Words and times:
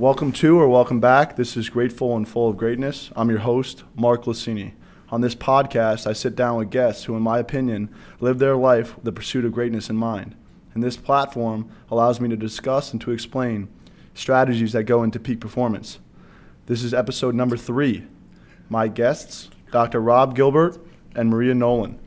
Welcome 0.00 0.32
to 0.32 0.58
or 0.58 0.66
welcome 0.66 0.98
back. 0.98 1.36
This 1.36 1.58
is 1.58 1.68
Grateful 1.68 2.16
and 2.16 2.26
Full 2.26 2.48
of 2.48 2.56
Greatness. 2.56 3.10
I'm 3.14 3.28
your 3.28 3.40
host, 3.40 3.84
Mark 3.94 4.24
Lassini. 4.24 4.72
On 5.10 5.20
this 5.20 5.34
podcast, 5.34 6.06
I 6.06 6.14
sit 6.14 6.34
down 6.34 6.56
with 6.56 6.70
guests 6.70 7.04
who, 7.04 7.14
in 7.16 7.22
my 7.22 7.38
opinion, 7.38 7.94
live 8.18 8.38
their 8.38 8.56
life 8.56 8.96
with 8.96 9.04
the 9.04 9.12
pursuit 9.12 9.44
of 9.44 9.52
greatness 9.52 9.90
in 9.90 9.96
mind. 9.96 10.34
And 10.72 10.82
this 10.82 10.96
platform 10.96 11.68
allows 11.90 12.18
me 12.18 12.30
to 12.30 12.36
discuss 12.38 12.92
and 12.92 13.00
to 13.02 13.10
explain 13.10 13.68
strategies 14.14 14.72
that 14.72 14.84
go 14.84 15.02
into 15.02 15.20
peak 15.20 15.38
performance. 15.38 15.98
This 16.64 16.82
is 16.82 16.94
episode 16.94 17.34
number 17.34 17.58
three. 17.58 18.06
My 18.70 18.88
guests, 18.88 19.50
Dr. 19.70 20.00
Rob 20.00 20.34
Gilbert 20.34 20.78
and 21.14 21.28
Maria 21.28 21.54
Nolan. 21.54 21.98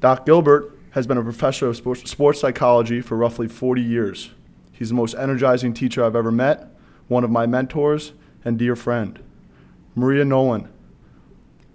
Doc 0.00 0.26
Gilbert 0.26 0.78
has 0.90 1.06
been 1.06 1.16
a 1.16 1.22
professor 1.22 1.68
of 1.68 1.78
sports 1.78 2.38
psychology 2.38 3.00
for 3.00 3.16
roughly 3.16 3.48
40 3.48 3.80
years. 3.80 4.32
He's 4.80 4.88
the 4.88 4.94
most 4.94 5.14
energizing 5.14 5.74
teacher 5.74 6.02
I've 6.02 6.16
ever 6.16 6.32
met, 6.32 6.74
one 7.06 7.22
of 7.22 7.30
my 7.30 7.44
mentors, 7.44 8.14
and 8.46 8.58
dear 8.58 8.74
friend. 8.74 9.22
Maria 9.94 10.24
Nolan, 10.24 10.70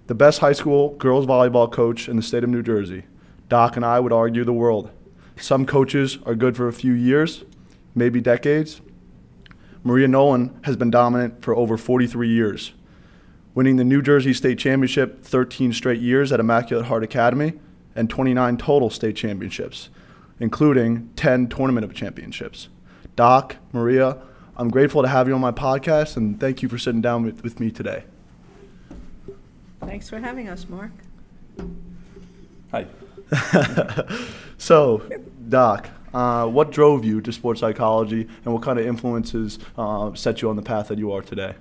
the 0.08 0.16
best 0.16 0.40
high 0.40 0.54
school 0.54 0.96
girls 0.96 1.28
volleyball 1.28 1.72
coach 1.72 2.10
in 2.10 2.16
the 2.16 2.24
state 2.24 2.44
of 2.44 2.50
New 2.50 2.64
Jersey. 2.64 3.04
Doc 3.48 3.76
and 3.76 3.86
I 3.86 4.00
would 4.00 4.12
argue 4.12 4.44
the 4.44 4.54
world. 4.54 4.90
Some 5.36 5.68
coaches 5.68 6.18
are 6.26 6.34
good 6.34 6.58
for 6.58 6.68
a 6.68 6.74
few 6.74 6.94
years, 6.94 7.44
maybe 7.94 8.22
decades. 8.22 8.82
Maria 9.84 10.08
Nolan 10.08 10.60
has 10.64 10.76
been 10.76 10.90
dominant 10.90 11.44
for 11.44 11.56
over 11.56 11.78
43 11.78 12.28
years, 12.28 12.74
winning 13.54 13.76
the 13.76 13.84
New 13.84 14.02
Jersey 14.02 14.34
State 14.34 14.58
Championship 14.58 15.24
13 15.24 15.74
straight 15.74 16.02
years 16.02 16.32
at 16.32 16.40
Immaculate 16.40 16.88
Heart 16.88 17.04
Academy 17.04 17.54
and 17.96 18.10
29 18.10 18.58
total 18.58 18.90
state 18.90 19.16
championships, 19.16 19.92
including 20.40 21.12
10 21.16 21.50
tournament 21.50 21.84
of 21.84 21.94
championships. 21.94 22.70
Doc, 23.16 23.58
Maria, 23.72 24.18
I'm 24.58 24.70
grateful 24.70 25.02
to 25.02 25.08
have 25.08 25.28
you 25.28 25.36
on 25.36 25.42
my 25.42 25.52
podcast 25.52 26.18
and 26.18 26.40
thank 26.40 26.62
you 26.62 26.70
for 26.70 26.78
sitting 26.78 27.02
down 27.02 27.24
with, 27.24 27.44
with 27.44 27.60
me 27.60 27.72
today. 27.72 28.04
Thanks 29.82 30.10
for 30.10 30.20
having 30.20 30.50
us, 30.50 30.68
Mark. 30.68 30.92
Hi. 32.72 32.88
So, 34.58 35.04
Doc, 35.50 35.90
uh, 36.14 36.48
what 36.48 36.72
drove 36.72 37.04
you 37.04 37.22
to 37.22 37.32
sports 37.32 37.60
psychology 37.60 38.28
and 38.46 38.54
what 38.54 38.64
kind 38.64 38.80
of 38.80 38.86
influences 38.86 39.60
uh, 39.78 40.14
set 40.14 40.42
you 40.42 40.50
on 40.50 40.56
the 40.56 40.62
path 40.62 40.88
that 40.88 40.98
you 40.98 41.12
are 41.12 41.22
today? 41.22 41.56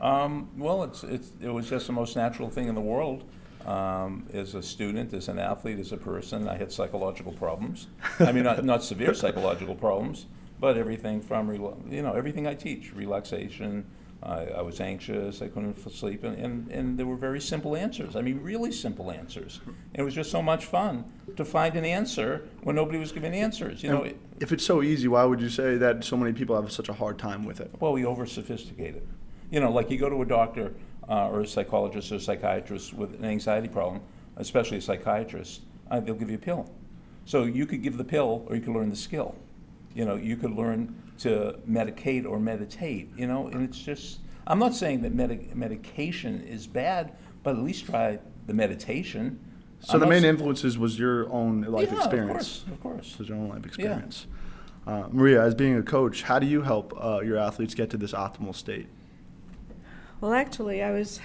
Um, 0.00 0.48
well, 0.56 0.84
it's, 0.84 1.04
it's, 1.04 1.32
it 1.40 1.48
was 1.48 1.68
just 1.68 1.86
the 1.88 1.92
most 1.92 2.16
natural 2.16 2.48
thing 2.48 2.68
in 2.68 2.74
the 2.74 2.80
world. 2.80 3.24
Um, 3.66 4.26
as 4.32 4.54
a 4.54 4.62
student, 4.62 5.12
as 5.12 5.28
an 5.28 5.38
athlete, 5.38 5.78
as 5.78 5.92
a 5.92 5.96
person, 5.96 6.48
I 6.48 6.56
had 6.56 6.72
psychological 6.72 7.32
problems. 7.32 7.86
I 8.18 8.32
mean, 8.32 8.44
not, 8.44 8.64
not 8.64 8.82
severe 8.82 9.14
psychological 9.14 9.74
problems, 9.74 10.26
but 10.62 10.78
everything 10.78 11.20
from, 11.20 11.52
you 11.90 12.02
know, 12.02 12.12
everything 12.12 12.46
I 12.46 12.54
teach, 12.54 12.94
relaxation. 12.94 13.84
I, 14.22 14.44
I 14.44 14.62
was 14.62 14.80
anxious, 14.80 15.42
I 15.42 15.48
couldn't 15.48 15.76
sleep, 15.90 16.22
and, 16.22 16.36
and, 16.38 16.70
and 16.70 16.96
there 16.96 17.06
were 17.06 17.16
very 17.16 17.40
simple 17.40 17.74
answers. 17.74 18.14
I 18.14 18.22
mean, 18.22 18.40
really 18.40 18.70
simple 18.70 19.10
answers. 19.10 19.58
And 19.66 19.76
it 19.94 20.04
was 20.04 20.14
just 20.14 20.30
so 20.30 20.40
much 20.40 20.66
fun 20.66 21.04
to 21.36 21.44
find 21.44 21.74
an 21.74 21.84
answer 21.84 22.48
when 22.62 22.76
nobody 22.76 23.00
was 23.00 23.10
giving 23.10 23.34
answers. 23.34 23.82
You 23.82 23.90
know, 23.90 24.02
And 24.02 24.12
it, 24.12 24.20
if 24.38 24.52
it's 24.52 24.64
so 24.64 24.82
easy, 24.82 25.08
why 25.08 25.24
would 25.24 25.40
you 25.40 25.48
say 25.48 25.76
that 25.78 26.04
so 26.04 26.16
many 26.16 26.32
people 26.32 26.54
have 26.54 26.70
such 26.70 26.88
a 26.88 26.92
hard 26.92 27.18
time 27.18 27.44
with 27.44 27.60
it? 27.60 27.72
Well, 27.80 27.92
we 27.92 28.04
over 28.04 28.24
sophisticate 28.24 28.94
it. 28.94 29.04
You 29.50 29.58
know, 29.58 29.72
like 29.72 29.90
you 29.90 29.98
go 29.98 30.08
to 30.08 30.22
a 30.22 30.26
doctor 30.26 30.72
uh, 31.08 31.28
or 31.28 31.40
a 31.40 31.46
psychologist 31.46 32.12
or 32.12 32.16
a 32.16 32.20
psychiatrist 32.20 32.94
with 32.94 33.14
an 33.14 33.24
anxiety 33.24 33.66
problem, 33.66 34.00
especially 34.36 34.78
a 34.78 34.82
psychiatrist, 34.82 35.62
uh, 35.90 35.98
they'll 35.98 36.14
give 36.14 36.30
you 36.30 36.36
a 36.36 36.46
pill. 36.46 36.70
So 37.24 37.42
you 37.42 37.66
could 37.66 37.82
give 37.82 37.96
the 37.96 38.04
pill 38.04 38.46
or 38.48 38.54
you 38.54 38.62
could 38.62 38.74
learn 38.74 38.90
the 38.90 38.94
skill. 38.94 39.34
You 39.94 40.04
know, 40.04 40.16
you 40.16 40.36
could 40.36 40.52
learn 40.52 40.94
to 41.18 41.58
medicate 41.68 42.26
or 42.26 42.38
meditate, 42.38 43.10
you 43.16 43.26
know, 43.26 43.48
and 43.48 43.62
it's 43.62 43.78
just, 43.78 44.20
I'm 44.46 44.58
not 44.58 44.74
saying 44.74 45.02
that 45.02 45.14
medi- 45.14 45.50
medication 45.54 46.42
is 46.42 46.66
bad, 46.66 47.12
but 47.42 47.56
at 47.56 47.62
least 47.62 47.86
try 47.86 48.18
the 48.46 48.54
meditation. 48.54 49.38
So 49.80 49.94
I'm 49.94 50.00
the 50.00 50.06
main 50.06 50.24
s- 50.24 50.30
influences 50.30 50.78
was 50.78 50.98
your 50.98 51.30
own 51.30 51.62
life 51.62 51.90
Yeah, 51.92 51.98
experience. 51.98 52.62
Of 52.62 52.66
course, 52.66 52.72
of 52.72 52.80
course. 52.80 53.18
Was 53.18 53.28
your 53.28 53.38
own 53.38 53.48
life 53.50 53.66
experience. 53.66 54.26
Uh, 54.86 55.04
Maria, 55.10 55.42
as 55.42 55.54
being 55.54 55.76
a 55.76 55.82
coach, 55.82 56.22
how 56.22 56.38
do 56.38 56.46
you 56.46 56.62
help 56.62 56.92
uh, 57.00 57.20
your 57.20 57.36
athletes 57.38 57.74
get 57.74 57.90
to 57.90 57.96
this 57.96 58.12
optimal 58.12 58.54
state? 58.54 58.86
Well, 60.20 60.32
actually, 60.32 60.82
I 60.82 60.90
was 60.90 61.20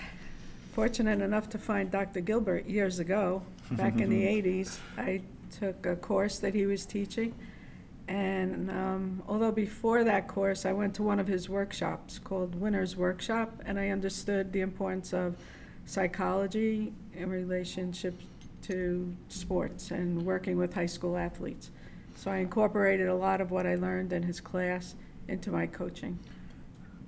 fortunate 0.73 1.21
enough 1.21 1.49
to 1.49 1.57
find 1.57 1.89
Dr. 1.89 2.21
Gilbert 2.21 2.65
years 2.67 2.99
ago, 2.99 3.41
back 3.71 3.99
in 3.99 4.09
the 4.09 4.23
80s. 4.41 4.77
I 4.97 5.21
took 5.59 5.85
a 5.85 5.95
course 5.95 6.37
that 6.39 6.53
he 6.53 6.65
was 6.67 6.85
teaching, 6.85 7.33
and 8.07 8.69
um, 8.71 9.23
although 9.27 9.51
before 9.51 10.03
that 10.03 10.27
course, 10.27 10.65
I 10.65 10.71
went 10.71 10.95
to 10.95 11.03
one 11.03 11.19
of 11.19 11.27
his 11.27 11.49
workshops 11.49 12.19
called 12.19 12.55
Winner's 12.55 12.95
Workshop, 12.95 13.61
and 13.65 13.77
I 13.77 13.89
understood 13.89 14.53
the 14.53 14.61
importance 14.61 15.13
of 15.13 15.35
psychology 15.85 16.93
in 17.13 17.29
relationship 17.29 18.19
to 18.63 19.13
sports 19.29 19.91
and 19.91 20.21
working 20.25 20.57
with 20.57 20.73
high 20.73 20.85
school 20.85 21.17
athletes. 21.17 21.71
So 22.15 22.31
I 22.31 22.37
incorporated 22.37 23.07
a 23.07 23.15
lot 23.15 23.41
of 23.41 23.51
what 23.51 23.67
I 23.67 23.75
learned 23.75 24.11
in 24.13 24.23
his 24.23 24.39
class 24.39 24.95
into 25.27 25.51
my 25.51 25.67
coaching. 25.67 26.17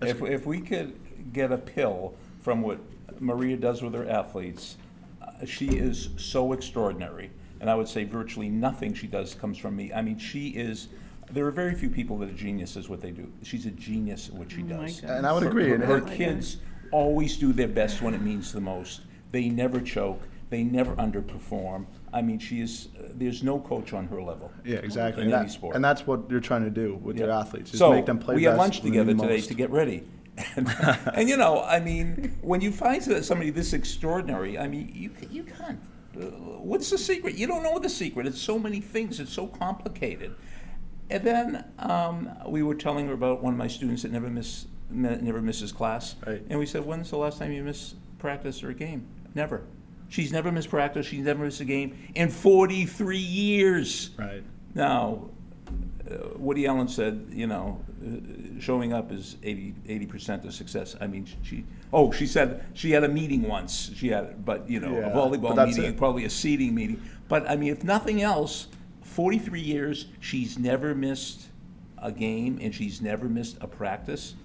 If, 0.01 0.21
if 0.21 0.45
we 0.45 0.61
could 0.61 0.97
get 1.33 1.51
a 1.51 1.57
pill 1.57 2.13
from 2.39 2.61
what 2.61 2.79
Maria 3.19 3.57
does 3.57 3.81
with 3.81 3.93
her 3.93 4.07
athletes, 4.07 4.77
uh, 5.21 5.45
she 5.45 5.67
is 5.67 6.09
so 6.17 6.53
extraordinary. 6.53 7.31
And 7.61 7.69
I 7.69 7.75
would 7.75 7.87
say 7.87 8.03
virtually 8.05 8.49
nothing 8.49 8.93
she 8.93 9.07
does 9.07 9.35
comes 9.35 9.57
from 9.57 9.75
me. 9.75 9.91
I 9.93 10.01
mean, 10.01 10.17
she 10.17 10.49
is, 10.49 10.87
there 11.31 11.45
are 11.45 11.51
very 11.51 11.75
few 11.75 11.89
people 11.89 12.17
that 12.19 12.29
are 12.29 12.33
geniuses 12.33 12.87
what 12.89 13.01
they 13.01 13.11
do. 13.11 13.31
She's 13.43 13.65
a 13.65 13.71
genius 13.71 14.29
at 14.29 14.35
what 14.35 14.51
she 14.51 14.61
Oh 14.61 14.65
my 14.77 14.85
does. 14.85 15.01
God. 15.01 15.09
And 15.11 15.27
I 15.27 15.33
would 15.33 15.43
Her- 15.43 15.49
agree. 15.49 15.73
And 15.73 15.83
Her, 15.83 15.99
her 15.99 16.15
kids 16.15 16.57
always 16.91 17.37
do 17.37 17.51
their 17.53 17.67
best 17.67 18.01
when 18.01 18.13
it 18.13 18.21
means 18.21 18.51
the 18.53 18.61
most. 18.61 19.01
They 19.31 19.49
never 19.49 19.79
choke. 19.81 20.21
They 20.49 20.63
never 20.63 20.95
underperform. 20.95 21.85
I 22.11 22.23
mean, 22.23 22.39
she 22.39 22.61
is. 22.61 22.87
Uh, 22.97 23.09
there's 23.13 23.43
no 23.43 23.59
coach 23.59 23.93
on 23.93 24.07
her 24.07 24.19
level. 24.19 24.51
Yeah, 24.65 24.77
exactly. 24.77 25.21
In 25.23 25.27
And, 25.27 25.35
any 25.35 25.45
that- 25.47 25.51
sport. 25.51 25.75
and 25.75 25.85
that's 25.85 26.07
what 26.07 26.21
you're 26.31 26.39
trying 26.39 26.63
to 26.63 26.71
do 26.71 26.95
with 27.03 27.17
your 27.19 27.27
Yeah. 27.27 27.39
athletes, 27.39 27.71
is 27.73 27.77
so 27.79 27.91
make 27.91 28.07
them 28.07 28.17
play 28.17 28.33
we 28.35 28.45
best 28.45 28.51
had 28.53 28.57
lunch 28.57 28.75
when 28.81 28.91
they 28.93 28.97
together 28.97 29.13
need 29.13 29.21
today 29.21 29.35
most. 29.35 29.47
to 29.49 29.53
get 29.53 29.69
ready. 29.69 30.03
And, 30.55 30.67
and 31.13 31.29
you 31.29 31.37
know, 31.37 31.61
I 31.61 31.79
mean, 31.79 32.37
when 32.41 32.61
you 32.61 32.71
find 32.71 33.03
somebody 33.03 33.51
this 33.51 33.73
extraordinary, 33.73 34.57
I 34.57 34.67
mean, 34.67 34.89
you 34.95 35.11
c- 35.19 35.27
you 35.29 35.43
can't. 35.43 35.79
What's 36.19 36.89
the 36.89 36.97
secret? 36.97 37.35
You 37.35 37.47
don't 37.47 37.63
know 37.63 37.79
the 37.79 37.89
secret. 37.89 38.27
It's 38.27 38.41
so 38.41 38.59
many 38.59 38.79
things. 38.79 39.19
It's 39.19 39.33
so 39.33 39.47
complicated. 39.47 40.35
And 41.09 41.23
then 41.23 41.65
um, 41.79 42.29
we 42.47 42.61
were 42.61 42.75
telling 42.75 43.07
her 43.07 43.13
about 43.13 43.41
one 43.41 43.53
of 43.53 43.57
my 43.57 43.67
students 43.67 44.03
that 44.03 44.11
never 44.11 44.29
miss 44.29 44.67
never 44.91 45.41
misses 45.41 45.71
class. 45.71 46.15
Right. 46.25 46.43
And 46.49 46.57
we 46.57 46.65
said, 46.65 46.83
when's 46.83 47.11
the 47.11 47.17
last 47.17 47.37
time 47.37 47.51
you 47.51 47.63
missed 47.63 47.95
practice 48.17 48.63
or 48.63 48.71
a 48.71 48.73
game? 48.73 49.07
Never. 49.35 49.63
She's 50.09 50.31
never 50.31 50.51
missed 50.51 50.69
practice. 50.69 51.05
She's 51.05 51.23
never 51.23 51.45
missed 51.45 51.61
a 51.61 51.65
game 51.65 51.95
in 52.15 52.29
43 52.29 53.17
years. 53.17 54.09
Right. 54.17 54.43
Now, 54.73 55.29
uh, 56.09 56.29
Woody 56.37 56.65
Allen 56.67 56.87
said, 56.87 57.27
you 57.29 57.47
know, 57.47 57.79
uh, 58.05 58.59
showing 58.59 58.93
up 58.93 59.11
is 59.11 59.37
80 59.43 60.05
percent 60.07 60.45
of 60.45 60.53
success. 60.53 60.95
I 60.99 61.07
mean, 61.07 61.27
she. 61.43 61.65
Oh, 61.91 62.11
she 62.11 62.25
said 62.25 62.65
she 62.73 62.91
had 62.91 63.03
a 63.03 63.09
meeting 63.09 63.43
once. 63.43 63.91
She 63.95 64.09
had, 64.09 64.45
but 64.45 64.69
you 64.69 64.79
know, 64.79 64.91
Yeah, 64.93 65.07
a 65.07 65.15
volleyball 65.15 65.65
meeting, 65.65 65.85
it. 65.85 65.97
probably 65.97 66.25
a 66.25 66.29
seating 66.29 66.73
meeting. 66.75 67.01
But 67.27 67.49
I 67.49 67.55
mean, 67.55 67.71
if 67.71 67.83
nothing 67.83 68.21
else, 68.21 68.67
43 69.03 69.59
years, 69.61 70.05
she's 70.19 70.57
never 70.57 70.93
missed 70.95 71.47
a 71.97 72.11
game 72.11 72.59
and 72.61 72.73
she's 72.73 73.01
never 73.01 73.27
missed 73.27 73.57
a 73.61 73.67
practice. 73.67 74.35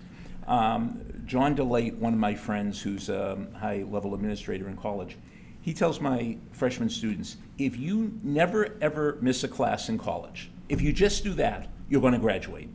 Um, 0.46 1.00
John 1.24 1.56
DeLate, 1.56 1.96
one 1.96 2.12
of 2.12 2.18
my 2.18 2.34
friends 2.34 2.82
who's 2.82 3.08
a 3.08 3.46
high-level 3.58 4.14
administrator 4.14 4.68
in 4.68 4.76
college, 4.76 5.16
he 5.62 5.72
tells 5.72 6.00
my 6.00 6.36
freshman 6.52 6.90
students, 6.90 7.36
if 7.56 7.78
you 7.78 8.18
never 8.22 8.76
ever 8.82 9.16
miss 9.22 9.44
a 9.44 9.48
class 9.48 9.88
in 9.88 9.96
college, 9.98 10.50
if 10.68 10.80
you 10.80 10.92
just 10.92 11.24
do 11.24 11.34
that, 11.34 11.68
you're 11.88 12.00
going 12.00 12.14
to 12.14 12.18
graduate. 12.18 12.68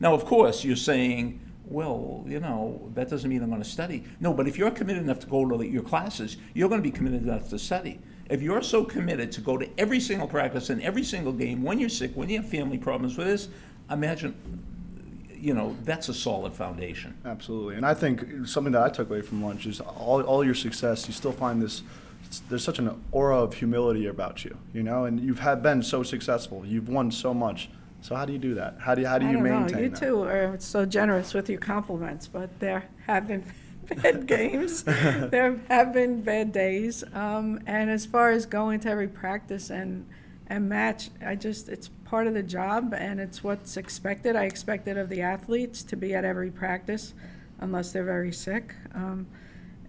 Now, 0.00 0.14
of 0.14 0.24
course, 0.24 0.64
you're 0.64 0.76
saying, 0.76 1.40
well, 1.64 2.24
you 2.26 2.40
know, 2.40 2.90
that 2.94 3.10
doesn't 3.10 3.28
mean 3.28 3.42
I'm 3.42 3.50
going 3.50 3.62
to 3.62 3.68
study. 3.68 4.04
No, 4.20 4.32
but 4.32 4.46
if 4.46 4.56
you're 4.56 4.70
committed 4.70 5.02
enough 5.02 5.18
to 5.20 5.26
go 5.26 5.44
to 5.46 5.66
your 5.66 5.82
classes, 5.82 6.36
you're 6.54 6.68
going 6.68 6.82
to 6.82 6.88
be 6.88 6.96
committed 6.96 7.22
enough 7.22 7.48
to 7.50 7.58
study. 7.58 7.98
If 8.28 8.42
you're 8.42 8.62
so 8.62 8.84
committed 8.84 9.32
to 9.32 9.40
go 9.40 9.56
to 9.56 9.68
every 9.78 10.00
single 10.00 10.28
practice 10.28 10.70
and 10.70 10.82
every 10.82 11.04
single 11.04 11.32
game, 11.32 11.62
when 11.62 11.78
you're 11.78 11.88
sick, 11.88 12.12
when 12.14 12.28
you 12.28 12.40
have 12.40 12.48
family 12.48 12.78
problems 12.78 13.16
with 13.16 13.26
this, 13.26 13.48
imagine, 13.90 14.34
you 15.32 15.54
know, 15.54 15.76
that's 15.84 16.08
a 16.08 16.14
solid 16.14 16.52
foundation. 16.52 17.16
Absolutely. 17.24 17.76
And 17.76 17.86
I 17.86 17.94
think 17.94 18.46
something 18.46 18.72
that 18.72 18.82
I 18.82 18.88
took 18.88 19.10
away 19.10 19.22
from 19.22 19.42
lunch 19.42 19.66
is 19.66 19.80
all, 19.80 20.22
all 20.22 20.44
your 20.44 20.54
success, 20.54 21.06
you 21.06 21.14
still 21.14 21.32
find 21.32 21.62
this, 21.62 21.82
there's 22.48 22.64
such 22.64 22.78
an 22.78 23.02
aura 23.12 23.38
of 23.38 23.54
humility 23.54 24.06
about 24.06 24.44
you, 24.44 24.56
you 24.72 24.82
know, 24.82 25.04
and 25.04 25.20
you've 25.20 25.40
had 25.40 25.62
been 25.62 25.82
so 25.82 26.02
successful. 26.02 26.64
You've 26.64 26.88
won 26.88 27.10
so 27.10 27.32
much. 27.34 27.68
So 28.00 28.14
how 28.14 28.24
do 28.24 28.32
you 28.32 28.38
do 28.38 28.54
that? 28.54 28.76
How 28.78 28.94
do 28.94 29.02
you, 29.02 29.06
how 29.06 29.18
do 29.18 29.26
I 29.26 29.30
you 29.30 29.36
don't 29.36 29.44
know. 29.44 29.60
maintain 29.60 29.84
You 29.84 29.90
that? 29.90 29.98
two 29.98 30.22
are 30.22 30.56
so 30.58 30.86
generous 30.86 31.34
with 31.34 31.48
your 31.48 31.58
compliments, 31.58 32.28
but 32.28 32.60
there 32.60 32.84
have 33.06 33.26
been 33.26 33.44
bad 34.02 34.26
games. 34.26 34.82
there 34.84 35.60
have 35.68 35.92
been 35.92 36.22
bad 36.22 36.52
days. 36.52 37.02
Um, 37.14 37.60
and 37.66 37.90
as 37.90 38.06
far 38.06 38.30
as 38.30 38.46
going 38.46 38.80
to 38.80 38.88
every 38.88 39.08
practice 39.08 39.70
and 39.70 40.06
and 40.48 40.68
match. 40.68 41.10
I 41.24 41.34
just, 41.34 41.68
it's 41.68 41.88
part 42.04 42.26
of 42.26 42.34
the 42.34 42.42
job 42.42 42.94
and 42.96 43.20
it's 43.20 43.42
what's 43.42 43.76
expected. 43.76 44.36
I 44.36 44.44
expect 44.44 44.86
it 44.88 44.96
of 44.96 45.08
the 45.08 45.22
athletes 45.22 45.82
to 45.84 45.96
be 45.96 46.14
at 46.14 46.24
every 46.24 46.50
practice 46.50 47.14
unless 47.58 47.92
they're 47.92 48.04
very 48.04 48.32
sick. 48.32 48.74
Um, 48.94 49.26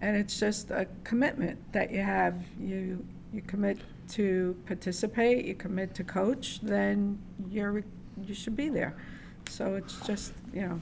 and 0.00 0.16
it's 0.16 0.38
just 0.38 0.70
a 0.70 0.86
commitment 1.04 1.58
that 1.72 1.90
you 1.90 2.00
have. 2.00 2.34
You, 2.60 3.04
you 3.32 3.42
commit 3.42 3.78
to 4.10 4.56
participate, 4.66 5.44
you 5.44 5.54
commit 5.54 5.94
to 5.96 6.04
coach, 6.04 6.60
then 6.62 7.18
you're, 7.50 7.82
you 8.26 8.34
should 8.34 8.56
be 8.56 8.68
there. 8.68 8.96
So 9.48 9.74
it's 9.74 10.00
just, 10.06 10.32
you 10.54 10.62
know, 10.62 10.80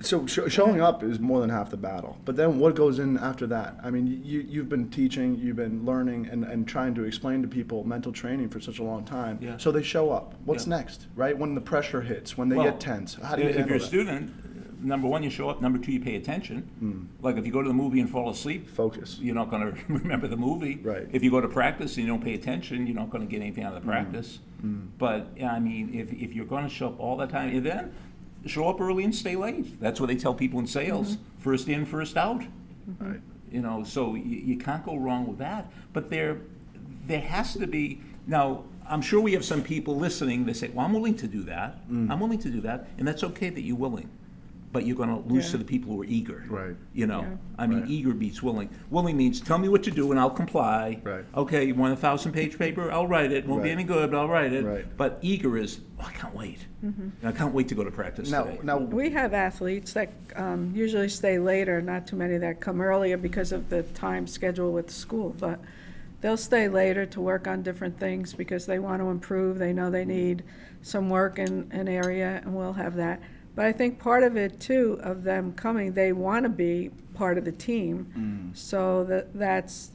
So 0.00 0.26
sh- 0.26 0.40
showing 0.48 0.80
up 0.80 1.02
is 1.02 1.18
more 1.20 1.40
than 1.40 1.48
half 1.50 1.70
the 1.70 1.76
battle. 1.76 2.18
But 2.24 2.36
then 2.36 2.58
what 2.58 2.74
goes 2.74 2.98
in 2.98 3.16
after 3.18 3.46
that? 3.48 3.76
I 3.82 3.90
mean, 3.90 4.20
you, 4.24 4.40
you've 4.40 4.68
been 4.68 4.90
teaching, 4.90 5.38
you've 5.38 5.56
been 5.56 5.84
learning 5.86 6.26
and, 6.30 6.44
and 6.44 6.66
trying 6.66 6.94
to 6.96 7.04
explain 7.04 7.40
to 7.42 7.48
people 7.48 7.84
mental 7.84 8.12
training 8.12 8.48
for 8.50 8.60
such 8.60 8.78
a 8.80 8.82
long 8.82 9.04
time. 9.04 9.38
Yeah. 9.40 9.56
So 9.58 9.70
they 9.72 9.82
show 9.82 10.10
up. 10.10 10.34
What's 10.44 10.66
Yeah. 10.66 10.76
next, 10.76 11.06
right? 11.16 11.36
When 11.36 11.54
the 11.54 11.60
pressure 11.60 12.02
hits, 12.02 12.36
when 12.36 12.48
they 12.48 12.56
Well, 12.56 12.64
get 12.66 12.80
tense. 12.80 13.14
How 13.14 13.36
do 13.36 13.42
you 13.42 13.48
if 13.48 13.54
handle 13.56 13.68
you're 13.68 13.76
a 13.76 13.80
that? 13.80 13.86
student, 13.86 14.41
number 14.82 15.08
one, 15.08 15.22
you 15.22 15.30
show 15.30 15.48
up. 15.48 15.60
Number 15.60 15.78
two, 15.78 15.92
you 15.92 16.00
pay 16.00 16.16
attention. 16.16 16.62
Hmm. 16.78 17.04
Like 17.24 17.36
if 17.36 17.46
you 17.46 17.52
go 17.52 17.62
to 17.62 17.68
the 17.68 17.74
movie 17.74 18.00
and 18.00 18.10
fall 18.10 18.30
asleep, 18.30 18.68
Focus. 18.68 19.18
you're 19.20 19.34
not 19.34 19.50
going 19.50 19.72
to 19.74 19.82
remember 19.88 20.28
the 20.28 20.36
movie. 20.36 20.76
Right. 20.82 21.08
If 21.12 21.22
you 21.22 21.30
go 21.30 21.40
to 21.40 21.48
practice 21.48 21.96
and 21.96 22.06
you 22.06 22.12
don't 22.12 22.22
pay 22.22 22.34
attention, 22.34 22.86
you're 22.86 22.96
not 22.96 23.10
going 23.10 23.26
to 23.26 23.30
get 23.30 23.40
anything 23.40 23.64
out 23.64 23.74
of 23.74 23.82
the 23.82 23.86
hmm. 23.86 23.90
practice. 23.90 24.40
Hmm. 24.60 24.86
But 24.98 25.28
I 25.42 25.58
mean, 25.60 25.94
if, 25.94 26.12
if 26.12 26.34
you're 26.34 26.46
going 26.46 26.64
to 26.64 26.70
show 26.70 26.88
up 26.88 27.00
all 27.00 27.16
the 27.16 27.26
time, 27.26 27.54
and 27.54 27.64
then 27.64 27.94
show 28.46 28.68
up 28.68 28.80
early 28.80 29.04
and 29.04 29.14
stay 29.14 29.36
late. 29.36 29.80
That's 29.80 30.00
what 30.00 30.08
they 30.08 30.16
tell 30.16 30.34
people 30.34 30.58
in 30.58 30.66
sales: 30.66 31.16
mm-hmm. 31.16 31.40
first 31.40 31.68
in, 31.68 31.86
first 31.86 32.16
out. 32.16 32.40
Mm-hmm. 32.40 33.10
Right. 33.10 33.20
You 33.50 33.60
know, 33.60 33.84
so 33.84 34.14
you, 34.14 34.38
you 34.38 34.56
can't 34.56 34.84
go 34.84 34.96
wrong 34.96 35.26
with 35.26 35.38
that. 35.38 35.70
But 35.92 36.08
there, 36.10 36.38
there 37.06 37.20
has 37.20 37.54
to 37.54 37.66
be 37.66 38.00
now. 38.26 38.64
I'm 38.88 39.02
sure 39.02 39.20
we 39.20 39.32
have 39.34 39.44
some 39.44 39.62
people 39.62 39.96
listening 39.96 40.44
that 40.46 40.56
say, 40.56 40.68
"Well, 40.68 40.84
I'm 40.84 40.92
willing 40.92 41.16
to 41.16 41.26
do 41.26 41.42
that. 41.44 41.88
Mm. 41.90 42.10
I'm 42.10 42.20
willing 42.20 42.40
to 42.40 42.50
do 42.50 42.60
that," 42.62 42.88
and 42.98 43.06
that's 43.06 43.22
okay 43.24 43.50
that 43.50 43.62
you're 43.62 43.76
willing. 43.76 44.10
But 44.72 44.86
you're 44.86 44.96
going 44.96 45.10
to 45.10 45.28
lose 45.28 45.50
to 45.50 45.58
the 45.58 45.64
people 45.64 45.92
who 45.92 46.00
are 46.00 46.06
eager. 46.06 46.44
Right. 46.48 46.74
You 46.94 47.06
know, 47.06 47.20
Yeah. 47.20 47.36
I 47.58 47.66
mean, 47.66 47.80
Right. 47.82 47.90
eager 47.90 48.14
beats 48.14 48.42
willing. 48.42 48.70
Willing 48.90 49.18
means 49.18 49.38
tell 49.40 49.58
me 49.58 49.68
what 49.68 49.82
to 49.82 49.90
do 49.90 50.10
and 50.10 50.18
I'll 50.18 50.30
comply. 50.30 50.98
Right. 51.04 51.24
Okay, 51.36 51.64
you 51.66 51.74
want 51.74 51.92
a 51.92 51.96
thousand 51.96 52.32
page 52.32 52.58
paper? 52.58 52.90
I'll 52.90 53.06
write 53.06 53.32
it. 53.32 53.46
Won't 53.46 53.62
be 53.62 53.68
Right. 53.68 53.74
any 53.74 53.84
good, 53.84 54.10
but 54.10 54.16
I'll 54.18 54.28
write 54.30 54.52
it. 54.54 54.64
Right. 54.64 54.86
But 54.96 55.18
eager 55.20 55.58
is, 55.58 55.80
oh, 56.00 56.04
I 56.08 56.12
can't 56.12 56.34
wait. 56.34 56.66
I 57.22 57.32
can't 57.32 57.52
wait 57.52 57.68
to 57.68 57.74
go 57.74 57.84
to 57.84 57.90
practice 57.90 58.30
Now, 58.30 58.44
today. 58.44 58.60
now, 58.62 58.78
We 58.78 59.10
have 59.10 59.34
athletes 59.34 59.92
that 59.92 60.08
um, 60.36 60.72
usually 60.74 61.10
stay 61.10 61.38
later, 61.38 61.82
not 61.82 62.06
too 62.06 62.16
many 62.16 62.38
that 62.38 62.60
come 62.60 62.80
earlier 62.80 63.18
because 63.18 63.52
of 63.52 63.68
the 63.68 63.82
time 63.82 64.26
schedule 64.26 64.72
with 64.72 64.90
school, 64.90 65.36
but 65.38 65.60
they'll 66.22 66.36
stay 66.38 66.66
later 66.68 67.04
to 67.06 67.20
work 67.20 67.46
on 67.46 67.60
different 67.62 68.00
things 68.00 68.32
because 68.32 68.64
they 68.64 68.78
want 68.78 69.02
to 69.02 69.08
improve, 69.10 69.58
they 69.58 69.72
know 69.74 69.90
they 69.90 70.06
need 70.06 70.42
some 70.80 71.10
work 71.10 71.38
in 71.38 71.68
an 71.72 71.88
area, 71.88 72.40
and 72.42 72.54
we'll 72.54 72.72
have 72.72 72.96
that. 72.96 73.20
But 73.54 73.66
I 73.66 73.72
think 73.72 73.98
part 73.98 74.22
of 74.22 74.36
it 74.36 74.60
too, 74.60 74.98
of 75.02 75.22
them 75.24 75.52
coming, 75.52 75.92
they 75.92 76.12
want 76.12 76.44
to 76.44 76.48
be 76.48 76.90
part 77.14 77.36
of 77.38 77.44
the 77.44 77.52
team. 77.52 78.50
So 78.54 79.04
that, 79.04 79.34
that's, 79.34 79.90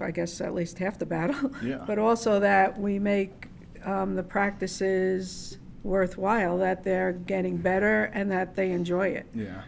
I 0.00 0.10
guess, 0.10 0.40
at 0.40 0.54
least 0.54 0.78
half 0.78 0.98
the 0.98 1.06
battle. 1.06 1.52
Yeah. 1.62 1.82
But 1.86 1.98
also 1.98 2.40
that 2.40 2.78
we 2.78 2.98
make 2.98 3.46
um, 3.84 4.16
the 4.16 4.22
practices 4.24 5.58
worthwhile, 5.84 6.58
that 6.58 6.82
they're 6.82 7.12
getting 7.12 7.56
better 7.58 8.04
and 8.12 8.30
that 8.32 8.56
they 8.56 8.72
enjoy 8.72 9.08
it. 9.08 9.26
yeah. 9.34 9.62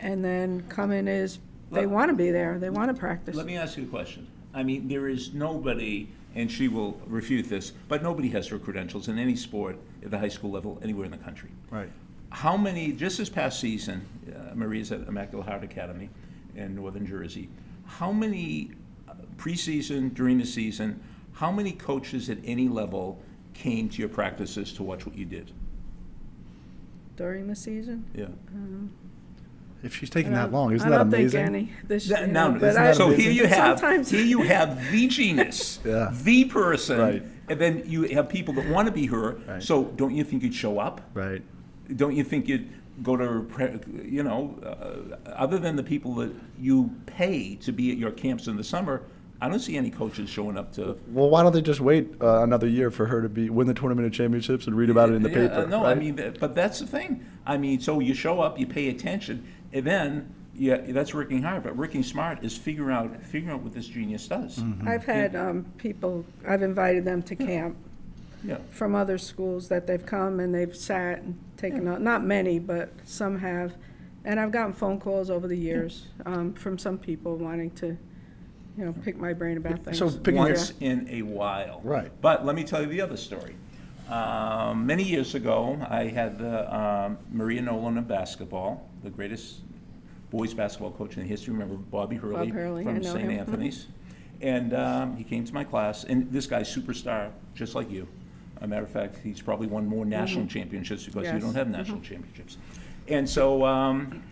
And 0.00 0.22
then 0.22 0.62
coming 0.68 1.08
is, 1.08 1.38
they 1.72 1.80
Let- 1.86 1.90
want 1.90 2.10
to 2.10 2.14
be 2.14 2.30
there, 2.30 2.58
they 2.58 2.68
want 2.68 2.94
to 2.94 2.98
practice. 3.00 3.34
Let 3.34 3.46
me 3.46 3.56
ask 3.56 3.78
you 3.78 3.84
a 3.84 3.86
question. 3.86 4.26
I 4.52 4.62
mean, 4.62 4.86
there 4.88 5.08
is 5.08 5.32
nobody, 5.32 6.08
and 6.34 6.52
she 6.52 6.68
will 6.68 7.00
refute 7.06 7.48
this, 7.48 7.72
but 7.88 8.02
nobody 8.02 8.28
has 8.30 8.46
her 8.48 8.58
credentials 8.58 9.08
in 9.08 9.18
any 9.18 9.34
sport 9.36 9.78
at 10.04 10.10
the 10.10 10.18
high 10.18 10.28
school 10.28 10.50
level 10.50 10.78
anywhere 10.82 11.06
in 11.06 11.10
the 11.10 11.16
country. 11.16 11.48
Right. 11.70 11.88
How 12.34 12.56
many, 12.56 12.90
just 12.90 13.16
this 13.18 13.28
past 13.28 13.60
season, 13.60 14.04
uh, 14.28 14.56
Maria's 14.56 14.90
at 14.90 15.06
Immaculate 15.06 15.46
Heart 15.48 15.62
Academy 15.62 16.10
in 16.56 16.74
northern 16.74 17.06
Jersey, 17.06 17.48
how 17.86 18.10
many 18.10 18.72
uh, 19.08 19.12
preseason, 19.36 20.12
during 20.12 20.38
the 20.38 20.44
season, 20.44 21.00
how 21.34 21.52
many 21.52 21.70
coaches 21.70 22.28
at 22.30 22.38
any 22.44 22.66
level 22.68 23.22
came 23.54 23.88
to 23.88 23.98
your 24.00 24.08
practices 24.08 24.72
to 24.72 24.82
watch 24.82 25.06
what 25.06 25.16
you 25.16 25.24
did? 25.24 25.52
During 27.14 27.46
the 27.46 27.54
season? 27.54 28.04
Yeah. 28.12 28.26
If 29.84 29.94
she's 29.94 30.10
taking 30.10 30.32
that 30.32 30.50
long, 30.50 30.72
isn't 30.74 30.88
I 30.88 30.90
that 30.90 30.98
don't 31.04 31.10
think 31.12 31.20
amazing? 31.34 31.44
any 31.44 31.72
this 31.86 32.08
That- 32.08 32.22
year, 32.22 32.26
Now, 32.32 32.50
but 32.50 32.76
I- 32.76 32.92
so 32.94 33.06
amazing? 33.06 33.22
here 33.22 33.30
you 33.32 33.46
have, 33.46 33.78
Sometimes- 33.78 34.10
here 34.10 34.24
you 34.24 34.42
have 34.42 34.90
the 34.90 35.06
genius, 35.06 35.78
Yeah. 35.84 36.12
the 36.24 36.46
person, 36.46 36.98
Right. 36.98 37.22
and 37.48 37.60
then 37.60 37.84
you 37.86 38.02
have 38.14 38.28
people 38.28 38.54
that 38.54 38.68
want 38.68 38.86
to 38.86 38.92
be 38.92 39.06
her. 39.06 39.36
Right. 39.46 39.62
So 39.62 39.84
don't 39.84 40.16
you 40.16 40.24
think 40.24 40.42
you'd 40.42 40.52
show 40.52 40.80
up? 40.80 41.00
Right. 41.14 41.40
Don't 41.96 42.14
you 42.14 42.24
think 42.24 42.48
you'd 42.48 42.68
go 43.02 43.16
to, 43.16 43.46
you 44.04 44.22
know, 44.22 44.58
uh, 44.62 45.30
other 45.30 45.58
than 45.58 45.76
the 45.76 45.82
people 45.82 46.14
that 46.16 46.32
you 46.58 46.90
pay 47.06 47.56
to 47.56 47.72
be 47.72 47.90
at 47.90 47.98
your 47.98 48.12
camps 48.12 48.46
in 48.46 48.56
the 48.56 48.64
summer, 48.64 49.02
I 49.40 49.48
don't 49.48 49.58
see 49.58 49.76
any 49.76 49.90
coaches 49.90 50.30
showing 50.30 50.56
up 50.56 50.72
to. 50.74 50.96
Well, 51.08 51.28
why 51.28 51.42
don't 51.42 51.52
they 51.52 51.60
just 51.60 51.80
wait 51.80 52.14
uh, 52.20 52.42
another 52.42 52.68
year 52.68 52.90
for 52.90 53.06
her 53.06 53.20
to 53.20 53.28
be 53.28 53.50
win 53.50 53.66
the 53.66 53.74
tournament 53.74 54.06
of 54.06 54.12
championships 54.12 54.66
and 54.66 54.76
read 54.76 54.90
about 54.90 55.10
it 55.10 55.14
in 55.14 55.22
the 55.22 55.30
Yeah, 55.30 55.44
uh, 55.46 55.48
paper? 55.48 55.66
No, 55.66 55.84
I 55.84 55.94
mean, 55.94 56.14
but 56.38 56.54
that's 56.54 56.78
the 56.78 56.86
thing. 56.86 57.26
I 57.44 57.56
mean, 57.56 57.80
so 57.80 58.00
you 58.00 58.14
show 58.14 58.40
up, 58.40 58.58
you 58.58 58.66
pay 58.66 58.88
attention, 58.88 59.44
and 59.72 59.84
then, 59.84 60.34
yeah, 60.54 60.76
that's 60.88 61.12
working 61.12 61.42
hard, 61.42 61.64
but 61.64 61.76
working 61.76 62.02
smart 62.02 62.44
is 62.44 62.56
figure 62.56 62.90
out, 62.90 63.22
figuring 63.22 63.54
out 63.54 63.62
what 63.62 63.74
this 63.74 63.86
genius 63.86 64.26
does. 64.28 64.58
Mm-hmm. 64.58 64.88
I've 64.88 65.04
had 65.04 65.34
um, 65.34 65.66
people, 65.78 66.24
I've 66.48 66.62
invited 66.62 67.04
them 67.04 67.22
to 67.24 67.36
camp 67.36 67.76
Yeah. 68.44 68.58
from 68.70 68.94
other 68.94 69.16
schools 69.18 69.68
that 69.68 69.86
they've 69.86 70.04
come 70.04 70.38
and 70.40 70.54
they've 70.54 70.76
sat 70.76 71.22
and 71.22 71.38
taken, 71.56 71.84
note. 71.84 72.00
not 72.00 72.24
many, 72.24 72.58
but 72.58 72.90
some 73.04 73.38
have. 73.38 73.74
And 74.24 74.38
I've 74.38 74.52
gotten 74.52 74.72
phone 74.72 75.00
calls 75.00 75.30
over 75.30 75.48
the 75.48 75.56
years 75.56 76.06
um, 76.26 76.52
from 76.54 76.78
some 76.78 76.98
people 76.98 77.36
wanting 77.36 77.70
to, 77.72 77.96
you 78.76 78.84
know, 78.84 78.92
pick 79.02 79.16
my 79.18 79.32
brain 79.32 79.56
about 79.56 79.84
things. 79.84 79.98
So 79.98 80.10
picking 80.10 80.36
your- 80.36 80.46
once 80.54 80.72
in 80.80 81.08
a 81.10 81.22
while. 81.22 81.80
Right. 81.84 82.10
But 82.20 82.44
let 82.44 82.54
me 82.54 82.64
tell 82.64 82.80
you 82.80 82.86
the 82.88 83.00
other 83.00 83.16
story. 83.16 83.54
Um, 84.08 84.84
many 84.84 85.02
years 85.02 85.34
ago, 85.34 85.78
I 85.88 86.04
had 86.04 86.38
the, 86.38 86.74
um, 86.76 87.18
Maria 87.32 87.62
Nolan 87.62 87.96
of 87.96 88.06
basketball, 88.06 88.86
the 89.02 89.08
greatest 89.10 89.60
boys 90.30 90.52
basketball 90.52 90.90
coach 90.90 91.16
in 91.16 91.22
the 91.22 91.28
history. 91.28 91.52
Remember 91.52 91.76
Bobby 91.76 92.16
Hurley, 92.16 92.48
Bob 92.48 92.54
Hurley, 92.54 92.82
I 92.82 92.84
from 92.84 92.98
know 92.98 93.12
St. 93.14 93.30
him. 93.30 93.38
Anthony's, 93.38 93.86
and 94.42 94.74
um, 94.74 95.16
he 95.16 95.24
came 95.24 95.44
to 95.44 95.54
my 95.54 95.64
class. 95.64 96.04
And 96.04 96.30
this 96.30 96.46
guy's 96.46 96.74
superstar, 96.74 97.30
just 97.54 97.74
like 97.74 97.90
you. 97.90 98.06
A 98.64 98.66
matter 98.66 98.82
of 98.82 98.90
fact, 98.90 99.18
he's 99.22 99.42
probably 99.42 99.66
won 99.66 99.86
more 99.86 100.06
national 100.06 100.46
championships 100.46 101.04
because 101.04 101.24
you 101.24 101.28
Mm-hmm. 101.28 101.36
Yes. 101.36 101.44
don't 101.44 101.54
have 101.54 101.68
national 101.68 102.00
championships. 102.00 102.56
And 103.08 103.28
so, 103.28 103.62
um, 103.66 104.22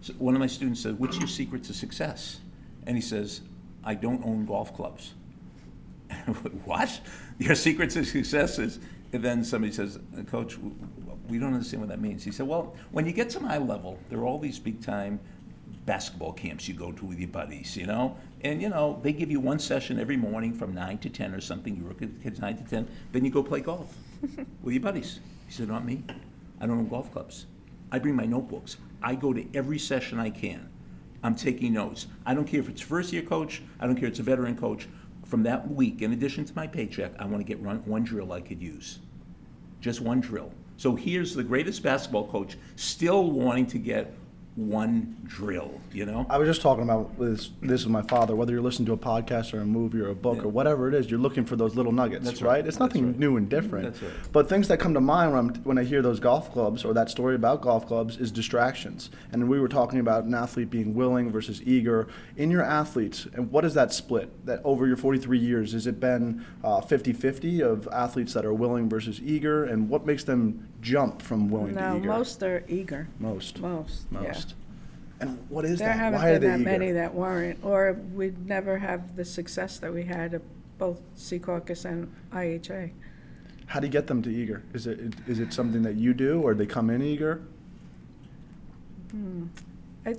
so 0.00 0.12
one 0.14 0.34
of 0.34 0.40
my 0.40 0.48
students 0.48 0.80
said, 0.80 0.98
"What's 0.98 1.18
your 1.18 1.28
secret 1.28 1.62
to 1.64 1.72
success?" 1.74 2.40
And 2.84 2.96
he 2.96 3.00
says, 3.00 3.42
"I 3.84 3.94
don't 3.94 4.24
own 4.26 4.44
golf 4.44 4.74
clubs." 4.74 5.14
what? 6.64 7.00
Your 7.38 7.54
secret 7.54 7.90
to 7.90 8.04
success 8.04 8.58
is, 8.58 8.80
and 9.12 9.22
then 9.22 9.44
somebody 9.44 9.72
says, 9.72 9.98
Coach, 10.26 10.56
w- 10.56 10.74
w- 10.74 11.18
we 11.28 11.38
don't 11.38 11.54
understand 11.54 11.80
what 11.80 11.88
that 11.90 12.00
means. 12.00 12.24
He 12.24 12.32
said, 12.32 12.46
Well, 12.48 12.74
when 12.90 13.06
you 13.06 13.12
get 13.12 13.30
to 13.30 13.40
my 13.40 13.56
level, 13.58 13.98
there 14.10 14.18
are 14.18 14.24
all 14.26 14.38
these 14.38 14.58
big 14.58 14.82
time 14.82 15.20
basketball 15.86 16.32
camps 16.32 16.68
you 16.68 16.74
go 16.74 16.92
to 16.92 17.04
with 17.04 17.18
your 17.18 17.28
buddies, 17.28 17.76
you 17.76 17.86
know? 17.86 18.16
And, 18.42 18.60
you 18.62 18.68
know, 18.68 19.00
they 19.02 19.12
give 19.12 19.30
you 19.30 19.40
one 19.40 19.58
session 19.58 19.98
every 19.98 20.16
morning 20.16 20.52
from 20.52 20.74
9 20.74 20.98
to 20.98 21.10
10 21.10 21.34
or 21.34 21.40
something. 21.40 21.76
You 21.76 21.84
work 21.84 22.00
with 22.00 22.16
the 22.16 22.22
kids 22.22 22.40
9 22.40 22.56
to 22.56 22.64
10. 22.64 22.88
Then 23.12 23.24
you 23.24 23.30
go 23.30 23.42
play 23.42 23.60
golf 23.60 23.96
with 24.62 24.74
your 24.74 24.82
buddies. 24.82 25.20
He 25.46 25.52
said, 25.52 25.68
Not 25.68 25.84
me. 25.84 26.04
I 26.60 26.66
don't 26.66 26.78
own 26.78 26.88
golf 26.88 27.12
clubs. 27.12 27.46
I 27.90 27.98
bring 27.98 28.14
my 28.14 28.24
notebooks. 28.24 28.76
I 29.02 29.14
go 29.14 29.32
to 29.32 29.44
every 29.54 29.78
session 29.78 30.18
I 30.18 30.30
can. 30.30 30.68
I'm 31.22 31.34
taking 31.34 31.72
notes. 31.72 32.06
I 32.26 32.34
don't 32.34 32.46
care 32.46 32.60
if 32.60 32.68
it's 32.68 32.80
first 32.80 33.12
year 33.12 33.22
coach, 33.22 33.62
I 33.78 33.86
don't 33.86 33.96
care 33.96 34.06
if 34.06 34.12
it's 34.12 34.20
a 34.20 34.24
veteran 34.24 34.56
coach. 34.56 34.88
From 35.24 35.42
that 35.44 35.70
week, 35.70 36.02
in 36.02 36.12
addition 36.12 36.44
to 36.44 36.54
my 36.54 36.66
paycheck, 36.66 37.12
I 37.18 37.24
want 37.24 37.38
to 37.38 37.44
get 37.44 37.62
run, 37.62 37.78
one 37.86 38.04
drill 38.04 38.32
I 38.32 38.40
could 38.40 38.60
use. 38.60 38.98
Just 39.80 40.00
one 40.00 40.20
drill. 40.20 40.52
So 40.76 40.94
here's 40.94 41.34
the 41.34 41.44
greatest 41.44 41.82
basketball 41.82 42.28
coach 42.28 42.56
still 42.76 43.30
wanting 43.30 43.66
to 43.68 43.78
get 43.78 44.14
one 44.54 45.16
drill, 45.24 45.80
you 45.92 46.04
know? 46.04 46.26
I 46.28 46.36
was 46.36 46.46
just 46.46 46.60
talking 46.60 46.84
about 46.84 47.18
this. 47.18 47.50
This 47.62 47.80
is 47.80 47.86
my 47.88 48.02
father. 48.02 48.36
Whether 48.36 48.52
you're 48.52 48.60
listening 48.60 48.84
to 48.86 48.92
a 48.92 48.98
podcast 48.98 49.54
or 49.54 49.60
a 49.62 49.64
movie 49.64 49.98
or 50.00 50.08
a 50.08 50.14
book 50.14 50.36
Yeah. 50.38 50.42
or 50.44 50.48
whatever 50.48 50.88
it 50.88 50.94
is, 50.94 51.10
you're 51.10 51.18
looking 51.20 51.46
for 51.46 51.56
those 51.56 51.74
little 51.74 51.90
nuggets, 51.92 52.24
That's 52.26 52.42
right? 52.42 52.48
right. 52.50 52.58
It's 52.66 52.76
That's 52.76 52.94
nothing 52.94 53.06
right. 53.06 53.18
new 53.18 53.38
and 53.38 53.48
different. 53.48 53.84
That's 53.86 54.02
right. 54.02 54.12
But 54.30 54.50
things 54.50 54.68
that 54.68 54.78
come 54.78 54.92
to 54.92 55.00
mind 55.00 55.32
when, 55.32 55.38
I'm, 55.38 55.54
when 55.64 55.78
I 55.78 55.84
hear 55.84 56.02
those 56.02 56.20
golf 56.20 56.52
clubs 56.52 56.84
or 56.84 56.92
that 56.92 57.08
story 57.08 57.34
about 57.34 57.62
golf 57.62 57.86
clubs 57.86 58.18
is 58.18 58.30
distractions. 58.30 59.08
And 59.32 59.48
we 59.48 59.58
were 59.58 59.68
talking 59.68 60.00
about 60.00 60.24
an 60.24 60.34
athlete 60.34 60.68
being 60.68 60.94
willing 60.94 61.30
versus 61.32 61.62
eager. 61.62 62.08
In 62.36 62.50
your 62.50 62.62
athletes, 62.62 63.26
and 63.34 63.50
what 63.50 63.64
is 63.64 63.72
that 63.74 63.92
split? 63.94 64.44
That 64.44 64.60
over 64.64 64.86
your 64.86 64.96
43 64.98 65.38
years, 65.38 65.72
has 65.72 65.86
it 65.86 65.98
been 65.98 66.44
uh, 66.62 66.82
50 66.82 67.14
50 67.14 67.62
of 67.62 67.88
athletes 67.90 68.34
that 68.34 68.44
are 68.44 68.52
willing 68.54 68.90
versus 68.90 69.18
eager? 69.22 69.64
And 69.64 69.88
what 69.88 70.04
makes 70.04 70.24
them 70.24 70.68
jump 70.82 71.22
from 71.22 71.48
willing 71.48 71.74
No, 71.74 71.92
to 71.92 71.98
eager? 71.98 72.08
most 72.08 72.42
are 72.42 72.64
eager, 72.68 73.08
Most. 73.18 73.60
most, 73.60 74.06
yeah. 74.12 74.32
And 75.22 75.38
what 75.48 75.64
is 75.64 75.78
There 75.78 75.88
that? 75.88 75.96
haven't 75.96 76.20
Why 76.20 76.30
are 76.30 76.32
been 76.32 76.40
they 76.40 76.48
that 76.48 76.60
eager? 76.60 76.70
many 76.78 76.92
that 76.92 77.14
weren't, 77.14 77.58
or 77.64 77.92
we'd 78.12 78.46
never 78.46 78.76
have 78.78 79.14
the 79.16 79.24
success 79.24 79.78
that 79.78 79.92
we 79.94 80.02
had. 80.02 80.34
Of 80.34 80.42
both 80.78 81.00
Secaucus 81.16 81.84
and 81.84 82.12
IHA. 82.32 82.90
How 83.66 83.78
do 83.78 83.86
you 83.86 83.92
get 83.92 84.08
them 84.08 84.20
to 84.22 84.30
eager? 84.30 84.62
Is 84.74 84.86
it 84.88 84.98
is 85.28 85.38
it 85.38 85.52
something 85.52 85.82
that 85.82 85.94
you 85.94 86.12
do, 86.12 86.40
or 86.42 86.54
they 86.54 86.66
come 86.66 86.90
in 86.90 87.00
eager? 87.02 87.40
Hmm. 89.12 89.44
I, 90.04 90.16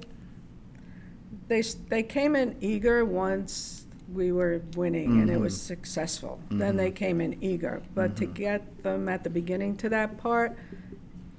they, 1.50 1.60
s- 1.60 1.76
they 1.90 2.04
came 2.04 2.36
in 2.38 2.56
eager 2.62 3.04
once 3.04 3.86
we 4.14 4.32
were 4.32 4.62
winning 4.78 5.20
and 5.22 5.30
it 5.30 5.40
was 5.40 5.56
Mhm. 5.56 5.60
successful. 5.68 6.40
Then 6.52 6.78
they 6.78 6.92
came 6.92 7.20
in 7.20 7.44
eager. 7.44 7.82
But 7.96 8.16
to 8.18 8.28
Mhm. 8.28 8.34
get 8.36 8.84
them 8.84 9.10
at 9.10 9.24
the 9.24 9.30
beginning 9.30 9.76
to 9.78 9.90
that 9.90 10.18
part 10.18 10.56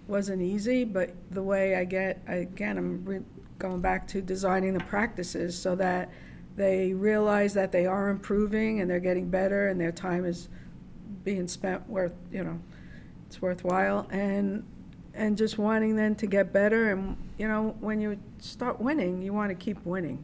wasn't 0.08 0.42
easy, 0.42 0.84
but 0.84 1.14
the 1.30 1.42
way 1.42 1.76
I 1.76 1.84
get, 1.84 2.20
again, 2.26 2.76
I'm 2.76 3.04
re- 3.04 3.20
going 3.64 3.80
back 3.80 4.06
to 4.06 4.20
designing 4.20 4.74
the 4.74 4.84
practices 4.84 5.58
so 5.58 5.74
that 5.74 6.10
they 6.54 6.92
realize 6.92 7.54
that 7.54 7.72
they 7.72 7.86
are 7.86 8.10
improving 8.10 8.80
and 8.80 8.90
they're 8.90 9.00
getting 9.00 9.30
better 9.30 9.68
and 9.68 9.80
their 9.80 9.90
time 9.90 10.26
is 10.26 10.50
being 11.24 11.48
spent 11.48 11.88
worth, 11.88 12.12
you 12.30 12.44
know, 12.44 12.60
it's 13.26 13.40
worthwhile. 13.40 14.06
And, 14.10 14.64
and 15.14 15.38
just 15.38 15.56
wanting 15.56 15.96
them 15.96 16.14
to 16.16 16.26
get 16.26 16.52
better 16.52 16.90
and, 16.90 17.16
you 17.38 17.48
know, 17.48 17.74
when 17.80 18.00
you 18.02 18.18
start 18.38 18.80
winning, 18.80 19.22
you 19.22 19.32
want 19.32 19.48
to 19.48 19.54
keep 19.54 19.82
winning. 19.86 20.22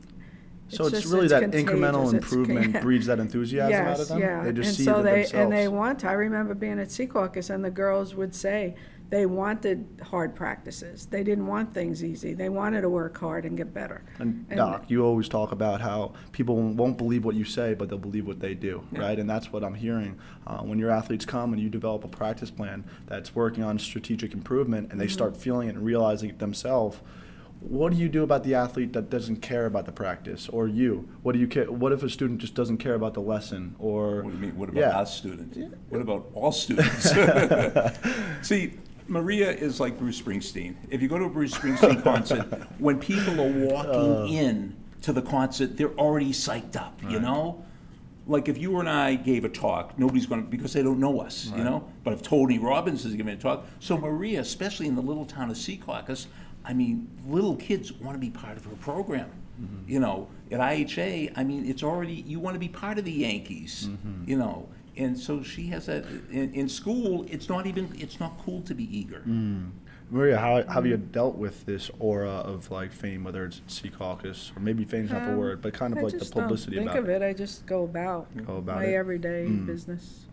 So 0.69 0.85
it's, 0.87 1.01
just- 1.01 1.13
really 1.13 1.29
that 1.29 1.41
contagious. 1.41 1.71
incremental 1.71 2.13
improvement 2.13 2.75
yeah. 2.75 2.83
breeds 2.83 3.07
that 3.07 3.21
enthusiasm 3.21 3.75
out 3.75 3.93
of 3.93 3.99
Yes, 4.01 4.09
them. 4.09 4.19
yeah. 4.19 4.45
They 4.45 4.53
just 4.53 4.69
and 4.69 4.77
see 4.77 4.85
so 4.85 5.03
they, 5.03 5.23
themselves. 5.23 5.33
And 5.33 5.51
they 5.51 5.67
want, 5.67 6.05
I 6.05 6.13
remember 6.13 6.53
being 6.55 6.79
at 6.79 6.89
Secaucus 6.89 7.49
and 7.49 7.65
the 7.65 7.71
girls 7.71 8.15
would 8.15 8.35
say 8.35 8.77
they 9.11 9.27
wanted 9.27 9.85
hard 10.05 10.35
practices. 10.37 11.07
They 11.07 11.25
didn't 11.25 11.47
want 11.49 11.75
things 11.75 12.03
easy. 12.05 12.33
They 12.33 12.49
wanted 12.49 12.83
to 12.83 12.89
work 12.89 13.19
hard 13.19 13.45
and 13.45 13.57
get 13.57 13.75
better. 13.75 14.03
And 14.21 14.47
And- 14.49 14.57
Doc, 14.59 14.85
you 14.89 15.05
always 15.05 15.29
talk 15.29 15.51
about 15.53 15.81
how 15.81 16.13
people 16.31 16.57
won't 16.57 16.97
believe 16.97 17.25
what 17.25 17.35
you 17.35 17.45
say, 17.45 17.75
but 17.75 17.89
they'll 17.89 17.99
believe 17.99 18.27
what 18.27 18.39
they 18.41 18.55
do, 18.55 18.83
Yeah. 18.93 19.01
right? 19.01 19.19
And 19.19 19.29
that's 19.29 19.53
what 19.53 19.65
I'm 19.65 19.75
hearing. 19.75 20.17
Uh, 20.47 20.59
when 20.63 20.79
your 20.79 20.91
athletes 20.91 21.25
come 21.27 21.53
and 21.53 21.61
you 21.61 21.69
develop 21.69 22.05
a 22.05 22.09
practice 22.09 22.51
plan 22.53 22.85
that's 23.07 23.35
working 23.35 23.65
on 23.65 23.79
strategic 23.81 24.33
improvement, 24.33 24.91
and 24.93 25.01
they 25.01 25.07
Mm-hmm. 25.07 25.13
start 25.13 25.37
feeling 25.37 25.69
it 25.69 25.75
and 25.75 25.85
realizing 25.85 26.31
it 26.31 26.39
themselves. 26.39 26.99
What 27.61 27.93
do 27.93 27.99
you 27.99 28.09
do 28.09 28.23
about 28.23 28.43
the 28.45 28.55
athlete 28.55 28.95
that 28.95 29.11
doesn't 29.11 29.43
care 29.43 29.67
about 29.67 29.85
the 29.85 29.93
practice, 29.93 30.49
or 30.49 30.67
you? 30.67 31.09
What 31.23 31.33
do 31.33 31.39
you 31.39 31.47
care? 31.47 31.71
What 31.71 31.93
if 31.93 32.03
a 32.03 32.09
student 32.09 32.39
just 32.41 32.55
doesn't 32.55 32.79
care 32.79 32.95
about 32.95 33.13
the 33.15 33.21
lesson, 33.21 33.75
or 33.79 34.23
What 34.23 34.31
do 34.31 34.37
you 34.37 34.43
mean, 34.47 34.57
what 34.57 34.69
about 34.71 34.81
Yeah. 34.81 34.99
us 34.99 35.15
students? 35.15 35.59
What 35.91 36.01
about 36.01 36.31
all 36.33 36.53
students? 36.53 37.11
See, 38.43 38.75
Maria 39.11 39.51
is 39.51 39.81
like 39.81 39.99
Bruce 39.99 40.23
Springsteen. 40.23 40.77
If 40.89 41.03
you 41.03 41.09
go 41.09 41.19
to 41.19 41.25
a 41.25 41.29
Bruce 41.29 41.53
Springsteen 41.53 42.03
concert, 42.05 42.45
when 42.79 42.99
people 43.01 43.41
are 43.41 43.67
walking 43.67 44.17
uh. 44.17 44.27
in 44.27 44.77
to 45.03 45.13
the 45.13 45.21
concert, 45.21 45.77
they're 45.77 45.99
already 45.99 46.31
psyched 46.31 46.77
up, 46.77 46.99
you 47.09 47.19
know? 47.19 47.65
Like 48.29 48.49
if 48.49 48.57
you 48.57 48.79
and 48.79 48.89
I 48.89 49.17
gave 49.17 49.45
a 49.45 49.49
talk, 49.49 49.99
nobody's 49.99 50.27
going 50.27 50.45
to, 50.45 50.49
because 50.49 50.73
they 50.73 50.83
don't 50.83 51.01
know 51.01 51.21
us, 51.21 51.51
you 51.57 51.65
know? 51.65 51.89
But 52.05 52.13
if 52.13 52.23
Tony 52.23 52.59
Robbins 52.59 53.05
is 53.05 53.15
giving 53.15 53.35
a 53.35 53.37
talk, 53.37 53.67
so 53.81 53.99
Maria, 53.99 54.41
especially 54.41 54.87
in 54.87 54.95
the 54.95 55.03
little 55.03 55.27
town 55.27 55.51
of 55.51 55.57
Secaucus, 55.57 56.27
I 56.65 56.73
mean, 56.73 57.09
little 57.27 57.57
kids 57.57 57.93
want 57.93 58.15
to 58.15 58.21
be 58.21 58.31
part 58.31 58.57
of 58.57 58.65
her 58.67 58.77
program. 58.77 59.31
Mm-hmm. 59.61 59.91
You 59.91 60.01
know, 60.01 60.29
at 60.53 60.61
IHA, 60.61 61.33
I 61.37 61.43
mean, 61.43 61.69
it's 61.69 61.83
already, 61.83 62.25
you 62.27 62.39
want 62.39 62.55
to 62.55 62.61
be 62.61 62.69
part 62.69 62.99
of 62.99 63.05
the 63.05 63.13
Yankees, 63.13 63.89
mm-hmm. 63.91 64.31
you 64.31 64.39
know? 64.39 64.69
And 65.01 65.19
so 65.19 65.43
she 65.43 65.67
has 65.69 65.87
that, 65.87 66.05
in, 66.31 66.53
in 66.53 66.69
school, 66.69 67.25
it's 67.31 67.49
not 67.49 67.67
even, 67.67 67.91
it's 67.99 68.21
not 68.21 68.39
cool 68.45 68.61
to 68.63 68.75
be 68.75 68.85
eager. 68.97 69.23
Maria? 70.11 70.37
How, 70.37 70.63
how 70.67 70.75
have 70.75 70.87
you 70.87 70.99
Mm. 70.99 71.13
dealt 71.13 71.37
with 71.37 71.65
this 71.65 71.91
aura 71.99 72.29
of 72.31 72.71
like 72.71 72.93
fame, 72.93 73.25
whether 73.25 73.45
it's 73.47 73.61
Secaucus 73.69 74.55
or 74.57 74.61
maybe 74.61 74.85
fame's 74.85 75.11
not 75.11 75.25
the 75.25 75.33
Um, 75.33 75.39
word, 75.39 75.63
but 75.63 75.73
kind 75.73 75.93
of 75.95 76.01
I 76.01 76.03
like 76.03 76.13
the 76.13 76.19
just 76.19 76.35
don't 76.35 76.43
publicity 76.43 76.77
think 76.77 76.91
about 76.91 76.99
of 77.05 77.09
it. 77.09 77.23
I 77.23 77.33
just 77.33 77.65
go 77.65 77.85
about 77.85 78.27
Go 78.47 78.57
about 78.57 78.77
my 78.77 78.85
it. 78.87 78.95
everyday 78.95 79.47
Mm. 79.49 79.65
business. 79.67 80.27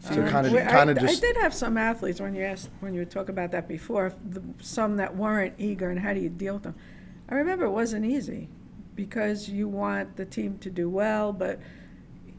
So 0.00 0.10
Um, 0.10 0.28
kinda- 0.30 0.68
I- 0.68 0.70
kinda 0.86 0.94
just- 1.00 1.24
I 1.24 1.26
did 1.26 1.36
have 1.38 1.54
some 1.54 1.76
athletes 1.78 2.20
when 2.20 2.34
you 2.34 2.42
asked 2.42 2.68
when 2.80 2.92
you 2.94 3.00
were 3.00 3.06
talking 3.06 3.30
about 3.30 3.50
that 3.52 3.66
before. 3.66 4.12
The, 4.30 4.42
some 4.60 4.98
that 4.98 5.16
weren't 5.16 5.54
eager, 5.58 5.88
and 5.90 5.98
how 5.98 6.12
do 6.14 6.20
you 6.20 6.28
deal 6.28 6.54
with 6.54 6.62
them? 6.64 6.74
I 7.28 7.34
remember 7.36 7.64
it 7.64 7.70
wasn't 7.72 8.04
easy 8.04 8.50
because 8.94 9.48
you 9.48 9.66
want 9.66 10.16
the 10.16 10.26
team 10.26 10.58
to 10.58 10.70
do 10.70 10.88
well, 10.90 11.32
but 11.32 11.58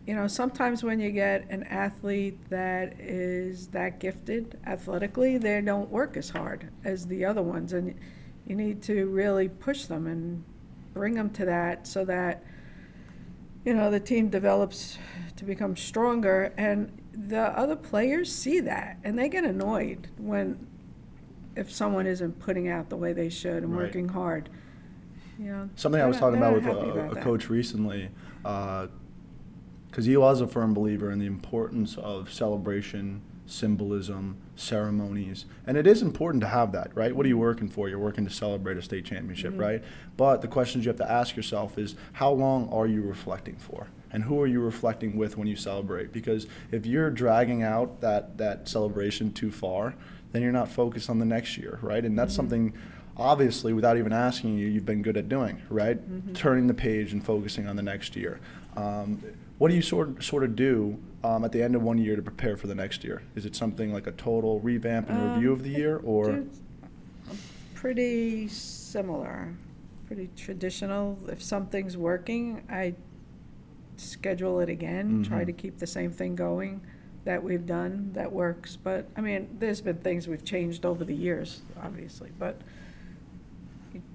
you 0.08 0.16
know 0.16 0.26
sometimes 0.28 0.84
when 0.84 1.00
you 1.00 1.12
get 1.12 1.46
an 1.52 1.64
athlete 1.64 2.40
that 2.50 3.00
is 3.00 3.68
that 3.68 4.00
gifted 4.00 4.58
athletically, 4.66 5.38
they 5.38 5.60
don't 5.62 5.90
work 5.92 6.16
as 6.18 6.30
hard 6.30 6.70
as 6.86 7.06
the 7.08 7.26
other 7.26 7.42
ones, 7.44 7.74
and 7.74 7.94
you 8.46 8.56
need 8.56 8.82
to 8.84 9.06
really 9.08 9.50
push 9.50 9.86
them 9.86 10.08
and 10.08 10.44
bring 10.94 11.14
them 11.14 11.30
to 11.32 11.46
that 11.46 11.86
so 11.86 12.06
that 12.06 12.44
you 13.66 13.74
know, 13.74 13.92
the 13.92 14.00
team 14.00 14.30
develops 14.30 14.98
to 15.36 15.44
become 15.44 15.76
stronger, 15.76 16.54
and 16.58 16.90
the 17.12 17.42
other 17.60 17.76
players 17.76 18.34
see 18.34 18.62
that, 18.62 18.98
and 19.04 19.20
they 19.20 19.28
get 19.28 19.44
annoyed 19.44 20.08
when, 20.18 20.66
if 21.58 21.70
someone 21.70 22.08
isn't 22.08 22.40
putting 22.40 22.70
out 22.70 22.88
the 22.90 22.96
way 22.96 23.12
they 23.12 23.28
should 23.28 23.64
and 23.64 23.74
Right. 23.74 23.84
working 23.88 24.08
hard. 24.08 24.50
You 25.38 25.46
know, 25.52 25.70
Something 25.76 26.00
I 26.02 26.06
was 26.06 26.16
not- 26.16 26.32
talking 26.32 26.38
about 26.38 26.54
with 26.54 26.66
a, 26.66 26.70
about 27.02 27.18
a 27.18 27.22
coach 27.22 27.50
recently, 27.50 28.10
uh, 28.46 28.88
because 29.98 30.06
he 30.06 30.16
was 30.16 30.42
a 30.42 30.48
firm 30.48 30.76
believer 30.76 31.10
in 31.10 31.18
the 31.18 31.26
importance 31.26 31.98
of 31.98 32.32
celebration, 32.32 33.20
symbolism, 33.48 34.38
ceremonies, 34.56 35.46
and 35.66 35.76
it 35.76 35.88
is 35.88 36.04
important 36.04 36.40
to 36.40 36.48
have 36.48 36.72
that, 36.72 36.96
right? 36.96 37.16
What 37.16 37.26
are 37.26 37.30
you 37.30 37.38
working 37.40 37.68
for? 37.68 37.90
You're 37.90 37.98
working 37.98 38.24
to 38.24 38.30
celebrate 38.32 38.78
a 38.78 38.82
state 38.84 39.06
championship, 39.06 39.56
Mhm. 39.56 39.60
right? 39.60 39.84
But 40.16 40.44
the 40.44 40.48
questions 40.48 40.86
you 40.86 40.90
have 40.90 41.00
to 41.00 41.12
ask 41.12 41.36
yourself 41.36 41.80
is, 41.80 41.96
how 42.14 42.32
long 42.32 42.70
are 42.70 42.86
you 42.86 43.02
reflecting 43.02 43.56
for? 43.56 43.88
And 44.12 44.22
who 44.26 44.40
are 44.40 44.46
you 44.46 44.62
reflecting 44.62 45.18
with 45.18 45.36
when 45.36 45.48
you 45.48 45.56
celebrate? 45.56 46.14
Because 46.14 46.46
if 46.72 46.86
you're 46.86 47.10
dragging 47.10 47.64
out 47.64 48.00
that, 48.02 48.38
that 48.38 48.70
celebration 48.70 49.32
too 49.34 49.50
far, 49.50 49.96
then 50.32 50.44
you're 50.44 50.52
not 50.52 50.70
focused 50.70 51.10
on 51.10 51.18
the 51.18 51.26
next 51.26 51.58
year, 51.58 51.80
right? 51.82 52.06
And 52.06 52.16
that's 52.20 52.34
Mhm. 52.34 52.36
something 52.36 52.74
obviously, 53.20 53.74
without 53.74 53.98
even 53.98 54.14
asking 54.14 54.60
you, 54.60 54.68
you've 54.68 54.86
been 54.86 55.02
good 55.02 55.18
at 55.18 55.28
doing, 55.28 55.58
right? 55.72 55.98
Mhm. 56.08 56.36
Turning 56.36 56.68
the 56.68 56.74
page 56.76 57.14
and 57.14 57.24
focusing 57.26 57.66
on 57.66 57.76
the 57.76 57.82
next 57.82 58.16
year. 58.16 58.38
Um, 58.82 59.22
what 59.58 59.70
do 59.70 59.76
you 59.76 59.82
sort 59.82 60.24
sort 60.24 60.44
of 60.44 60.56
do 60.56 61.00
um, 61.24 61.44
at 61.44 61.52
the 61.52 61.62
end 61.64 61.76
of 61.76 61.82
one 61.82 61.98
year 61.98 62.16
to 62.16 62.22
prepare 62.22 62.56
for 62.56 62.68
the 62.68 62.76
next 62.76 63.04
year? 63.04 63.24
Is 63.36 63.46
it 63.46 63.56
something 63.56 63.92
like 63.92 64.06
a 64.08 64.12
total 64.12 64.60
revamp 64.60 65.10
and 65.10 65.34
review 65.34 65.50
Um, 65.52 65.54
of 65.60 65.64
the 65.64 65.70
year, 65.72 65.98
or 66.04 66.44
Pretty 67.74 68.48
similar, 68.48 69.54
pretty 70.08 70.30
traditional. 70.36 71.18
If 71.28 71.42
something's 71.44 71.96
working, 71.96 72.64
I 72.70 72.96
schedule 73.98 74.60
it 74.62 74.70
again, 74.70 75.24
try 75.24 75.44
Mhm. 75.44 75.48
to 75.48 75.54
keep 75.54 75.78
the 75.78 75.86
same 75.88 76.12
thing 76.12 76.36
going 76.36 76.82
that 77.26 77.44
we've 77.44 77.66
done 77.68 78.12
that 78.14 78.32
works. 78.32 78.76
But, 78.78 79.06
I 79.16 79.22
mean, 79.22 79.48
there's 79.60 79.82
been 79.82 79.98
things 79.98 80.28
we've 80.28 80.44
changed 80.44 80.86
over 80.86 81.04
the 81.04 81.16
years, 81.16 81.62
obviously, 81.82 82.30
but. 82.40 82.62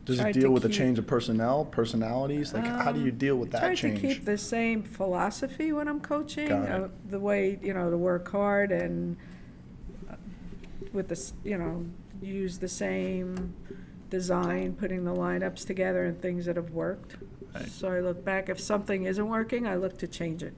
Does 0.04 0.18
it 0.18 0.32
deal 0.32 0.50
with 0.50 0.64
a 0.64 0.68
keep- 0.68 0.76
change 0.78 0.98
of 0.98 1.06
personnel, 1.06 1.64
personalities? 1.64 2.52
Like, 2.52 2.64
how 2.66 2.92
do 2.92 3.00
you 3.00 3.12
um, 3.12 3.18
deal 3.18 3.36
with 3.36 3.52
that 3.52 3.60
change? 3.76 3.80
Try 3.80 3.90
to 4.10 4.14
keep 4.16 4.24
the 4.24 4.38
same 4.38 4.82
philosophy 4.82 5.72
when 5.72 5.86
I'm 5.88 6.00
coaching, 6.00 6.48
Got 6.48 6.64
it. 6.64 6.70
uh, 6.70 6.88
the 7.08 7.20
way, 7.20 7.58
you 7.62 7.72
know, 7.74 7.90
to 7.90 7.96
work 7.96 8.30
hard 8.30 8.72
and 8.72 9.16
uh, 10.10 10.14
with 10.92 11.08
this, 11.08 11.32
you 11.44 11.56
know, 11.56 11.84
use 12.20 12.58
the 12.58 12.68
same 12.68 13.54
design, 14.10 14.74
putting 14.74 15.04
the 15.04 15.14
lineups 15.14 15.66
together 15.66 16.04
and 16.04 16.20
things 16.20 16.46
that 16.46 16.56
have 16.56 16.70
worked. 16.70 17.16
Right. 17.54 17.68
So 17.68 17.88
I 17.88 18.00
look 18.00 18.24
back, 18.24 18.48
if 18.48 18.58
something 18.60 19.04
isn't 19.04 19.28
working, 19.28 19.66
I 19.66 19.76
look 19.76 19.98
to 19.98 20.08
change 20.08 20.42
it. 20.42 20.54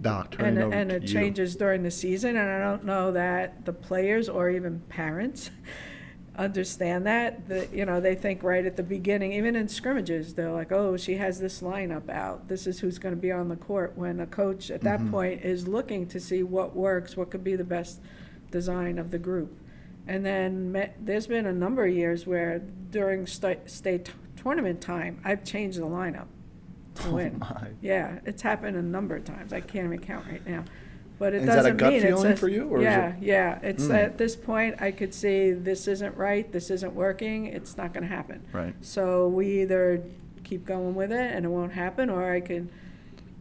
Doc, 0.00 0.36
And, 0.38 0.58
over 0.58 0.74
and 0.74 0.90
to 0.90 0.96
it 0.96 1.02
you. 1.02 1.08
changes 1.08 1.56
during 1.56 1.82
the 1.82 1.90
season, 1.90 2.36
and 2.36 2.50
I 2.50 2.58
don't 2.60 2.84
know 2.84 3.12
that 3.12 3.64
the 3.64 3.72
players 3.72 4.28
or 4.28 4.50
even 4.50 4.80
parents 4.88 5.50
understand 6.36 7.06
that, 7.06 7.48
that, 7.48 7.72
you 7.72 7.84
know, 7.84 8.00
they 8.00 8.14
think 8.14 8.42
right 8.42 8.64
at 8.66 8.76
the 8.76 8.82
beginning, 8.82 9.32
even 9.32 9.54
in 9.54 9.68
scrimmages, 9.68 10.34
they're 10.34 10.50
like, 10.50 10.72
oh, 10.72 10.96
she 10.96 11.14
has 11.16 11.38
this 11.38 11.60
lineup 11.60 12.08
out, 12.08 12.48
this 12.48 12.66
is 12.66 12.80
who's 12.80 12.98
gonna 12.98 13.14
be 13.16 13.30
on 13.30 13.48
the 13.48 13.56
court, 13.56 13.92
when 13.96 14.18
a 14.20 14.26
coach 14.26 14.70
at 14.70 14.80
that 14.82 15.00
Mhm. 15.00 15.10
point 15.10 15.44
is 15.44 15.68
looking 15.68 16.06
to 16.08 16.18
see 16.18 16.42
what 16.42 16.74
works, 16.74 17.16
what 17.16 17.30
could 17.30 17.44
be 17.44 17.54
the 17.54 17.64
best 17.64 18.00
design 18.50 18.98
of 18.98 19.10
the 19.10 19.18
group. 19.18 19.56
And 20.06 20.24
then, 20.26 20.72
me- 20.72 20.90
there's 21.00 21.26
been 21.26 21.46
a 21.46 21.52
number 21.52 21.84
of 21.86 21.94
years 21.94 22.26
where 22.26 22.60
during 22.90 23.26
sta- 23.26 23.66
state 23.66 24.12
tournament 24.36 24.80
time, 24.80 25.18
I've 25.24 25.44
changed 25.44 25.78
the 25.78 25.86
lineup 25.86 26.26
to 26.96 27.08
Oh 27.08 27.14
win. 27.14 27.38
my. 27.38 27.68
Yeah, 27.80 28.18
it's 28.26 28.42
happened 28.42 28.76
a 28.76 28.82
number 28.82 29.16
of 29.16 29.24
times. 29.24 29.52
I 29.52 29.60
can't 29.60 29.86
even 29.86 30.00
count 30.00 30.26
right 30.30 30.46
now. 30.46 30.64
But 31.18 31.32
it 31.34 31.42
Is 31.42 31.46
that 31.46 31.52
a 31.52 31.56
doesn't 31.56 31.76
gut 31.76 31.92
mean 31.92 32.02
it's 32.02 32.08
feeling 32.08 32.36
for 32.36 32.48
you, 32.48 32.68
or 32.68 32.78
is 32.78 32.84
Yeah, 32.84 33.08
it- 33.16 33.22
yeah. 33.22 33.58
It's 33.62 33.86
Mm. 33.86 33.94
at 33.94 34.18
this 34.18 34.34
point, 34.34 34.82
I 34.82 34.90
could 34.90 35.14
see 35.14 35.52
this 35.52 35.86
isn't 35.86 36.16
right, 36.16 36.50
this 36.50 36.70
isn't 36.70 36.94
working, 36.94 37.46
it's 37.46 37.76
not 37.76 37.94
gonna 37.94 38.06
happen. 38.06 38.40
Right. 38.52 38.74
So 38.80 39.28
we 39.28 39.62
either 39.62 40.02
keep 40.42 40.64
going 40.66 40.94
with 40.96 41.12
it 41.12 41.32
and 41.34 41.46
it 41.46 41.48
won't 41.48 41.72
happen, 41.72 42.10
or 42.10 42.30
I 42.32 42.40
can 42.40 42.68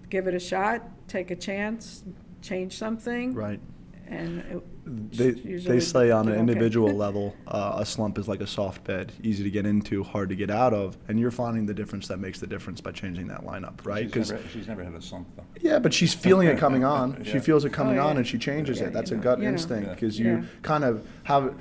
give 0.09 0.27
it 0.27 0.35
a 0.35 0.39
shot, 0.39 0.87
take 1.07 1.31
a 1.31 1.35
chance, 1.35 2.03
change 2.41 2.77
something. 2.77 3.33
Right. 3.33 3.59
And 4.07 4.39
it, 4.51 4.63
They, 4.85 5.31
they 5.31 5.79
say 5.79 6.11
on 6.11 6.21
an 6.21 6.25
do 6.27 6.31
okay. 6.33 6.39
individual 6.41 6.93
level, 6.95 7.33
uh, 7.47 7.75
a 7.77 7.85
slump 7.85 8.17
is 8.17 8.27
like 8.27 8.41
a 8.41 8.47
soft 8.47 8.83
bed, 8.83 9.13
easy 9.23 9.43
to 9.43 9.49
get 9.49 9.65
into, 9.65 10.03
hard 10.03 10.27
to 10.29 10.35
get 10.35 10.49
out 10.49 10.73
of, 10.73 10.97
and 11.07 11.17
you're 11.19 11.31
finding 11.31 11.65
the 11.65 11.73
difference 11.73 12.07
that 12.09 12.17
makes 12.17 12.39
the 12.39 12.47
difference 12.47 12.81
by 12.81 12.91
changing 12.91 13.27
that 13.27 13.45
lineup, 13.45 13.85
right? 13.85 14.05
She's 14.05 14.13
'Cause- 14.13 14.31
never, 14.31 14.43
she's 14.49 14.67
never 14.67 14.83
had 14.83 14.93
a 14.93 15.01
slump, 15.01 15.27
though. 15.37 15.43
yeah, 15.61 15.79
but 15.79 15.93
she's 15.93 16.13
feeling 16.13 16.47
it 16.49 16.57
coming 16.57 16.83
on. 16.83 17.23
She 17.33 17.39
feels 17.39 17.63
it 17.63 17.71
coming 17.71 17.97
Oh, 17.97 18.07
on, 18.07 18.17
and 18.17 18.27
she 18.27 18.37
changes 18.37 18.79
Yeah, 18.81 18.87
it. 18.87 18.93
That's 18.93 19.09
you 19.11 19.15
a 19.15 19.19
know- 19.19 19.23
gut 19.23 19.37
you 19.39 19.45
know. 19.45 19.51
instinct 19.51 19.91
because 19.91 20.19
Yeah. 20.19 20.25
you 20.41 20.47
kind 20.61 20.83
of 20.83 21.07
have. 21.23 21.53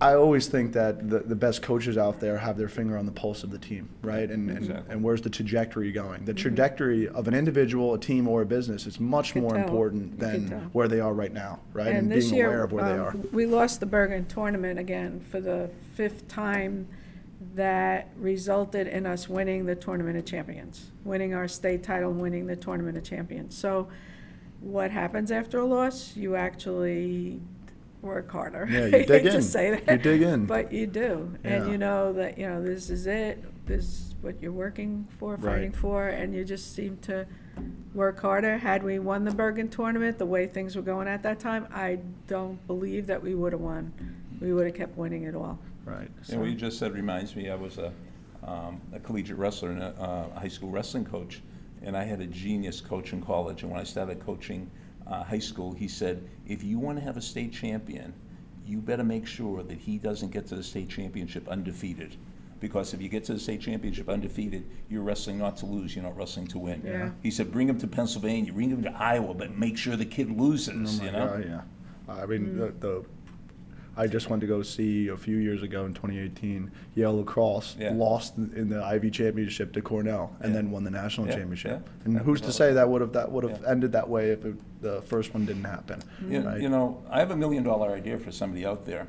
I 0.00 0.14
always 0.14 0.46
think 0.46 0.72
that 0.74 1.08
the, 1.08 1.20
the 1.20 1.34
best 1.34 1.62
coaches 1.62 1.96
out 1.96 2.20
there 2.20 2.36
have 2.36 2.58
their 2.58 2.68
finger 2.68 2.98
on 2.98 3.06
the 3.06 3.12
pulse 3.12 3.42
of 3.44 3.50
the 3.50 3.58
team, 3.58 3.88
right? 4.02 4.30
And 4.30 4.50
and, 4.50 4.58
Exactly. 4.58 4.92
and 4.92 5.02
where's 5.02 5.22
the 5.22 5.30
trajectory 5.30 5.90
going? 5.92 6.24
The 6.24 6.34
trajectory 6.34 7.08
of 7.08 7.28
an 7.28 7.34
individual, 7.34 7.94
a 7.94 7.98
team, 7.98 8.28
or 8.28 8.42
a 8.42 8.46
business 8.46 8.86
is 8.86 9.00
much 9.00 9.34
more 9.34 9.52
tell. 9.52 9.60
important 9.62 10.18
than 10.18 10.48
where 10.72 10.86
they 10.88 11.00
are 11.00 11.14
right 11.14 11.32
now, 11.32 11.60
right? 11.72 11.88
And 11.88 11.96
And, 11.98 12.12
this 12.12 12.26
being 12.26 12.36
year, 12.36 12.46
aware 12.48 12.64
of 12.64 12.72
where 12.72 12.84
they 12.84 12.92
um, 12.92 13.00
are. 13.00 13.14
We 13.32 13.46
lost 13.46 13.80
the 13.80 13.86
Bergen 13.86 14.26
tournament 14.26 14.78
again 14.78 15.20
for 15.30 15.40
the 15.40 15.70
fifth 15.94 16.28
time 16.28 16.88
that 17.54 18.08
resulted 18.18 18.86
in 18.88 19.06
us 19.06 19.28
winning 19.28 19.64
the 19.66 19.74
Tournament 19.74 20.16
of 20.18 20.24
Champions, 20.26 20.90
winning 21.04 21.32
our 21.34 21.48
state 21.48 21.82
title 21.82 22.12
winning 22.12 22.46
the 22.46 22.56
Tournament 22.56 22.96
of 22.98 23.04
Champions. 23.04 23.56
So 23.56 23.88
what 24.60 24.90
happens 24.90 25.30
after 25.30 25.58
a 25.58 25.64
loss? 25.64 26.16
You 26.16 26.36
actually 26.36 27.40
work 28.02 28.30
harder. 28.30 28.66
Yeah, 28.70 28.78
you 28.86 28.86
I 28.86 28.90
dig 29.04 29.08
hate 29.08 29.22
to 29.30 29.36
in. 29.36 29.42
say 29.42 29.70
that, 29.80 29.92
You 29.92 29.98
dig 29.98 30.22
in. 30.22 30.46
But 30.46 30.72
you 30.72 30.86
do. 30.86 31.34
And 31.44 31.70
you 31.70 31.78
know 31.78 32.12
that, 32.14 32.38
you 32.38 32.46
know, 32.48 32.62
this 32.62 32.90
is 32.90 33.06
it, 33.06 33.42
this 33.66 33.84
is 33.84 34.14
what 34.20 34.40
you're 34.40 34.52
working 34.52 35.06
for, 35.18 35.36
fighting 35.36 35.70
Right. 35.72 35.76
for, 35.76 36.08
and 36.08 36.34
you 36.34 36.44
just 36.44 36.74
seem 36.74 36.96
to 37.02 37.26
work 37.94 38.20
harder. 38.20 38.58
Had 38.58 38.82
we 38.82 38.98
won 38.98 39.24
the 39.24 39.32
Bergen 39.32 39.68
tournament, 39.68 40.18
the 40.18 40.26
way 40.26 40.46
things 40.46 40.76
were 40.76 40.82
going 40.82 41.08
at 41.08 41.22
that 41.22 41.38
time, 41.40 41.66
I 41.72 41.98
don't 42.26 42.64
believe 42.66 43.06
that 43.06 43.22
we 43.22 43.34
would 43.34 43.52
have 43.52 43.60
won. 43.62 43.92
We 44.40 44.52
would 44.52 44.66
have 44.66 44.74
kept 44.74 44.96
winning 44.96 45.24
it 45.24 45.34
all. 45.34 45.58
Right. 45.84 46.08
And 46.30 46.40
what 46.40 46.48
you 46.50 46.56
just 46.56 46.78
said 46.78 46.92
reminds 46.94 47.34
me, 47.36 47.48
I 47.48 47.54
was 47.54 47.78
a, 47.78 47.92
um, 48.44 48.80
a 48.92 48.98
collegiate 49.00 49.38
wrestler 49.38 49.70
and 49.70 49.82
a, 49.82 50.30
a 50.34 50.40
high 50.40 50.48
school 50.48 50.70
wrestling 50.70 51.04
coach, 51.04 51.42
and 51.82 51.96
I 51.96 52.04
had 52.04 52.20
a 52.20 52.26
genius 52.26 52.80
coach 52.80 53.12
in 53.12 53.22
college. 53.22 53.62
And 53.62 53.70
when 53.70 53.80
I 53.80 53.84
started 53.84 54.24
coaching 54.24 54.68
uh, 55.06 55.22
high 55.24 55.38
school, 55.38 55.72
he 55.72 55.88
said, 55.88 56.22
if 56.46 56.62
you 56.62 56.78
want 56.78 56.98
to 56.98 57.04
have 57.04 57.16
a 57.16 57.22
state 57.22 57.52
champion, 57.52 58.12
you 58.66 58.78
better 58.78 59.04
make 59.04 59.26
sure 59.26 59.62
that 59.62 59.78
he 59.78 59.98
doesn't 59.98 60.32
get 60.32 60.46
to 60.48 60.56
the 60.56 60.62
state 60.62 60.88
championship 60.88 61.48
undefeated. 61.48 62.16
Because 62.58 62.94
if 62.94 63.02
you 63.02 63.08
get 63.08 63.22
to 63.24 63.34
the 63.34 63.38
state 63.38 63.60
championship 63.60 64.08
undefeated, 64.08 64.64
you're 64.88 65.02
wrestling 65.02 65.38
not 65.38 65.56
to 65.58 65.66
lose, 65.66 65.94
you're 65.94 66.02
not 66.04 66.16
wrestling 66.16 66.46
to 66.48 66.58
win. 66.58 66.82
Yeah. 66.84 67.10
He 67.22 67.30
said, 67.30 67.52
bring 67.52 67.68
him 67.68 67.78
to 67.78 67.86
Pennsylvania, 67.86 68.52
bring 68.52 68.70
him 68.70 68.82
to 68.82 68.92
Iowa, 68.92 69.34
but 69.34 69.56
make 69.58 69.76
sure 69.76 69.94
the 69.94 70.06
kid 70.06 70.30
loses, 70.30 71.00
Oh 71.00 71.04
you 71.04 71.12
know? 71.12 71.26
God, 71.26 71.44
yeah. 71.46 71.60
I 72.08 72.24
mean, 72.26 72.46
Mm. 72.46 72.80
the, 72.80 72.86
the 72.86 73.04
I 73.96 74.06
just 74.06 74.28
went 74.28 74.40
to 74.42 74.46
go 74.46 74.62
see 74.62 75.08
a 75.08 75.16
few 75.16 75.38
years 75.38 75.62
ago 75.62 75.86
in 75.86 75.94
2018 75.94 76.70
Yale 76.94 77.16
lacrosse 77.16 77.76
Yeah. 77.78 77.92
lost 77.94 78.36
in 78.36 78.68
the 78.68 78.82
Ivy 78.82 79.10
championship 79.10 79.72
to 79.72 79.80
Cornell 79.80 80.36
and 80.40 80.50
Yeah. 80.52 80.60
then 80.60 80.70
won 80.70 80.84
the 80.84 80.90
national 80.90 81.28
championship. 81.28 81.88
And 82.04 82.18
who's 82.18 82.40
to 82.42 82.52
say 82.52 82.74
that 82.74 82.88
would 82.88 83.00
have 83.00 83.12
that 83.14 83.32
would 83.32 83.44
have 83.44 83.64
ended 83.64 83.92
that 83.92 84.08
way 84.08 84.30
if 84.30 84.44
it, 84.44 84.56
the 84.82 85.00
first 85.02 85.32
one 85.32 85.46
didn't 85.46 85.64
happen? 85.64 86.00
You, 86.28 86.40
right? 86.40 86.60
you 86.60 86.68
know, 86.68 87.02
I 87.10 87.18
have 87.20 87.30
a 87.30 87.36
million 87.36 87.62
dollar 87.62 87.90
idea 87.94 88.18
for 88.18 88.30
somebody 88.30 88.66
out 88.66 88.84
there. 88.84 89.06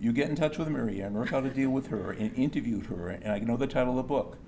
You 0.00 0.12
get 0.12 0.30
in 0.30 0.36
touch 0.36 0.56
with 0.56 0.68
Maria 0.68 1.06
and 1.06 1.14
work 1.14 1.34
out 1.34 1.44
a 1.44 1.50
deal 1.50 1.68
with 1.70 1.88
her 1.88 2.12
and 2.12 2.34
interviewed 2.34 2.86
her, 2.86 3.08
and 3.10 3.30
I 3.30 3.38
know 3.40 3.58
the 3.58 3.66
title 3.66 3.90
of 3.90 3.96
the 3.98 4.02
book, 4.08 4.38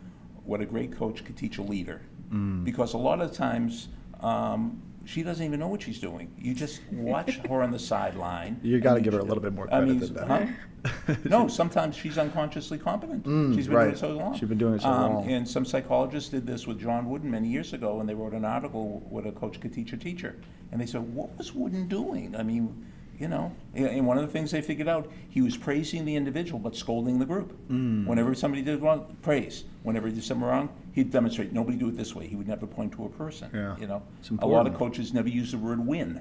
What 0.44 0.62
a 0.62 0.64
Great 0.66 0.92
Coach 0.96 1.24
Could 1.26 1.36
Teach 1.36 1.58
a 1.58 1.62
Leader. 1.62 2.00
Mm. 2.32 2.64
Because 2.64 2.94
a 2.94 2.98
lot 2.98 3.20
of 3.20 3.32
times, 3.32 3.88
um, 4.20 4.80
she 5.04 5.22
doesn't 5.22 5.44
even 5.44 5.58
know 5.60 5.68
what 5.68 5.82
she's 5.82 5.98
doing. 6.00 6.32
You 6.38 6.54
just 6.54 6.80
watch 6.92 7.36
her 7.48 7.62
on 7.62 7.70
the 7.70 7.78
sideline. 7.78 8.60
You 8.62 8.80
gotta 8.80 9.00
give 9.00 9.12
her 9.14 9.18
a 9.20 9.24
little 9.24 9.42
bit 9.42 9.52
more 9.52 9.66
I 9.66 9.78
credit 9.78 9.88
mean, 9.88 9.98
than 10.00 10.14
that. 10.14 10.48
huh? 10.48 11.14
No, 11.24 11.46
sometimes 11.48 11.94
she's 11.96 12.18
unconsciously 12.18 12.76
competent. 12.78 13.22
Mm, 13.24 13.54
She's 13.54 13.68
been 13.68 13.76
doing 13.78 13.90
it 13.92 13.98
so 13.98 14.10
long. 14.12 14.36
She's 14.36 14.48
been 14.48 14.58
doing 14.58 14.74
it 14.74 14.82
so 14.82 14.88
Um, 14.88 15.14
long. 15.14 15.30
And 15.30 15.48
some 15.48 15.64
psychologists 15.64 16.28
did 16.30 16.44
this 16.46 16.66
with 16.66 16.80
John 16.80 17.08
Wooden 17.08 17.30
many 17.30 17.48
years 17.48 17.72
ago, 17.72 18.00
and 18.00 18.08
they 18.08 18.14
wrote 18.14 18.32
an 18.32 18.44
article, 18.44 19.00
What 19.08 19.24
a 19.26 19.30
Coach 19.32 19.60
Could 19.60 19.72
Teach 19.72 19.92
a 19.92 19.96
Teacher. 19.96 20.34
And 20.72 20.80
they 20.80 20.86
said, 20.86 21.02
what 21.14 21.36
was 21.38 21.54
Wooden 21.54 21.86
doing? 21.86 22.34
I 22.34 22.42
mean, 22.42 22.84
you 23.22 23.28
know, 23.28 23.52
and- 23.72 24.04
one 24.04 24.18
of 24.18 24.26
the 24.26 24.32
things 24.32 24.50
they 24.50 24.60
figured 24.60 24.88
out, 24.88 25.08
he 25.28 25.40
was 25.40 25.56
praising 25.56 26.04
the 26.04 26.16
individual 26.16 26.58
but 26.58 26.74
scolding 26.74 27.20
the 27.20 27.24
group. 27.24 27.56
Mm. 27.68 28.04
Whenever 28.04 28.34
somebody 28.34 28.62
did 28.62 28.82
wrong, 28.82 29.16
praise. 29.22 29.62
Whenever 29.84 30.08
he 30.08 30.14
did 30.14 30.24
something 30.24 30.44
wrong, 30.46 30.68
he'd 30.92 31.12
demonstrate, 31.12 31.52
nobody 31.52 31.76
do 31.78 31.88
it 31.88 31.96
this 31.96 32.16
way. 32.16 32.26
He 32.26 32.34
would 32.34 32.48
never 32.48 32.66
point 32.66 32.90
to 32.94 33.04
a 33.04 33.08
person, 33.08 33.48
Yeah. 33.54 33.76
you 33.78 33.86
know? 33.86 34.02
A 34.40 34.46
lot 34.46 34.66
of 34.66 34.74
coaches 34.74 35.14
never 35.14 35.28
use 35.28 35.52
the 35.52 35.58
word 35.58 35.86
win. 35.86 36.20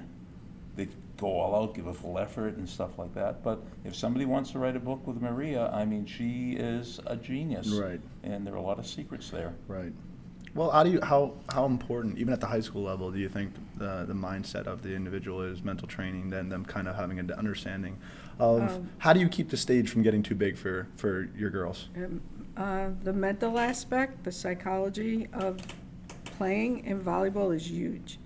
They 0.76 0.86
go 1.16 1.26
all 1.26 1.60
out, 1.60 1.74
give 1.74 1.88
a 1.88 1.92
full 1.92 2.18
effort 2.20 2.56
and 2.56 2.68
stuff 2.68 2.98
like 3.00 3.12
that. 3.14 3.42
But 3.42 3.60
if 3.84 3.96
somebody 3.96 4.24
wants 4.24 4.52
to 4.52 4.60
write 4.60 4.76
a 4.76 4.80
book 4.80 5.04
with 5.04 5.20
Maria, 5.20 5.70
I 5.72 5.84
mean, 5.84 6.06
she 6.06 6.52
is 6.52 7.00
a 7.06 7.16
genius. 7.16 7.68
Right. 7.68 8.00
And 8.22 8.46
there 8.46 8.54
are 8.54 8.58
a 8.58 8.62
lot 8.62 8.78
of 8.78 8.86
secrets 8.86 9.28
there. 9.28 9.54
Right. 9.66 9.92
Well, 10.54 10.70
how 10.70 10.82
do 10.84 10.90
you 10.90 11.00
how 11.02 11.32
how 11.50 11.64
important 11.66 12.18
even 12.18 12.32
at 12.32 12.40
the 12.40 12.46
high 12.46 12.60
school 12.60 12.82
level 12.82 13.10
do 13.10 13.18
you 13.18 13.28
think 13.28 13.52
the 13.76 14.04
the 14.06 14.12
mindset 14.14 14.66
of 14.66 14.82
the 14.82 14.94
individual 14.94 15.40
is 15.42 15.62
mental 15.62 15.88
training 15.88 16.28
then 16.30 16.48
them 16.50 16.64
kind 16.64 16.86
of 16.88 16.94
having 16.96 17.18
an 17.18 17.30
understanding 17.32 17.96
of 18.38 18.60
Um, 18.60 18.90
how 18.98 19.12
do 19.14 19.20
you 19.20 19.28
keep 19.28 19.48
the 19.48 19.56
stage 19.56 19.88
from 19.90 20.02
getting 20.02 20.22
too 20.22 20.34
big 20.34 20.56
for 20.56 20.86
for 20.96 21.28
your 21.36 21.50
girls? 21.50 21.88
Um, 21.96 22.20
uh, 22.56 22.88
The 23.02 23.12
mental 23.12 23.58
aspect, 23.58 24.24
the 24.24 24.32
psychology 24.32 25.26
of 25.32 25.56
playing 26.24 26.84
in 26.84 27.00
volleyball 27.00 27.54
is 27.54 27.70
huge. 27.70 28.18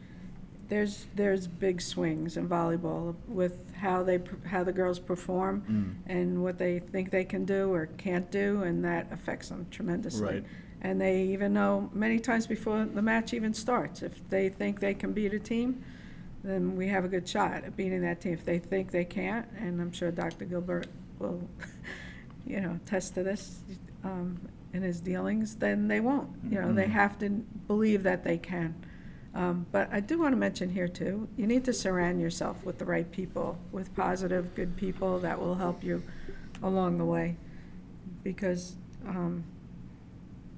There's, 0.68 1.06
there's 1.14 1.46
big 1.46 1.80
swings 1.80 2.36
in 2.36 2.48
volleyball 2.48 3.14
with 3.28 3.54
how 3.76 4.02
they, 4.02 4.18
how 4.46 4.64
the 4.64 4.72
girls 4.72 4.98
perform 4.98 5.62
Mm. 5.70 5.94
and 6.18 6.42
what 6.42 6.58
they 6.58 6.80
think 6.80 7.10
they 7.10 7.24
can 7.24 7.44
do 7.44 7.72
or 7.72 7.86
can't 7.98 8.28
do, 8.32 8.62
and 8.64 8.84
that 8.84 9.06
affects 9.12 9.48
them 9.50 9.66
tremendously. 9.70 10.24
Right. 10.26 10.44
And 10.86 11.00
they 11.00 11.22
even 11.22 11.52
know, 11.52 11.90
many 11.92 12.20
times 12.20 12.46
before 12.46 12.84
the 12.84 13.02
match 13.02 13.34
even 13.34 13.52
starts, 13.52 14.02
if 14.02 14.28
they 14.30 14.48
think 14.48 14.78
they 14.78 14.94
can 14.94 15.12
beat 15.12 15.34
a 15.34 15.38
team, 15.40 15.82
then 16.44 16.76
we 16.76 16.86
have 16.86 17.04
a 17.04 17.08
good 17.08 17.28
shot 17.28 17.64
at 17.64 17.76
beating 17.76 18.02
that 18.02 18.20
team. 18.20 18.34
If 18.34 18.44
they 18.44 18.60
think 18.60 18.92
they 18.92 19.04
can't, 19.04 19.48
and 19.58 19.80
I'm 19.80 19.90
sure 19.90 20.12
Dr. 20.12 20.44
Gilbert 20.44 20.86
will, 21.18 21.42
you 22.46 22.60
know, 22.60 22.78
attest 22.84 23.14
to 23.16 23.24
this 23.24 23.58
um, 24.04 24.38
in 24.72 24.82
his 24.82 25.00
dealings, 25.00 25.56
then 25.56 25.88
they 25.88 25.98
won't. 25.98 26.30
You 26.48 26.60
know, 26.60 26.72
they 26.72 26.84
Mhm. 26.86 26.90
have 26.90 27.18
to 27.18 27.30
believe 27.66 28.04
that 28.04 28.22
they 28.22 28.38
can. 28.38 28.72
Um, 29.34 29.66
But 29.72 29.92
I 29.92 29.98
do 29.98 30.20
want 30.20 30.34
to 30.34 30.36
mention 30.36 30.70
here, 30.70 30.86
too, 30.86 31.26
you 31.36 31.48
need 31.48 31.64
to 31.64 31.72
surround 31.72 32.20
yourself 32.20 32.64
with 32.64 32.78
the 32.78 32.84
right 32.84 33.10
people, 33.10 33.58
with 33.72 33.92
positive, 33.96 34.54
good 34.54 34.76
people 34.76 35.18
that 35.18 35.40
will 35.40 35.56
help 35.56 35.82
you 35.82 36.04
along 36.62 36.98
the 36.98 37.04
way. 37.04 37.36
Because, 38.22 38.76
um, 39.04 39.42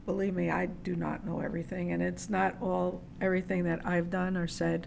believe 0.08 0.34
me, 0.34 0.50
I 0.50 0.64
do 0.64 0.96
not 0.96 1.26
know 1.26 1.40
everything, 1.40 1.92
and 1.92 2.02
it's 2.02 2.30
not 2.30 2.56
all, 2.62 3.02
everything 3.20 3.64
that 3.64 3.84
I've 3.84 4.08
done 4.08 4.38
or 4.38 4.46
said. 4.48 4.86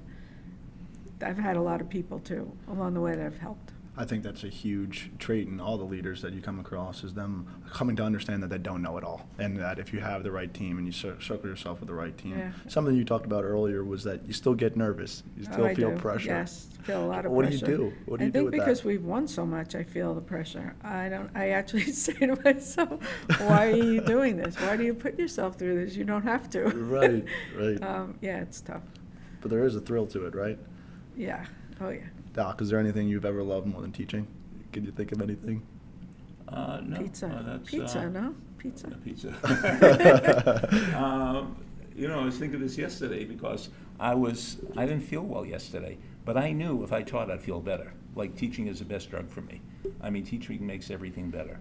I've 1.24 1.38
had 1.38 1.58
a 1.58 1.62
lot 1.62 1.80
of 1.80 1.88
people, 1.90 2.18
too, 2.18 2.52
along 2.68 2.96
the 2.96 3.02
way 3.02 3.16
that 3.16 3.22
have 3.22 3.38
helped. 3.38 3.72
I 3.98 4.06
think 4.06 4.24
that's 4.24 4.46
a 4.46 4.48
huge 4.50 5.12
trait 5.20 5.50
in 5.50 5.60
all 5.60 5.78
the 5.78 5.84
leaders 5.84 6.22
that 6.22 6.32
you 6.34 6.42
come 6.42 6.60
across 6.62 7.04
is 7.04 7.14
them 7.14 7.46
coming 7.74 7.96
to 7.98 8.04
understand 8.04 8.42
that 8.42 8.50
they 8.50 8.58
don't 8.58 8.82
know 8.82 8.98
it 8.98 9.04
all, 9.04 9.28
and 9.38 9.58
that 9.60 9.80
if 9.80 9.92
you 9.94 10.00
have 10.00 10.24
the 10.24 10.32
right 10.32 10.52
team 10.54 10.78
and 10.78 10.88
you 10.88 10.94
cir- 10.94 11.20
circle 11.20 11.50
yourself 11.50 11.82
with 11.82 11.88
the 11.90 11.94
right 11.94 12.18
team. 12.18 12.38
Yeah. 12.38 12.52
Something 12.70 12.96
you 12.96 13.04
talked 13.04 13.26
about 13.26 13.44
earlier 13.44 13.84
was 13.84 14.04
that 14.06 14.26
you 14.26 14.32
still 14.32 14.54
get 14.54 14.78
nervous, 14.78 15.24
you 15.38 15.46
Oh, 15.50 15.52
still 15.54 15.66
I 15.66 15.76
feel 15.76 15.92
do. 15.92 15.98
pressure. 15.98 16.30
Yes, 16.30 16.68
feel 16.84 17.04
a 17.04 17.06
lot 17.06 17.26
of 17.26 17.34
What 17.34 17.50
do 17.50 17.54
you 17.56 17.62
do? 17.66 17.94
What 18.06 18.20
do 18.20 18.26
you 18.26 18.32
do 18.32 18.46
with 18.46 18.54
I 18.54 18.58
think 18.58 18.64
because 18.64 18.84
we've 18.86 19.04
won 19.04 19.28
so 19.28 19.46
much, 19.46 19.76
I 19.76 19.84
feel 19.84 20.16
the 20.16 20.22
pressure. 20.22 20.74
I 20.84 21.10
don't, 21.10 21.30
I 21.36 21.50
actually 21.50 21.84
say 21.92 22.14
to 22.14 22.38
myself, 22.46 23.02
why 23.40 23.72
are 23.72 23.76
you 23.76 24.00
doing 24.00 24.38
this? 24.38 24.56
Why 24.56 24.78
do 24.78 24.86
you 24.86 24.94
put 24.94 25.20
yourself 25.20 25.60
through 25.60 25.84
this? 25.86 25.98
You 25.98 26.06
don't 26.06 26.24
have 26.24 26.50
to. 26.52 26.64
Right, 26.64 27.26
right. 27.58 27.84
Um, 27.84 28.18
yeah, 28.22 28.40
it's 28.42 28.62
tough. 28.62 28.84
But 29.42 29.52
there 29.52 29.66
is 29.66 29.76
a 29.76 29.82
thrill 29.82 30.08
to 30.08 30.28
it, 30.28 30.34
right? 30.34 30.58
Yeah, 31.18 31.46
oh, 31.82 31.90
yeah. 31.90 32.02
Doc, 32.34 32.62
is 32.62 32.70
there 32.70 32.80
anything 32.80 33.08
you've 33.08 33.26
ever 33.26 33.44
loved 33.44 33.68
more 33.68 33.82
than 33.82 33.92
teaching? 33.92 34.28
Can 34.72 34.86
you 34.86 34.92
think 34.92 35.12
of 35.12 35.22
anything? 35.22 35.64
Uh, 36.48 36.80
no. 36.84 36.98
Pizza, 37.00 37.28
uh, 37.28 37.42
that's, 37.44 37.70
pizza, 37.70 38.00
uh, 38.00 38.10
no? 38.10 38.36
Pizza. 38.58 38.88
yeah, 38.90 38.98
Pizza. 39.04 40.96
Um, 40.98 41.58
You 41.96 42.08
know, 42.08 42.22
I 42.22 42.26
was 42.26 42.38
thinking 42.38 42.60
this 42.62 42.78
yesterday 42.78 43.26
because 43.26 43.70
I 44.00 44.16
was, 44.16 44.58
I 44.78 44.86
didn't 44.86 45.04
feel 45.04 45.22
well 45.24 45.46
yesterday, 45.46 45.98
but 46.24 46.38
I 46.38 46.52
knew 46.54 46.84
if 46.84 46.94
I 46.94 47.02
taught, 47.04 47.30
I'd 47.30 47.42
feel 47.42 47.60
better. 47.60 47.94
Like 48.16 48.36
teaching 48.36 48.68
is 48.68 48.80
the 48.80 48.86
best 48.86 49.10
drug 49.10 49.30
for 49.30 49.42
me. 49.42 49.62
I 50.02 50.10
mean, 50.10 50.26
teaching 50.26 50.66
makes 50.66 50.90
everything 50.90 51.30
better 51.30 51.60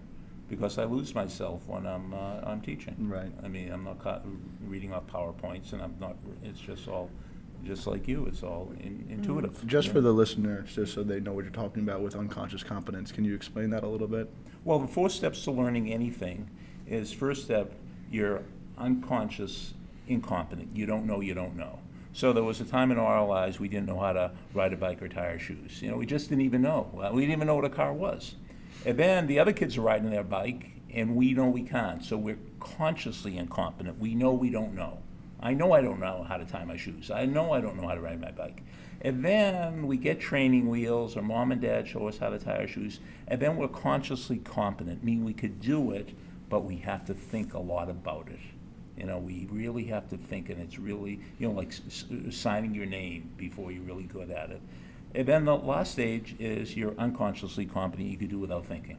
because 0.49 0.77
I 0.77 0.85
lose 0.85 1.13
myself 1.15 1.65
when 1.67 1.85
I'm, 1.85 2.13
uh, 2.13 2.41
I'm 2.43 2.61
teaching. 2.61 2.95
Right. 3.09 3.31
I 3.43 3.47
mean, 3.49 3.71
I'm 3.71 3.83
not 3.83 3.99
ca- 3.99 4.21
reading 4.65 4.93
off 4.93 5.05
PowerPoints 5.07 5.73
and 5.73 5.81
I'm 5.81 5.95
not, 5.99 6.15
it's 6.43 6.59
just 6.59 6.87
all, 6.87 7.09
just 7.63 7.87
like 7.87 8.07
you, 8.07 8.25
it's 8.25 8.43
all 8.43 8.71
in- 8.79 9.05
intuitive. 9.09 9.51
Mm-hmm. 9.51 9.67
Just 9.67 9.87
you 9.87 9.93
for 9.93 10.01
the 10.01 10.11
listeners, 10.11 10.75
just 10.75 10.93
so 10.93 11.03
they 11.03 11.19
know 11.19 11.33
what 11.33 11.43
you're 11.43 11.53
talking 11.53 11.83
about 11.83 12.01
with 12.01 12.15
unconscious 12.15 12.63
competence, 12.63 13.11
can 13.11 13.25
you 13.25 13.35
explain 13.35 13.69
that 13.71 13.83
a 13.83 13.87
little 13.87 14.07
bit? 14.07 14.29
Well, 14.63 14.79
the 14.79 14.87
four 14.87 15.09
steps 15.09 15.43
to 15.45 15.51
learning 15.51 15.91
anything 15.91 16.49
is 16.87 17.11
first 17.11 17.43
step, 17.43 17.73
you're 18.11 18.43
unconscious 18.77 19.73
incompetent. 20.07 20.75
You 20.75 20.85
don't 20.85 21.05
know, 21.05 21.21
you 21.21 21.33
don't 21.33 21.55
know. 21.55 21.79
So 22.13 22.33
there 22.33 22.43
was 22.43 22.59
a 22.59 22.65
time 22.65 22.91
in 22.91 22.97
our 22.97 23.25
lives 23.25 23.59
we 23.59 23.69
didn't 23.69 23.85
know 23.85 23.99
how 23.99 24.13
to 24.13 24.31
ride 24.53 24.73
a 24.73 24.77
bike 24.77 25.01
or 25.01 25.07
tie 25.07 25.27
our 25.27 25.39
shoes. 25.39 25.81
You 25.81 25.89
know, 25.89 25.97
we 25.97 26.05
just 26.05 26.29
didn't 26.29 26.43
even 26.43 26.61
know. 26.61 26.89
Well, 26.91 27.13
We 27.13 27.21
didn't 27.21 27.37
even 27.37 27.47
know 27.47 27.55
what 27.55 27.65
a 27.65 27.69
car 27.69 27.93
was. 27.93 28.35
And 28.85 28.97
then 28.97 29.27
the 29.27 29.39
other 29.39 29.53
kids 29.53 29.77
are 29.77 29.81
riding 29.81 30.09
their 30.09 30.23
bike, 30.23 30.71
and 30.93 31.15
we 31.15 31.33
know 31.33 31.47
we 31.47 31.63
can't. 31.63 32.03
So 32.03 32.17
we're 32.17 32.39
consciously 32.59 33.37
incompetent. 33.37 33.99
We 33.99 34.13
know 34.13 34.33
we 34.33 34.49
don't 34.49 34.73
know. 34.73 34.99
I 35.41 35.53
know 35.53 35.71
I 35.73 35.81
don't 35.81 35.99
know 35.99 36.23
how 36.27 36.37
to 36.37 36.45
tie 36.45 36.65
my 36.65 36.77
shoes. 36.77 37.09
I 37.09 37.25
know 37.25 37.51
I 37.51 37.61
don't 37.61 37.75
know 37.79 37.87
how 37.87 37.95
to 37.95 38.01
ride 38.01 38.21
my 38.21 38.31
bike. 38.31 38.63
And 39.01 39.25
then 39.25 39.87
we 39.87 39.97
get 39.97 40.19
training 40.19 40.69
wheels, 40.69 41.17
or 41.17 41.23
mom 41.23 41.51
and 41.51 41.59
dad 41.59 41.87
show 41.87 42.07
us 42.07 42.19
how 42.19 42.29
to 42.29 42.37
tie 42.37 42.57
our 42.57 42.67
shoes, 42.67 42.99
and 43.27 43.41
then 43.41 43.57
we're 43.57 43.67
consciously 43.67 44.37
competent, 44.37 45.03
meaning 45.03 45.25
we 45.25 45.33
could 45.33 45.59
do 45.59 45.91
it, 45.91 46.09
but 46.49 46.63
we 46.65 46.77
have 46.77 47.05
to 47.05 47.13
think 47.15 47.55
a 47.55 47.59
lot 47.59 47.89
about 47.89 48.27
it. 48.29 48.39
You 48.97 49.07
know, 49.07 49.17
we 49.17 49.47
really 49.49 49.85
have 49.85 50.07
to 50.09 50.17
think, 50.17 50.49
and 50.49 50.61
it's 50.61 50.77
really, 50.77 51.19
you 51.39 51.47
know, 51.47 51.53
like 51.53 51.69
s- 51.69 52.05
s- 52.27 52.35
signing 52.35 52.75
your 52.75 52.85
name 52.85 53.31
before 53.37 53.71
you're 53.71 53.81
really 53.83 54.03
good 54.03 54.29
at 54.29 54.51
it. 54.51 54.61
And 55.15 55.27
then 55.27 55.45
the 55.45 55.55
last 55.55 55.93
stage 55.93 56.35
is 56.39 56.77
you're 56.77 56.93
unconsciously 56.99 57.65
competent, 57.65 58.07
you 58.09 58.17
could 58.17 58.29
do 58.29 58.37
without 58.37 58.65
thinking. 58.67 58.97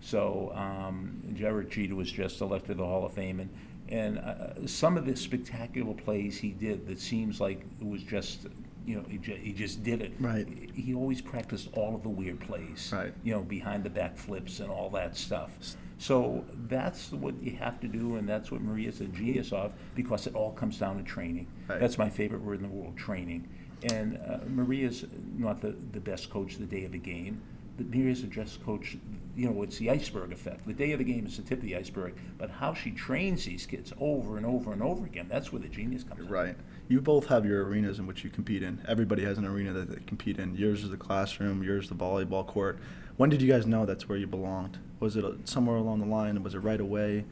So 0.00 0.52
um, 0.54 1.22
Derek 1.34 1.70
Jeter 1.70 1.94
was 1.94 2.12
just 2.12 2.42
elected 2.42 2.76
to 2.76 2.82
the 2.82 2.84
Hall 2.84 3.06
of 3.06 3.14
Fame, 3.14 3.40
and, 3.40 3.48
and 3.88 4.18
uh, 4.18 4.66
some 4.66 4.96
of 4.96 5.06
the 5.06 5.16
spectacular 5.16 5.94
plays 5.94 6.38
he 6.38 6.50
did 6.50 6.86
that 6.86 7.00
seems 7.00 7.40
like 7.40 7.64
it 7.80 7.86
was 7.86 8.02
just, 8.02 8.46
you 8.86 8.96
know, 8.96 9.04
he, 9.08 9.18
ju- 9.18 9.38
he 9.40 9.52
just 9.52 9.82
did 9.82 10.00
it. 10.00 10.12
Right. 10.18 10.46
He 10.74 10.94
always 10.94 11.20
practiced 11.20 11.68
all 11.74 11.94
of 11.94 12.02
the 12.02 12.08
weird 12.08 12.40
plays. 12.40 12.90
Right. 12.92 13.12
You 13.22 13.34
know, 13.34 13.42
behind 13.42 13.84
the 13.84 13.90
back 13.90 14.16
flips 14.16 14.60
and 14.60 14.70
all 14.70 14.90
that 14.90 15.16
stuff. 15.16 15.76
So 15.98 16.44
that's 16.68 17.12
what 17.12 17.40
you 17.40 17.56
have 17.56 17.80
to 17.80 17.88
do, 17.88 18.16
and 18.16 18.28
that's 18.28 18.50
what 18.50 18.60
Maria's 18.60 19.00
a 19.00 19.06
genius 19.06 19.52
of, 19.52 19.74
because 19.94 20.26
it 20.26 20.34
all 20.34 20.52
comes 20.52 20.78
down 20.78 20.96
to 20.96 21.02
training. 21.02 21.46
Right. 21.68 21.80
That's 21.80 21.98
my 21.98 22.10
favorite 22.10 22.42
word 22.42 22.60
in 22.60 22.62
the 22.62 22.74
world, 22.74 22.96
training. 22.96 23.48
And 23.92 24.18
uh, 24.18 24.38
Maria's 24.46 25.04
not 25.36 25.60
the, 25.60 25.76
the 25.92 26.00
best 26.00 26.30
coach 26.30 26.56
the 26.56 26.64
day 26.64 26.84
of 26.84 26.92
the 26.92 26.98
game, 26.98 27.42
but 27.76 27.86
Maria's 27.86 28.22
a 28.22 28.26
just 28.26 28.64
coach, 28.64 28.96
you 29.36 29.48
know, 29.50 29.62
it's 29.62 29.78
the 29.78 29.90
iceberg 29.90 30.32
effect. 30.32 30.66
The 30.66 30.72
day 30.72 30.92
of 30.92 30.98
the 30.98 31.04
game 31.04 31.26
is 31.26 31.36
the 31.36 31.42
tip 31.42 31.58
of 31.58 31.64
the 31.64 31.76
iceberg, 31.76 32.14
but 32.38 32.50
how 32.50 32.72
she 32.74 32.90
trains 32.90 33.44
these 33.44 33.66
kids 33.66 33.92
over 34.00 34.36
and 34.36 34.46
over 34.46 34.72
and 34.72 34.82
over 34.82 35.04
again, 35.04 35.26
that's 35.28 35.52
where 35.52 35.60
the 35.60 35.68
genius 35.68 36.04
comes 36.04 36.20
in. 36.20 36.28
Right. 36.28 36.56
You 36.88 37.00
both 37.00 37.26
have 37.26 37.44
your 37.44 37.64
arenas 37.66 37.98
in 37.98 38.06
which 38.06 38.22
you 38.24 38.30
compete 38.30 38.62
in. 38.62 38.80
Everybody 38.86 39.24
has 39.24 39.38
an 39.38 39.44
arena 39.46 39.72
that 39.72 39.90
they 39.90 40.00
compete 40.06 40.38
in. 40.38 40.54
Yours 40.54 40.84
is 40.84 40.90
the 40.90 40.96
classroom. 40.96 41.62
Yours 41.62 41.88
the 41.88 41.94
volleyball 41.94 42.46
court. 42.46 42.78
When 43.16 43.30
did 43.30 43.40
you 43.40 43.50
guys 43.50 43.66
know 43.66 43.86
that's 43.86 44.08
where 44.08 44.18
you 44.18 44.26
belonged? 44.26 44.78
Was 45.00 45.16
it 45.16 45.24
uh, 45.24 45.32
somewhere 45.44 45.76
along 45.76 46.00
the 46.00 46.06
line? 46.06 46.42
Was 46.42 46.54
it 46.54 46.58
right 46.58 46.80
away? 46.80 47.24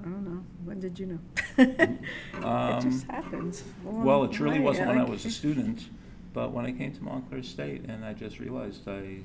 I 0.00 0.04
don't 0.04 0.24
know. 0.24 0.44
When 0.64 0.80
did 0.80 0.98
you 0.98 1.06
know? 1.06 1.18
It 1.58 2.44
Um, 2.44 2.82
just 2.82 3.06
happens. 3.06 3.64
along 3.84 4.04
Well, 4.04 4.24
it 4.24 4.28
the 4.28 4.34
surely 4.34 4.60
wasn't 4.60 4.88
when 4.88 4.98
I 4.98 5.04
was 5.04 5.24
a 5.24 5.30
student, 5.30 5.88
but 6.36 6.52
when 6.52 6.66
I 6.66 6.72
came 6.72 6.92
to 6.92 7.02
Montclair 7.02 7.42
State, 7.42 7.86
and 7.88 8.04
I 8.04 8.12
just 8.12 8.38
realized 8.38 8.86
I, 8.86 9.20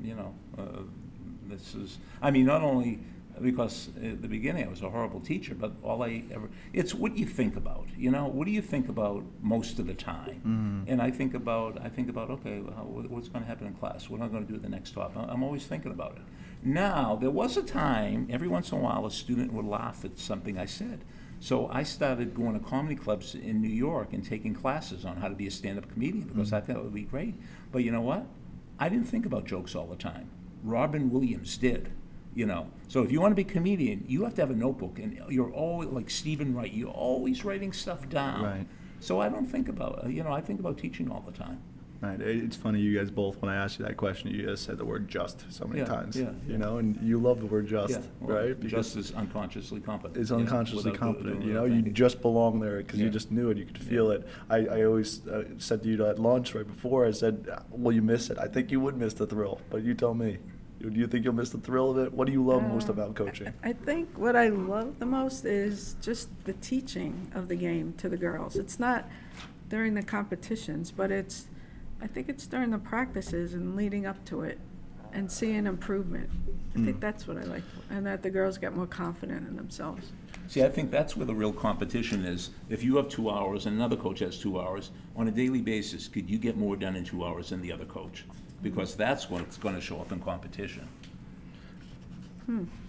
you 0.00 0.14
know, 0.14 0.32
uh, 0.56 0.82
this 1.48 1.74
is, 1.74 1.98
I 2.22 2.30
mean, 2.30 2.46
not 2.46 2.62
only 2.62 3.00
because 3.42 3.88
at 4.00 4.22
the 4.22 4.28
beginning 4.28 4.64
I 4.64 4.68
was 4.68 4.80
a 4.82 4.88
horrible 4.88 5.18
teacher, 5.18 5.54
but 5.56 5.72
all 5.82 6.04
I 6.04 6.22
ever, 6.30 6.48
it's 6.72 6.94
what 6.94 7.18
you 7.18 7.26
think 7.26 7.56
about, 7.56 7.88
you 7.96 8.12
know, 8.12 8.26
what 8.28 8.44
do 8.46 8.52
you 8.52 8.62
think 8.62 8.88
about 8.88 9.24
most 9.40 9.80
of 9.80 9.86
the 9.88 9.94
time? 9.94 10.84
And 10.88 11.02
I 11.02 11.10
think 11.10 11.34
about, 11.34 11.72
I 11.84 11.88
think 11.88 12.08
about, 12.08 12.30
okay, 12.30 12.62
how- 12.76 12.84
what's 13.14 13.28
gonna 13.28 13.44
happen 13.46 13.66
in 13.66 13.74
class? 13.74 14.08
What 14.08 14.20
am 14.20 14.26
I 14.26 14.28
gonna 14.28 14.46
do 14.46 14.54
at 14.54 14.62
the 14.62 14.68
next 14.68 14.90
stop? 14.90 15.16
I- 15.16 15.24
I'm 15.32 15.42
always 15.42 15.66
thinking 15.66 15.90
about 15.90 16.12
it. 16.18 16.22
Now, 16.64 17.16
there 17.16 17.30
was 17.42 17.56
a 17.56 17.62
time, 17.64 18.28
every 18.30 18.46
once 18.46 18.70
in 18.70 18.78
a 18.78 18.80
while, 18.80 19.04
a 19.04 19.10
student 19.10 19.52
would 19.52 19.64
laugh 19.64 20.04
at 20.04 20.16
something 20.16 20.56
I 20.58 20.66
said. 20.66 21.00
So 21.42 21.68
I 21.72 21.82
started 21.82 22.36
going 22.36 22.56
to 22.56 22.64
comedy 22.64 22.94
clubs 22.94 23.34
in 23.34 23.60
New 23.60 23.68
York 23.68 24.12
and 24.12 24.24
taking 24.24 24.54
classes 24.54 25.04
on 25.04 25.16
how 25.16 25.26
to 25.26 25.34
be 25.34 25.48
a 25.48 25.50
stand-up 25.50 25.90
comedian 25.92 26.28
because 26.28 26.52
mm-hmm. 26.52 26.54
I 26.54 26.60
thought 26.60 26.76
it 26.76 26.84
would 26.84 26.94
be 26.94 27.02
great. 27.02 27.34
But 27.72 27.82
you 27.82 27.90
know 27.90 28.00
what? 28.00 28.26
I 28.78 28.88
didn't 28.88 29.06
think 29.06 29.26
about 29.26 29.44
jokes 29.44 29.74
all 29.74 29.88
the 29.88 29.96
time. 29.96 30.30
Robin 30.62 31.10
Williams 31.10 31.58
did, 31.58 31.90
you 32.32 32.46
know. 32.46 32.68
So 32.86 33.02
if 33.02 33.10
you 33.10 33.20
want 33.20 33.32
to 33.32 33.34
be 33.34 33.42
a 33.42 33.52
comedian, 33.52 34.04
you 34.06 34.22
have 34.22 34.36
to 34.36 34.42
have 34.42 34.52
a 34.52 34.54
notebook, 34.54 35.00
and 35.00 35.20
you're 35.28 35.50
always 35.50 35.88
like 35.88 36.10
Steven 36.10 36.54
Wright. 36.54 36.72
You're 36.72 36.90
always 36.90 37.44
writing 37.44 37.72
stuff 37.72 38.08
down. 38.08 38.44
Right. 38.44 38.66
So 39.00 39.20
I 39.20 39.28
don't 39.28 39.46
think 39.46 39.68
about, 39.68 40.08
you 40.08 40.22
know, 40.22 40.30
I 40.32 40.40
think 40.40 40.60
about 40.60 40.78
teaching 40.78 41.10
all 41.10 41.24
the 41.26 41.32
time. 41.32 41.60
Right. 42.02 42.20
It's 42.20 42.56
funny, 42.56 42.80
you 42.80 42.98
guys 42.98 43.12
both, 43.12 43.40
when 43.40 43.48
I 43.48 43.54
asked 43.54 43.78
you 43.78 43.84
that 43.84 43.96
question, 43.96 44.28
you 44.32 44.44
guys 44.48 44.60
said 44.60 44.76
the 44.76 44.84
word 44.84 45.06
just 45.06 45.44
so 45.52 45.66
many 45.66 45.82
Yeah, 45.82 45.86
times. 45.86 46.16
yeah, 46.16 46.24
yeah. 46.24 46.52
You 46.52 46.58
know, 46.58 46.78
and 46.78 46.98
you 47.00 47.16
love 47.18 47.38
the 47.38 47.46
word 47.46 47.68
just, 47.68 47.92
Yeah, 47.92 48.00
well, 48.18 48.38
right? 48.44 48.60
Just 48.60 48.96
as 48.96 49.12
unconsciously 49.12 49.78
competent. 49.80 50.16
is 50.16 50.30
you 50.30 50.36
know, 50.36 50.42
unconsciously 50.42 50.78
without 50.90 50.92
do- 50.94 50.98
competent. 50.98 51.34
doing 51.36 51.46
You 51.48 51.54
know, 51.54 51.62
without 51.62 51.86
you 51.86 51.92
just 51.92 52.20
belong 52.20 52.58
there 52.58 52.78
because 52.78 52.98
you 52.98 53.04
Yeah. 53.06 53.12
just 53.12 53.30
knew 53.30 53.50
it. 53.50 53.56
You 53.56 53.66
could 53.66 53.78
Yeah. 53.78 53.88
feel 53.88 54.10
it. 54.10 54.26
I, 54.50 54.66
I 54.66 54.84
always 54.84 55.24
uh, 55.28 55.44
said 55.58 55.84
to 55.84 55.88
you 55.88 56.04
at 56.04 56.18
lunch 56.18 56.56
right 56.56 56.66
before. 56.66 57.06
I 57.06 57.12
said, 57.12 57.46
"Will 57.70 57.92
you 57.92 58.02
miss 58.02 58.30
it?" 58.30 58.38
I 58.38 58.48
think 58.48 58.72
you 58.72 58.80
would 58.80 58.96
miss 58.96 59.14
the 59.14 59.26
thrill, 59.26 59.60
but 59.70 59.84
you 59.84 59.94
tell 59.94 60.14
me. 60.14 60.38
Do 60.80 60.90
you 60.90 61.06
think 61.06 61.24
you'll 61.24 61.34
miss 61.34 61.50
the 61.50 61.58
thrill 61.58 61.92
of 61.92 61.98
it? 61.98 62.12
What 62.12 62.26
do 62.26 62.32
you 62.32 62.44
love 62.44 62.64
most 62.64 62.88
Um, 62.88 62.98
about 62.98 63.14
coaching? 63.14 63.46
I 63.62 63.68
I 63.68 63.72
think 63.74 64.08
what 64.18 64.34
I 64.34 64.48
love 64.48 64.98
the 64.98 65.06
most 65.06 65.44
is 65.44 65.94
just 66.00 66.28
the 66.46 66.54
teaching 66.54 67.30
of 67.32 67.46
the 67.46 67.54
game 67.54 67.94
to 67.98 68.08
the 68.08 68.16
girls. 68.16 68.56
It's 68.56 68.80
not 68.80 69.08
during 69.68 69.94
the 69.94 70.02
competitions, 70.02 70.90
but 70.90 71.12
it's, 71.12 71.46
I 72.02 72.06
think 72.08 72.28
it's 72.28 72.46
during 72.46 72.70
the 72.70 72.78
practices 72.78 73.54
and 73.54 73.76
leading 73.76 74.06
up 74.06 74.22
to 74.26 74.42
it 74.42 74.58
and 75.12 75.30
seeing 75.30 75.66
improvement. 75.66 76.28
I 76.74 76.78
think 76.84 76.96
Mm. 76.96 77.00
that's 77.00 77.28
what 77.28 77.36
I 77.36 77.42
like, 77.44 77.62
and 77.90 78.04
that 78.06 78.22
the 78.22 78.30
girls 78.30 78.56
get 78.58 78.74
more 78.74 78.86
confident 78.86 79.46
in 79.46 79.56
themselves. 79.56 80.10
See, 80.48 80.62
I 80.64 80.68
think 80.70 80.90
that's 80.90 81.16
where 81.16 81.26
the 81.26 81.34
real 81.34 81.52
competition 81.52 82.24
is. 82.24 82.50
If 82.70 82.82
you 82.82 82.96
have 82.96 83.08
two 83.08 83.30
hours 83.30 83.66
and 83.66 83.76
another 83.76 83.96
coach 83.96 84.18
has 84.20 84.38
two 84.38 84.58
hours, 84.60 84.90
on 85.14 85.28
a 85.28 85.30
daily 85.30 85.60
basis, 85.60 86.08
could 86.08 86.28
you 86.28 86.38
get 86.38 86.56
more 86.56 86.76
done 86.76 86.96
in 86.96 87.04
two 87.04 87.24
hours 87.24 87.50
than 87.50 87.60
the 87.60 87.70
other 87.70 87.84
coach? 87.84 88.24
Because 88.62 88.94
that's 88.96 89.28
what's 89.30 89.56
gonna 89.58 89.80
show 89.80 89.98
up 90.00 90.12
in 90.12 90.20
competition. 90.20 90.88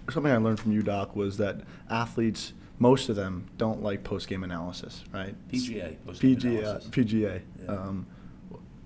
Something 0.10 0.32
I 0.32 0.38
learned 0.38 0.60
from 0.60 0.72
you, 0.72 0.82
Doc, 0.82 1.16
was 1.16 1.38
that 1.38 1.62
athletes, 1.90 2.54
most 2.80 3.08
of 3.10 3.16
them, 3.16 3.46
don't 3.58 3.82
like 3.84 4.04
post-game 4.04 4.44
analysis, 4.44 5.04
right? 5.14 5.36
PGA, 5.50 5.96
post-game 6.06 6.36
PGA. 6.38 6.60
analysis. 6.60 6.90
PGA. 6.90 7.42
Yeah. 7.64 7.72
Um, 7.72 8.06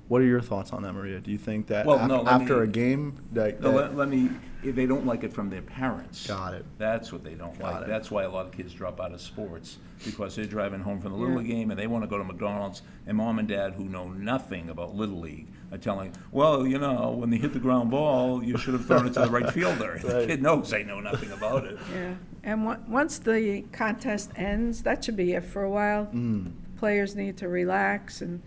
what 0.08 0.22
are 0.22 0.26
your 0.26 0.41
thoughts 0.41 0.72
on 0.72 0.84
that, 0.84 0.93
Maria? 0.93 1.20
Do 1.20 1.32
you 1.32 1.38
think 1.38 1.67
that 1.67 1.86
Well, 1.86 2.00
af- 2.00 2.08
no, 2.08 2.22
let 2.22 2.34
after 2.34 2.58
me- 2.58 2.63
a 2.63 2.67
game, 2.67 3.15
that, 3.34 3.62
No, 3.62 3.72
that- 3.72 3.78
let, 3.78 3.96
let 3.98 4.10
me, 4.10 4.30
if 4.63 4.76
they 4.76 4.86
don't 4.86 5.06
like 5.06 5.24
it 5.24 5.34
from 5.34 5.50
their 5.50 5.62
parents. 5.62 6.26
Got 6.28 6.54
it. 6.54 6.65
That's 6.78 7.12
what 7.12 7.24
they 7.24 7.34
don't 7.36 7.58
Got 7.60 7.74
like. 7.74 7.82
it. 7.84 7.88
That's 7.88 8.10
why 8.10 8.24
a 8.24 8.30
lot 8.30 8.46
of 8.46 8.52
kids 8.52 8.74
drop 8.74 9.00
out 9.02 9.12
of 9.13 9.22
sports, 9.22 9.78
because 10.06 10.36
they're 10.36 10.46
driving 10.46 10.80
home 10.82 11.00
from 11.02 11.12
the 11.12 11.17
Little 11.17 11.34
Yeah. 11.36 11.39
League 11.41 11.48
game 11.50 11.72
and 11.72 11.80
they 11.80 11.88
want 11.88 12.04
to 12.04 12.08
go 12.10 12.17
to 12.17 12.24
McDonald's, 12.24 12.82
and 13.06 13.17
mom 13.17 13.39
and 13.39 13.48
dad, 13.48 13.74
who 13.74 13.86
know 13.86 14.08
nothing 14.10 14.70
about 14.70 14.96
Little 14.96 15.20
League, 15.20 15.48
are 15.72 15.78
telling, 15.78 16.13
well, 16.32 16.65
you 16.65 16.80
know, 16.80 17.12
when 17.12 17.30
they 17.30 17.38
hit 17.38 17.52
the 17.52 17.60
ground 17.60 17.91
ball, 17.91 18.41
you 18.41 18.58
should 18.58 18.74
have 18.74 18.86
thrown 18.86 19.06
it 19.08 19.13
to 19.13 19.20
the 19.22 19.30
right 19.30 19.52
fielder. 19.52 20.00
The 20.02 20.26
kid 20.26 20.41
knows 20.41 20.70
they 20.70 20.84
know 20.84 21.02
nothing 21.02 21.32
about 21.32 21.65
it. 21.65 21.78
Yeah, 21.93 22.13
and 22.43 22.65
on- 22.65 22.84
once 22.89 23.20
the 23.20 23.63
contest 23.74 24.32
ends, 24.38 24.84
that 24.84 25.04
should 25.04 25.17
be 25.17 25.34
it 25.34 25.43
for 25.43 25.63
a 25.63 25.70
while. 25.70 26.06
Mm. 26.13 26.54
Players 26.78 27.15
need 27.15 27.36
to 27.38 27.50
relax 27.50 28.22
and 28.22 28.41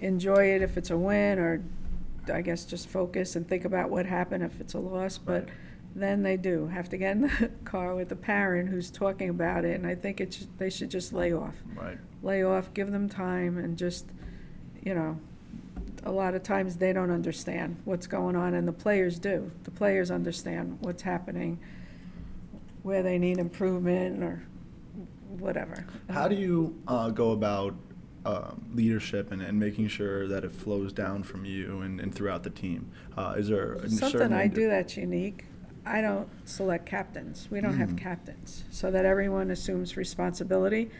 enjoy 0.00 0.54
it 0.54 0.62
if 0.62 0.76
it's 0.76 0.90
a 0.90 0.96
win, 0.96 1.38
or 1.38 1.62
I 2.32 2.42
guess 2.42 2.64
just 2.64 2.88
focus 2.88 3.36
and 3.36 3.46
think 3.48 3.64
about 3.64 3.90
what 3.90 4.06
happened 4.06 4.42
if 4.42 4.60
it's 4.60 4.74
a 4.74 4.78
loss. 4.78 5.18
But 5.18 5.48
then 5.94 6.22
they 6.22 6.36
do 6.36 6.66
have 6.68 6.88
to 6.90 6.96
get 6.96 7.12
in 7.12 7.22
the 7.22 7.50
car 7.64 7.94
with 7.94 8.08
the 8.08 8.16
parent 8.16 8.68
who's 8.68 8.90
talking 8.90 9.28
about 9.28 9.64
it, 9.64 9.74
and 9.76 9.86
I 9.86 9.94
think 9.94 10.20
it 10.20 10.46
they 10.58 10.70
should 10.70 10.90
just 10.90 11.12
lay 11.12 11.32
off. 11.32 11.54
Right. 11.74 11.98
Lay 12.22 12.42
off, 12.42 12.72
give 12.74 12.90
them 12.90 13.08
time, 13.08 13.58
and 13.58 13.76
just, 13.76 14.06
you 14.82 14.94
know, 14.94 15.18
a 16.04 16.10
lot 16.10 16.34
of 16.34 16.42
times 16.42 16.76
they 16.76 16.92
don't 16.92 17.10
understand 17.10 17.76
what's 17.84 18.06
going 18.06 18.36
on, 18.36 18.54
and 18.54 18.66
the 18.66 18.72
players 18.72 19.18
do. 19.18 19.50
The 19.64 19.70
players 19.70 20.10
understand 20.10 20.78
what's 20.80 21.02
happening, 21.02 21.58
where 22.82 23.02
they 23.02 23.18
need 23.18 23.38
improvement, 23.38 24.22
or 24.22 24.42
whatever. 25.38 25.84
How 26.08 26.28
do 26.28 26.34
you 26.34 26.80
uh, 26.86 27.10
go 27.10 27.32
about 27.32 27.74
um, 28.24 28.70
leadership 28.74 29.32
and, 29.32 29.40
and 29.42 29.58
making 29.58 29.88
sure 29.88 30.28
that 30.28 30.44
it 30.44 30.52
flows 30.52 30.92
down 30.92 31.22
from 31.22 31.44
you 31.44 31.80
and, 31.80 32.00
and 32.00 32.14
throughout 32.14 32.42
the 32.42 32.50
team? 32.50 32.90
Uh, 33.16 33.34
is 33.36 33.48
there 33.48 33.78
Something 33.88 34.32
I 34.32 34.46
do 34.46 34.68
that's 34.68 34.96
unique, 34.96 35.44
I 35.86 36.00
don't 36.00 36.28
select 36.46 36.86
captains. 36.86 37.48
We 37.50 37.60
don't 37.60 37.78
have 37.78 37.90
Mm. 37.90 37.98
captains, 37.98 38.64
so 38.70 38.90
that 38.90 39.04
everyone 39.04 39.50
assumes 39.50 39.96
responsibility. 39.96 40.90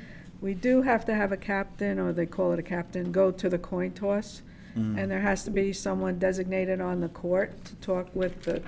We 0.40 0.54
do 0.54 0.82
have 0.82 1.04
to 1.04 1.14
have 1.14 1.32
a 1.32 1.36
captain, 1.36 1.98
or 1.98 2.12
they 2.14 2.24
call 2.26 2.52
it 2.52 2.58
a 2.58 2.62
captain, 2.62 3.12
go 3.12 3.30
to 3.30 3.48
the 3.48 3.58
coin 3.58 3.92
toss. 3.92 4.42
Mm. 4.74 4.96
And 4.98 5.10
there 5.10 5.20
has 5.20 5.44
to 5.44 5.50
be 5.50 5.72
someone 5.72 6.18
designated 6.18 6.80
on 6.80 7.00
the 7.00 7.08
court 7.08 7.64
to 7.66 7.74
talk 7.76 8.14
with 8.14 8.44
the 8.44 8.62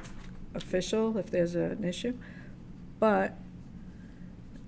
official 0.54 1.16
if 1.16 1.30
there's 1.30 1.54
an 1.54 1.84
issue. 1.84 2.14
But 2.98 3.38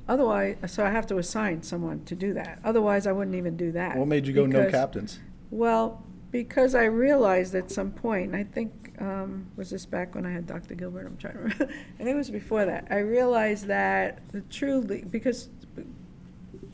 otherwise, 0.08 0.56
so 0.66 0.84
I 0.84 0.90
have 0.90 1.06
to 1.08 1.18
assign 1.18 1.62
someone 1.62 2.04
to 2.04 2.14
do 2.14 2.32
that. 2.34 2.58
Otherwise, 2.64 3.06
I 3.06 3.12
wouldn't 3.12 3.36
even 3.36 3.56
do 3.56 3.72
that. 3.72 3.96
What 3.96 4.08
made 4.08 4.26
you 4.26 4.32
go 4.32 4.46
no 4.46 4.58
because- 4.60 4.72
captains? 4.72 5.18
well, 5.50 6.02
because 6.30 6.74
I 6.74 6.84
realized 6.86 7.54
at 7.54 7.70
some 7.70 7.92
point, 7.92 8.32
and 8.32 8.36
I 8.36 8.42
think, 8.42 9.00
um, 9.00 9.46
was 9.54 9.70
this 9.70 9.86
back 9.86 10.16
when 10.16 10.26
I 10.26 10.32
had 10.32 10.48
Dr. 10.48 10.74
Gilbert? 10.74 11.06
I'm 11.06 11.16
trying 11.16 11.34
to 11.34 11.38
remember. 11.40 11.64
I 11.70 11.96
think 11.98 12.08
it 12.10 12.14
was 12.16 12.30
before 12.30 12.64
that. 12.64 12.88
I 12.90 12.98
realized 12.98 13.66
that 13.68 14.18
the 14.32 14.40
truly, 14.40 15.04
because 15.08 15.48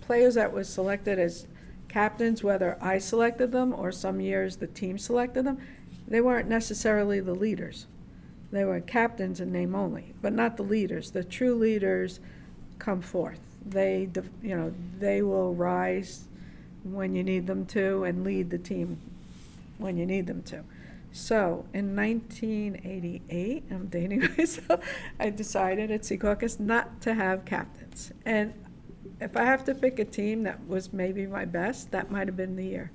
players 0.00 0.34
that 0.34 0.52
were 0.52 0.64
selected 0.64 1.18
as 1.18 1.46
captains, 1.88 2.42
whether 2.42 2.78
I 2.80 2.98
selected 2.98 3.52
them 3.52 3.74
or 3.74 3.92
some 3.92 4.20
years 4.20 4.56
the 4.56 4.66
team 4.66 4.96
selected 4.96 5.44
them, 5.44 5.58
they 6.08 6.20
weren't 6.22 6.48
necessarily 6.48 7.20
the 7.20 7.34
leaders. 7.34 7.86
They 8.50 8.64
were 8.64 8.80
captains 8.80 9.40
in 9.40 9.52
name 9.52 9.74
only, 9.74 10.14
but 10.22 10.32
not 10.32 10.56
the 10.56 10.62
leaders. 10.62 11.10
The 11.10 11.22
true 11.22 11.54
leaders 11.54 12.18
come 12.80 13.00
forth. 13.00 13.38
They, 13.64 14.08
you 14.42 14.56
know, 14.56 14.74
they 14.98 15.22
will 15.22 15.54
rise 15.54 16.24
when 16.82 17.14
you 17.14 17.22
need 17.22 17.46
them 17.46 17.66
to 17.66 18.04
and 18.04 18.24
lead 18.24 18.50
the 18.50 18.58
team 18.58 18.98
when 19.78 19.96
you 19.96 20.06
need 20.06 20.26
them 20.26 20.42
to. 20.44 20.64
So 21.12 21.66
in 21.74 21.96
1988, 21.96 23.64
I'm 23.70 23.86
dating 23.86 24.20
myself, 24.38 24.80
I 25.18 25.30
decided 25.30 25.90
at 25.90 26.02
Secaucus 26.02 26.60
not 26.60 27.00
to 27.02 27.14
have 27.14 27.44
captains. 27.44 28.12
And 28.24 28.54
if 29.20 29.36
I 29.36 29.44
have 29.44 29.64
to 29.64 29.74
pick 29.74 29.98
a 29.98 30.04
team 30.04 30.44
that 30.44 30.66
was 30.66 30.92
maybe 30.92 31.26
my 31.26 31.44
best, 31.44 31.90
that 31.90 32.10
might 32.10 32.28
have 32.28 32.36
been 32.36 32.56
the 32.56 32.64
year. 32.64 32.92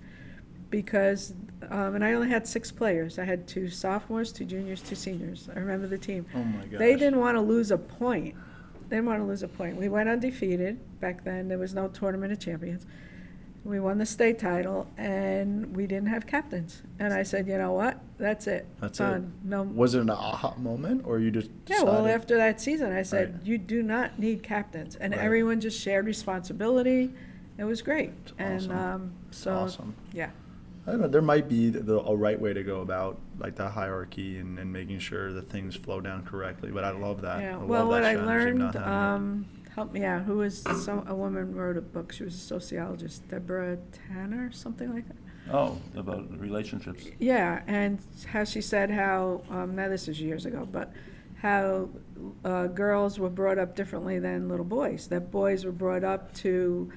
Because, 0.69 1.33
um, 1.69 1.95
and 1.95 2.03
I 2.03 2.13
only 2.13 2.29
had 2.29 2.47
six 2.47 2.71
players. 2.71 3.19
I 3.19 3.25
had 3.25 3.47
two 3.47 3.69
sophomores, 3.69 4.31
two 4.31 4.45
juniors, 4.45 4.81
two 4.81 4.95
seniors. 4.95 5.49
I 5.53 5.59
remember 5.59 5.87
the 5.87 5.97
team. 5.97 6.25
Oh 6.33 6.43
my 6.43 6.65
gosh. 6.65 6.79
They 6.79 6.95
didn't 6.95 7.19
want 7.19 7.35
to 7.35 7.41
lose 7.41 7.71
a 7.71 7.77
point. 7.77 8.35
They 8.89 8.97
didn't 8.97 9.07
want 9.07 9.21
to 9.21 9.25
lose 9.25 9.43
a 9.43 9.47
point. 9.47 9.77
We 9.77 9.89
went 9.89 10.09
undefeated. 10.09 10.79
Back 10.99 11.23
then, 11.23 11.47
there 11.47 11.57
was 11.57 11.73
no 11.73 11.87
tournament 11.87 12.31
of 12.31 12.39
champions. 12.39 12.85
We 13.63 13.79
won 13.79 13.97
the 13.97 14.05
state 14.05 14.37
title, 14.37 14.85
and 14.95 15.75
we 15.75 15.87
didn't 15.87 16.09
have 16.09 16.27
captains. 16.27 16.83
And 16.99 17.11
I 17.11 17.23
said, 17.23 17.47
you 17.47 17.57
know 17.57 17.71
what? 17.71 17.99
That's 18.19 18.45
it. 18.45 18.67
That's 18.79 18.99
Done. 18.99 19.33
it. 19.43 19.47
No. 19.49 19.63
Was 19.63 19.95
it 19.95 20.01
an 20.01 20.11
aha 20.11 20.53
moment, 20.57 21.01
or 21.05 21.17
you 21.17 21.31
just 21.31 21.49
Yeah, 21.65 21.81
well, 21.81 22.05
after 22.05 22.37
that 22.37 22.61
season, 22.61 22.91
I 22.93 23.01
said, 23.01 23.33
Right. 23.33 23.43
you 23.45 23.57
do 23.57 23.81
not 23.81 24.19
need 24.19 24.43
captains. 24.43 24.95
And 24.97 25.13
Right. 25.15 25.23
everyone 25.25 25.61
just 25.61 25.79
shared 25.81 26.05
responsibility. 26.05 27.11
It 27.57 27.63
was 27.63 27.81
great. 27.81 28.11
And 28.37 28.57
awesome. 28.57 28.71
um, 28.77 29.11
so, 29.31 29.53
awesome. 29.55 29.95
yeah. 30.13 30.29
I 30.87 30.91
don't 30.91 31.01
know. 31.01 31.07
There 31.07 31.21
might 31.21 31.49
be 31.49 31.69
the, 31.69 31.79
the, 31.79 31.99
a 31.99 32.15
right 32.15 32.39
way 32.39 32.53
to 32.53 32.63
go 32.63 32.81
about 32.81 33.19
like 33.39 33.55
the 33.55 33.67
hierarchy 33.67 34.37
and, 34.37 34.59
and 34.59 34.71
making 34.71 34.99
sure 34.99 35.33
that 35.33 35.49
things 35.49 35.75
flow 35.75 35.99
down 35.99 36.23
correctly. 36.25 36.71
But 36.71 36.83
I 36.83 36.91
love 36.91 37.21
that. 37.21 37.41
Yeah, 37.41 37.53
I 37.53 37.55
love 37.55 37.67
well, 37.67 37.87
what 37.87 38.03
that 38.03 38.17
I 38.17 38.23
learned, 38.23 38.59
not 38.59 38.75
having 38.75 38.87
it. 38.87 38.93
um, 38.93 39.45
help 39.75 39.91
me 39.91 40.05
out, 40.05 40.23
who 40.23 40.37
was, 40.37 40.61
so, 40.61 41.03
a 41.07 41.13
woman 41.13 41.53
wrote 41.53 41.75
a 41.75 41.81
book, 41.81 42.13
she 42.13 42.23
was 42.23 42.35
a 42.35 42.37
sociologist, 42.37 43.27
Deborah 43.27 43.77
Tannen, 43.91 44.53
something 44.53 44.93
like 44.93 45.07
that. 45.07 45.17
Oh, 45.51 45.77
about 45.95 46.39
relationships. 46.39 47.05
Yeah, 47.19 47.61
and 47.67 47.99
how 48.27 48.45
she 48.45 48.61
said 48.61 48.89
how, 48.89 49.41
um, 49.49 49.75
now 49.75 49.89
this 49.89 50.07
is 50.07 50.21
years 50.21 50.45
ago, 50.45 50.67
but 50.71 50.93
how, 51.35 51.89
uh, 52.45 52.67
girls 52.67 53.19
were 53.19 53.29
brought 53.29 53.59
up 53.59 53.75
differently 53.75 54.17
than 54.17 54.47
little 54.47 54.65
boys. 54.65 55.07
That 55.07 55.29
boys 55.29 55.65
were 55.65 55.73
brought 55.73 56.03
up 56.03 56.33
to 56.35 56.91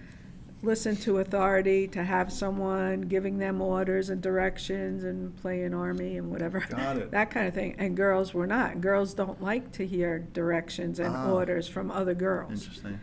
listen 0.62 0.96
to 0.96 1.18
authority, 1.18 1.86
to 1.88 2.02
have 2.02 2.32
someone 2.32 3.02
giving 3.02 3.38
them 3.38 3.60
orders 3.60 4.10
and 4.10 4.20
directions 4.20 5.04
and 5.04 5.36
play 5.36 5.62
an 5.62 5.72
army 5.74 6.16
and 6.16 6.30
whatever. 6.30 6.60
Got 6.68 6.96
it. 6.98 7.10
That 7.18 7.30
kind 7.30 7.46
of 7.46 7.54
thing. 7.54 7.76
And 7.78 7.96
girls 7.96 8.34
were 8.34 8.46
not. 8.46 8.80
Girls 8.80 9.14
don't 9.14 9.42
like 9.42 9.70
to 9.72 9.86
hear 9.86 10.18
directions 10.18 10.98
and 10.98 11.14
Ah. 11.14 11.30
orders 11.30 11.68
from 11.68 11.90
other 11.90 12.14
girls. 12.14 12.50
Interesting. 12.52 12.98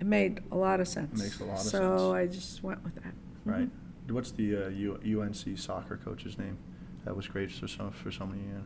It 0.00 0.06
made 0.06 0.40
a 0.50 0.56
lot 0.56 0.80
of 0.80 0.88
sense. 0.88 1.20
Makes 1.20 1.40
a 1.40 1.44
lot 1.44 1.52
of 1.54 1.58
sense. 1.60 1.70
So. 1.72 2.12
I 2.14 2.26
just 2.26 2.62
went 2.62 2.82
with 2.84 2.94
that. 2.96 3.12
Right. 3.44 3.68
What's 4.08 4.32
the 4.32 4.64
uh, 4.64 4.68
U- 4.70 5.20
UNC 5.20 5.56
soccer 5.58 5.96
coach's 5.96 6.36
name? 6.38 6.58
That 7.04 7.14
was 7.16 7.28
great 7.28 7.50
for 7.52 7.68
so 7.68 7.90
for 7.90 8.10
so 8.10 8.26
many. 8.26 8.42
Uh, 8.42 8.60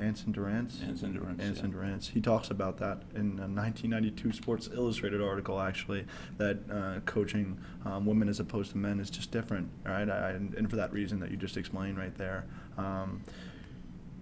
Anson 0.00 0.32
Dorrance. 0.32 0.80
Anson 0.86 1.12
Dorrance, 1.12 1.42
Anson 1.42 1.66
yeah. 1.70 1.72
Dorrance. 1.72 2.08
He 2.08 2.20
talks 2.20 2.50
about 2.50 2.78
that 2.78 3.02
in 3.14 3.38
a 3.38 3.48
1992 3.48 4.32
Sports 4.32 4.68
Illustrated 4.72 5.20
article, 5.20 5.60
actually, 5.60 6.04
that 6.36 6.58
uh, 6.70 7.00
coaching 7.04 7.58
um, 7.84 8.06
women 8.06 8.28
as 8.28 8.38
opposed 8.38 8.70
to 8.72 8.78
men 8.78 9.00
is 9.00 9.10
just 9.10 9.30
different. 9.32 9.68
Right, 9.84 10.08
I, 10.08 10.30
and 10.30 10.54
and 10.54 10.70
for 10.70 10.76
that 10.76 10.92
reason 10.92 11.18
that 11.20 11.30
you 11.30 11.36
just 11.36 11.56
explained 11.56 11.98
right 11.98 12.16
there. 12.16 12.44
Um, 12.76 13.22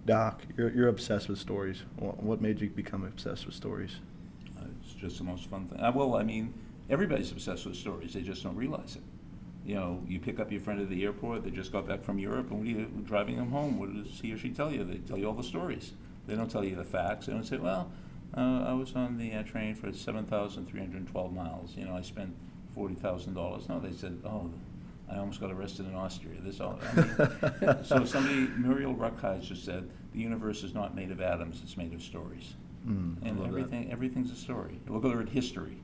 Doc, 0.05 0.41
you're, 0.57 0.71
you're 0.71 0.87
obsessed 0.87 1.27
with 1.27 1.37
stories. 1.37 1.83
What, 1.97 2.23
what 2.23 2.41
made 2.41 2.61
you 2.61 2.69
become 2.69 3.03
obsessed 3.03 3.45
with 3.45 3.53
stories? 3.55 3.97
Uh, 4.57 4.63
It's 4.81 4.93
just 4.93 5.17
the 5.17 5.25
most 5.25 5.49
fun 5.49 5.67
thing. 5.67 5.79
Uh, 5.81 5.91
Well, 5.93 6.15
I 6.15 6.23
mean, 6.23 6.53
everybody's 6.89 7.31
obsessed 7.31 7.65
with 7.65 7.75
stories, 7.75 8.13
they 8.13 8.21
just 8.21 8.41
don't 8.41 8.55
realize 8.55 8.95
it. 8.95 9.01
You 9.67 9.75
know, 9.75 10.01
you 10.07 10.21
pick 10.21 10.39
up 10.39 10.49
your 10.49 10.61
friend 10.61 10.79
at 10.79 10.89
the 10.89 11.03
airport, 11.03 11.43
they 11.43 11.49
just 11.51 11.73
got 11.73 11.85
back 11.85 12.01
from 12.01 12.17
Europe, 12.17 12.49
and 12.51 12.59
what 12.59 12.67
are 12.67 12.71
you, 12.71 12.85
driving 13.03 13.35
them 13.35 13.51
home, 13.51 13.77
what 13.77 13.93
does 13.93 14.17
he 14.21 14.31
or 14.31 14.37
she 14.37 14.49
tell 14.49 14.71
you? 14.71 14.85
They 14.85 14.99
tell 14.99 15.17
you 15.17 15.27
all 15.27 15.33
the 15.33 15.43
stories. 15.43 15.91
They 16.25 16.35
don't 16.35 16.49
tell 16.49 16.63
you 16.63 16.73
the 16.77 16.85
facts, 16.85 17.25
they 17.25 17.33
don't 17.33 17.43
say, 17.43 17.57
well, 17.57 17.91
uh, 18.37 18.63
I 18.65 18.71
was 18.71 18.95
on 18.95 19.17
the 19.17 19.33
uh, 19.33 19.43
train 19.43 19.75
for 19.75 19.91
seven 19.91 20.25
thousand 20.25 20.67
three 20.67 20.79
hundred 20.79 20.99
and 20.99 21.07
twelve 21.09 21.33
miles, 21.33 21.75
you 21.75 21.83
know, 21.83 21.97
I 21.97 22.01
spent 22.01 22.33
forty 22.73 22.95
thousand 22.95 23.33
dollars. 23.33 23.67
No, 23.67 23.77
they 23.81 23.91
said, 23.91 24.17
oh, 24.23 24.49
I 25.11 25.17
almost 25.17 25.41
got 25.41 25.51
arrested 25.51 25.85
in 25.85 25.95
Austria, 25.95 26.39
this 26.41 26.61
all, 26.61 26.79
I 26.81 26.95
mean, 27.01 27.77
so 27.83 28.05
somebody, 28.05 28.47
Muriel 28.57 28.93
just 29.41 29.65
said, 29.65 29.89
the 30.13 30.19
universe 30.19 30.63
is 30.63 30.73
not 30.73 30.95
made 30.95 31.11
of 31.11 31.19
atoms, 31.19 31.59
it's 31.61 31.75
made 31.75 31.93
of 31.93 32.01
stories. 32.01 32.53
Mm, 32.87 33.17
And 33.21 33.37
love 33.37 33.39
that. 33.39 33.47
everything, 33.47 33.91
everything's 33.91 34.31
a 34.31 34.35
story. 34.35 34.79
Look 34.87 35.03
at 35.03 35.11
the 35.11 35.17
word 35.17 35.27
history, 35.29 35.77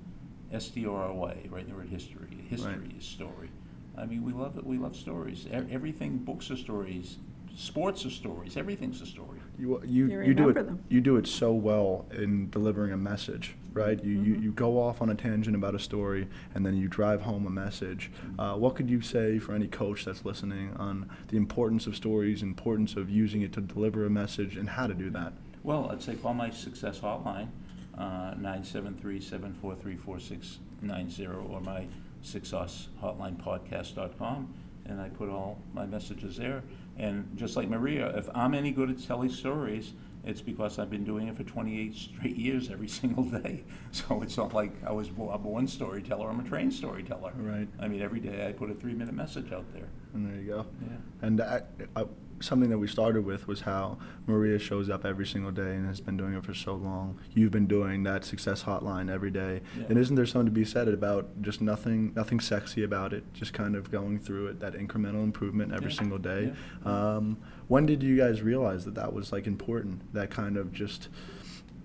S-T-O-R-Y, 0.54 1.48
right, 1.50 1.68
the 1.68 1.76
word 1.76 1.90
history. 1.90 2.30
History 2.50 2.76
Right. 2.76 2.98
is 2.98 3.04
story. 3.06 3.50
I 3.98 4.06
mean, 4.06 4.24
we 4.24 4.34
love 4.34 4.58
it, 4.58 4.66
we 4.66 4.78
love 4.78 4.96
stories. 4.96 5.46
E- 5.48 5.52
Everything, 5.72 6.18
books 6.18 6.50
are 6.52 6.56
stories, 6.58 7.18
sports 7.56 8.06
are 8.06 8.10
stories, 8.10 8.58
everything's 8.58 9.02
a 9.02 9.06
story. 9.06 9.40
You, 9.60 9.80
you, 9.86 10.08
You 10.08 10.22
you 10.24 10.34
do 10.34 10.50
it. 10.50 10.54
them. 10.54 10.80
You 10.90 11.00
do 11.00 11.18
it 11.18 11.28
so 11.28 11.54
well 11.54 12.08
in 12.12 12.50
delivering 12.50 12.92
a 12.92 12.98
message, 12.98 13.56
right? 13.72 14.04
You, 14.04 14.14
you, 14.20 14.36
Mhm. 14.36 14.44
you 14.44 14.52
go 14.52 14.80
off 14.82 15.00
on 15.02 15.12
a 15.12 15.16
tangent 15.16 15.56
about 15.56 15.76
a 15.76 15.80
story, 15.80 16.28
and 16.56 16.66
then 16.66 16.76
you 16.76 16.88
drive 16.88 17.22
home 17.22 17.46
a 17.46 17.52
message. 17.52 18.12
Uh, 18.40 18.56
what 18.56 18.74
could 18.76 18.90
you 18.90 19.00
say 19.02 19.38
for 19.38 19.54
any 19.54 19.68
coach 19.68 20.06
that's 20.06 20.26
listening 20.26 20.74
on 20.78 21.08
the 21.28 21.38
importance 21.38 21.86
of 21.86 21.96
stories, 21.96 22.42
importance 22.42 22.96
of 22.96 23.12
using 23.12 23.44
it 23.44 23.54
to 23.54 23.62
deliver 23.62 24.06
a 24.06 24.10
message, 24.10 24.58
and 24.58 24.70
how 24.70 24.88
to 24.88 24.96
do 24.96 25.12
that? 25.12 25.34
Well, 25.62 25.90
I'd 25.92 26.02
say 26.02 26.16
call 26.16 26.34
my 26.34 26.50
success 26.50 27.00
hotline, 27.00 27.50
uh, 27.96 28.34
nine 28.40 28.64
seven 28.64 28.96
three 28.96 29.20
seven 29.22 29.54
four 29.54 29.76
three 29.76 29.96
four 29.96 30.20
six 30.20 30.58
nine 30.82 31.12
zero, 31.12 31.48
or 31.50 31.62
my 31.62 31.86
success 32.24 32.90
hotline 33.02 33.42
podcast.com, 33.42 34.54
and 34.86 35.00
I 35.00 35.10
put 35.10 35.30
all 35.30 35.60
my 35.74 35.86
messages 35.86 36.38
there. 36.38 36.64
And 36.98 37.30
just 37.36 37.56
like 37.56 37.70
Maria, 37.70 38.16
if 38.18 38.30
I'm 38.34 38.54
any 38.54 38.72
good 38.72 38.90
at 38.90 39.02
telling 39.04 39.30
stories, 39.30 39.94
it's 40.26 40.42
because 40.42 40.80
I've 40.80 40.90
been 40.90 41.04
doing 41.04 41.28
it 41.28 41.36
for 41.36 41.44
28 41.44 41.94
straight 41.94 42.36
years 42.38 42.70
every 42.70 42.88
single 43.00 43.24
day. 43.24 43.64
So 43.92 44.22
it's 44.22 44.38
not 44.38 44.54
like 44.54 44.72
I 44.86 44.92
was 44.92 45.10
bo- 45.10 45.32
a 45.32 45.38
born 45.38 45.68
storyteller, 45.68 46.30
I'm 46.30 46.40
a 46.40 46.44
trained 46.44 46.74
storyteller. 46.74 47.34
Right. 47.36 47.68
I 47.80 47.88
mean, 47.88 48.02
every 48.02 48.20
day 48.20 48.48
I 48.48 48.54
put 48.54 48.70
a 48.70 48.74
three 48.74 48.94
minute 48.94 49.14
message 49.14 49.52
out 49.52 49.66
there. 49.74 49.88
And 50.14 50.26
there 50.30 50.42
you 50.42 50.48
go. 50.48 50.66
Yeah. 50.82 51.28
And 51.28 51.42
I, 51.42 51.62
I, 51.96 52.06
something 52.44 52.70
that 52.70 52.78
we 52.78 52.88
started 52.88 53.26
with 53.26 53.48
was 53.48 53.62
how 53.62 53.98
Maria 54.28 54.60
shows 54.60 54.90
up 54.90 55.06
every 55.06 55.26
single 55.26 55.52
day 55.52 55.76
and 55.76 55.88
has 55.88 56.02
been 56.02 56.18
doing 56.18 56.34
it 56.34 56.44
for 56.44 56.54
so 56.54 56.76
long. 56.76 57.20
You've 57.34 57.52
been 57.52 57.68
doing 57.68 58.04
that 58.04 58.26
success 58.26 58.64
hotline 58.64 59.10
every 59.10 59.32
day. 59.32 59.62
Yeah. 59.78 59.86
And 59.90 59.98
isn't 59.98 60.16
there 60.16 60.26
something 60.26 60.48
to 60.48 60.52
be 60.52 60.66
said 60.66 60.88
about 60.90 61.42
just 61.42 61.62
nothing, 61.62 62.14
nothing 62.16 62.40
sexy 62.40 62.84
about 62.84 63.14
it? 63.14 63.24
Just 63.34 63.54
kind 63.54 63.76
of 63.76 63.90
going 63.92 64.20
through 64.20 64.48
it, 64.48 64.60
that 64.60 64.74
incremental 64.74 65.24
improvement 65.24 65.72
every 65.74 65.90
Yeah. 65.92 65.98
single 65.98 66.18
day. 66.18 66.54
Yeah. 66.86 67.16
Um, 67.16 67.38
when 67.68 67.86
did 67.86 68.04
you 68.04 68.18
guys 68.18 68.42
realize 68.42 68.84
that 68.86 68.96
that 68.96 69.14
was 69.14 69.32
like 69.32 69.48
important? 69.48 70.14
That 70.14 70.30
kind 70.30 70.58
of 70.58 70.74
just 70.74 71.08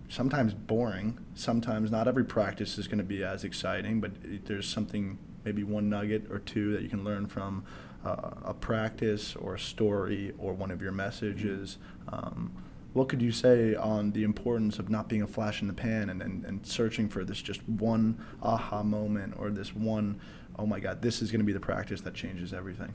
sometimes 0.09 0.55
boring. 0.55 1.19
Sometimes 1.35 1.91
not 1.91 2.09
every 2.09 2.25
practice 2.25 2.79
is 2.79 2.89
going 2.89 2.99
to 2.99 3.05
be 3.05 3.23
as 3.23 3.45
exciting, 3.45 4.01
but 4.01 4.13
there's 4.47 4.69
something, 4.69 5.19
maybe 5.45 5.63
one 5.63 5.89
nugget 5.89 6.31
or 6.31 6.39
two 6.39 6.73
that 6.73 6.83
you 6.83 6.89
can 6.89 7.05
learn 7.05 7.27
from 7.27 7.65
uh, 8.05 8.31
a 8.45 8.55
practice 8.55 9.35
or 9.37 9.55
a 9.55 9.59
story 9.59 10.33
or 10.39 10.53
one 10.53 10.71
of 10.71 10.81
your 10.81 10.93
messages. 10.93 11.79
Um, 12.09 12.53
what 12.93 13.09
could 13.09 13.21
you 13.21 13.33
say 13.33 13.75
on 13.75 14.13
the 14.13 14.25
importance 14.25 14.79
of 14.79 14.89
not 14.89 15.09
being 15.09 15.23
a 15.23 15.27
flash 15.27 15.61
in 15.61 15.69
the 15.69 15.75
pan 15.75 16.11
and, 16.11 16.23
and, 16.23 16.45
and 16.45 16.67
searching 16.67 17.09
for 17.09 17.25
this 17.25 17.41
just 17.41 17.67
one 17.69 18.19
aha 18.43 18.83
moment 18.83 19.35
or 19.39 19.51
this 19.51 19.75
one, 19.75 20.21
oh 20.59 20.67
my 20.67 20.81
God, 20.81 21.03
this 21.03 21.23
is 21.23 21.31
going 21.31 21.41
to 21.41 21.45
be 21.45 21.53
the 21.53 21.61
practice 21.61 22.01
that 22.01 22.15
changes 22.15 22.53
everything? 22.53 22.93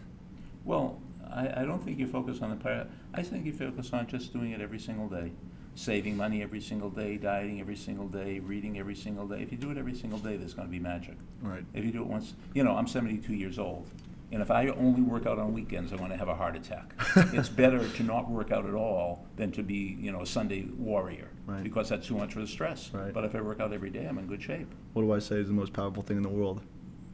Well, 0.66 1.00
I, 1.30 1.62
I 1.62 1.66
don't 1.66 1.84
think 1.84 2.00
you 2.00 2.08
focus 2.08 2.42
on 2.42 2.50
the 2.50 2.56
part. 2.56 2.88
I 3.14 3.22
think 3.22 3.46
you 3.46 3.54
focus 3.54 3.94
on 3.94 4.08
just 4.08 4.34
doing 4.34 4.52
it 4.52 4.62
every 4.62 4.80
single 4.80 5.08
day, 5.08 5.32
saving 5.76 6.18
money 6.18 6.42
every 6.42 6.62
single 6.62 6.90
day, 6.90 7.18
dieting 7.18 7.60
every 7.60 7.76
single 7.76 8.08
day, 8.08 8.40
reading 8.40 8.80
every 8.80 8.96
single 8.96 9.28
day. 9.28 9.42
If 9.42 9.52
you 9.52 9.58
do 9.58 9.72
it 9.72 9.78
every 9.78 9.96
single 9.96 10.20
day, 10.20 10.38
there's 10.38 10.54
going 10.54 10.68
to 10.68 10.72
be 10.72 10.80
magic. 10.80 11.16
Right. 11.42 11.64
If 11.74 11.86
you 11.86 11.92
do 11.92 12.02
it 12.02 12.08
once, 12.08 12.34
you 12.54 12.64
know, 12.64 12.76
I'm 12.76 12.88
72 12.88 13.34
years 13.34 13.60
old, 13.60 13.88
and 14.34 14.42
if 14.42 14.50
I 14.52 14.68
only 14.70 15.02
work 15.02 15.26
out 15.28 15.38
on 15.40 15.54
weekends, 15.54 15.92
I'm 15.92 16.00
going 16.00 16.10
to 16.10 16.18
have 16.18 16.28
a 16.28 16.36
heart 16.36 16.56
attack. 16.56 16.94
it's 17.34 17.50
better 17.50 17.88
to 17.88 18.04
not 18.04 18.30
work 18.30 18.52
out 18.52 18.66
at 18.66 18.74
all 18.74 19.26
than 19.38 19.52
to 19.54 19.64
be, 19.64 19.96
you 20.02 20.12
know, 20.12 20.22
a 20.22 20.26
Sunday 20.26 20.64
warrior, 20.78 21.30
Right. 21.46 21.64
because 21.64 21.88
that's 21.90 22.08
too 22.08 22.18
much 22.18 22.34
for 22.34 22.40
the 22.42 22.48
stress. 22.48 22.90
Right. 22.94 23.14
But 23.14 23.24
if 23.26 23.36
I 23.36 23.42
work 23.42 23.60
out 23.60 23.72
every 23.74 23.90
day, 23.92 24.06
I'm 24.06 24.18
in 24.18 24.26
good 24.28 24.42
shape. 24.42 24.68
What 24.94 25.04
do 25.04 25.14
I 25.14 25.20
say 25.20 25.36
is 25.36 25.48
the 25.48 25.54
most 25.54 25.72
powerful 25.72 26.04
thing 26.04 26.18
in 26.18 26.24
the 26.24 26.30
world? 26.30 26.62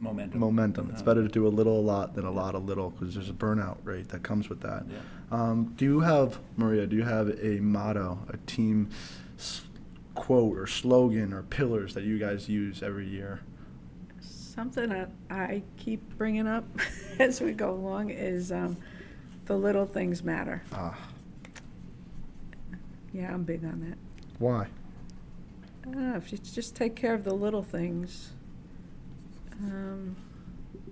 Momentum. 0.02 0.40
momentum. 0.40 0.88
It's 0.90 1.02
better 1.02 1.22
to 1.22 1.28
do 1.28 1.46
a 1.46 1.50
little 1.50 1.78
a 1.78 1.82
lot 1.82 2.14
than 2.14 2.24
a 2.24 2.30
lot 2.30 2.54
a 2.54 2.58
little 2.58 2.88
because 2.88 3.12
there's 3.14 3.28
a 3.28 3.34
burnout 3.34 3.76
rate 3.84 4.08
that 4.08 4.22
comes 4.22 4.48
with 4.48 4.60
that. 4.62 4.86
Yeah. 4.90 4.98
Um, 5.30 5.74
do 5.76 5.84
you 5.84 6.00
have 6.00 6.38
Maria? 6.56 6.86
Do 6.86 6.96
you 6.96 7.02
have 7.02 7.28
a 7.38 7.60
motto, 7.60 8.18
a 8.30 8.38
team 8.38 8.88
s- 9.38 9.60
quote 10.14 10.56
or 10.56 10.66
slogan 10.66 11.34
or 11.34 11.42
pillars 11.42 11.92
that 11.92 12.04
you 12.04 12.18
guys 12.18 12.48
use 12.48 12.82
every 12.82 13.06
year? 13.06 13.40
Something 14.60 14.90
that 14.90 15.08
I 15.30 15.62
keep 15.78 16.18
bringing 16.18 16.46
up 16.46 16.64
as 17.18 17.40
we 17.40 17.52
go 17.54 17.70
along 17.70 18.10
is 18.10 18.52
um, 18.52 18.76
the 19.46 19.56
little 19.56 19.86
things 19.86 20.22
matter. 20.22 20.62
Ah, 20.74 20.98
Yeah, 23.14 23.32
I'm 23.32 23.42
big 23.44 23.64
on 23.64 23.80
that. 23.88 23.96
why? 24.38 24.66
I 25.82 25.90
don't 25.90 26.10
know, 26.10 26.16
if 26.18 26.30
you 26.30 26.36
just 26.36 26.76
take 26.76 26.94
care 26.94 27.14
of 27.14 27.24
the 27.24 27.32
little 27.32 27.62
things, 27.62 28.32
um, 29.62 30.14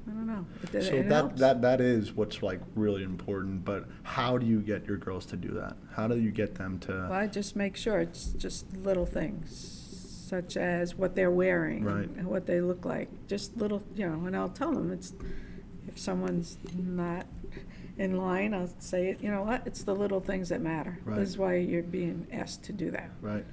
I 0.06 0.12
don't 0.12 0.26
know. 0.26 0.46
It- 0.62 0.74
it 0.76 0.82
So 0.84 1.02
that, 1.02 1.10
helps. 1.12 1.40
that, 1.40 1.60
that 1.60 1.82
is 1.82 2.14
what's 2.14 2.42
like 2.42 2.62
really 2.74 3.02
important, 3.02 3.66
but 3.66 3.86
how 4.02 4.38
do 4.38 4.46
you 4.46 4.60
get 4.62 4.86
your 4.86 4.96
girls 4.96 5.26
to 5.26 5.36
do 5.36 5.48
that? 5.50 5.76
How 5.92 6.08
do 6.08 6.18
you 6.18 6.30
get 6.30 6.54
them 6.54 6.78
to 6.78 6.92
Well, 6.92 7.08
to, 7.10 7.14
I 7.14 7.26
just 7.26 7.54
make 7.54 7.76
sure 7.76 8.00
it's 8.00 8.28
just 8.28 8.74
little 8.78 9.04
things, 9.04 9.77
such 10.28 10.56
as 10.56 10.94
what 10.94 11.14
they're 11.14 11.30
wearing. 11.30 11.84
Right. 11.84 12.08
And 12.08 12.26
what 12.26 12.46
they 12.46 12.60
look 12.60 12.84
like, 12.84 13.08
just 13.26 13.56
little, 13.56 13.82
you 13.94 14.08
know, 14.08 14.26
and 14.26 14.36
I'll 14.36 14.48
tell 14.48 14.72
them, 14.72 14.92
it's, 14.92 15.12
if 15.86 15.98
someone's 15.98 16.58
not 16.76 17.26
in 17.96 18.16
line, 18.16 18.54
I'll 18.54 18.70
say, 18.78 19.16
you 19.20 19.30
know 19.30 19.42
what, 19.42 19.62
it's 19.66 19.82
the 19.82 19.94
little 19.94 20.20
things 20.20 20.50
that 20.50 20.60
matter. 20.60 20.98
Right. 21.04 21.18
This 21.18 21.30
is 21.30 21.38
why 21.38 21.56
you're 21.56 21.82
being 21.82 22.26
asked 22.32 22.62
to 22.64 22.72
do 22.72 22.90
that. 22.90 23.10
right? 23.20 23.44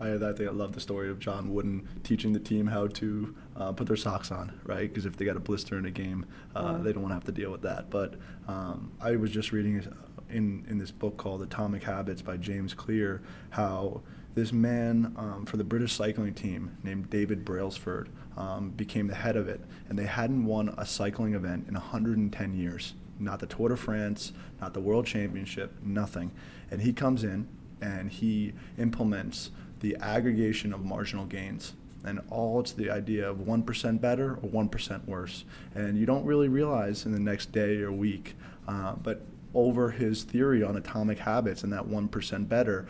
I, 0.00 0.14
I 0.14 0.18
think 0.32 0.48
I 0.48 0.52
love 0.52 0.72
the 0.72 0.80
story 0.80 1.10
of 1.10 1.18
John 1.18 1.52
Wooden 1.52 1.88
teaching 2.04 2.32
the 2.32 2.38
team 2.38 2.66
how 2.66 2.86
to 2.86 3.34
uh, 3.56 3.72
put 3.72 3.88
their 3.88 3.96
socks 3.96 4.30
on, 4.30 4.60
right? 4.64 4.88
Because 4.88 5.06
if 5.06 5.16
they 5.16 5.24
got 5.24 5.36
a 5.36 5.40
blister 5.40 5.76
in 5.76 5.86
a 5.86 5.90
game, 5.90 6.26
uh, 6.54 6.78
they 6.78 6.92
don't 6.92 7.02
want 7.02 7.10
to 7.10 7.14
have 7.16 7.24
to 7.24 7.32
deal 7.32 7.50
with 7.50 7.62
that. 7.62 7.90
But 7.90 8.14
um, 8.46 8.92
I 9.00 9.16
was 9.16 9.30
just 9.30 9.50
reading 9.50 9.84
in 10.30 10.64
in 10.68 10.78
this 10.78 10.90
book 10.90 11.16
called 11.16 11.42
Atomic 11.42 11.82
Habits 11.82 12.22
by 12.22 12.36
James 12.36 12.74
Clear 12.74 13.22
how 13.50 14.02
this 14.38 14.52
man 14.52 15.12
um, 15.16 15.44
for 15.46 15.56
the 15.56 15.64
British 15.64 15.92
cycling 15.92 16.32
team 16.32 16.76
named 16.84 17.10
David 17.10 17.44
Brailsford 17.44 18.08
um, 18.36 18.70
became 18.70 19.08
the 19.08 19.14
head 19.14 19.36
of 19.36 19.48
it, 19.48 19.60
and 19.88 19.98
they 19.98 20.06
hadn't 20.06 20.44
won 20.44 20.72
a 20.78 20.86
cycling 20.86 21.34
event 21.34 21.66
in 21.66 21.74
110 21.74 22.54
years. 22.54 22.94
Not 23.18 23.40
the 23.40 23.46
Tour 23.46 23.70
de 23.70 23.76
France, 23.76 24.32
not 24.60 24.74
the 24.74 24.80
World 24.80 25.06
Championship, 25.06 25.72
nothing. 25.82 26.30
And 26.70 26.82
he 26.82 26.92
comes 26.92 27.24
in 27.24 27.48
and 27.80 28.10
he 28.10 28.52
implements 28.78 29.50
the 29.80 29.96
aggregation 30.00 30.72
of 30.72 30.84
marginal 30.84 31.24
gains. 31.24 31.74
And 32.04 32.20
all 32.30 32.60
it's 32.60 32.72
the 32.72 32.90
idea 32.90 33.28
of 33.28 33.38
1% 33.38 34.00
better 34.00 34.38
or 34.40 34.48
1% 34.48 35.04
worse. 35.06 35.44
And 35.74 35.98
you 35.98 36.06
don't 36.06 36.24
really 36.24 36.48
realize 36.48 37.06
in 37.06 37.12
the 37.12 37.18
next 37.18 37.50
day 37.50 37.78
or 37.78 37.90
week, 37.90 38.36
uh, 38.68 38.94
but 39.02 39.22
over 39.52 39.90
his 39.90 40.22
theory 40.22 40.62
on 40.62 40.76
atomic 40.76 41.18
habits 41.18 41.64
and 41.64 41.72
that 41.72 41.86
1% 41.86 42.48
better, 42.48 42.86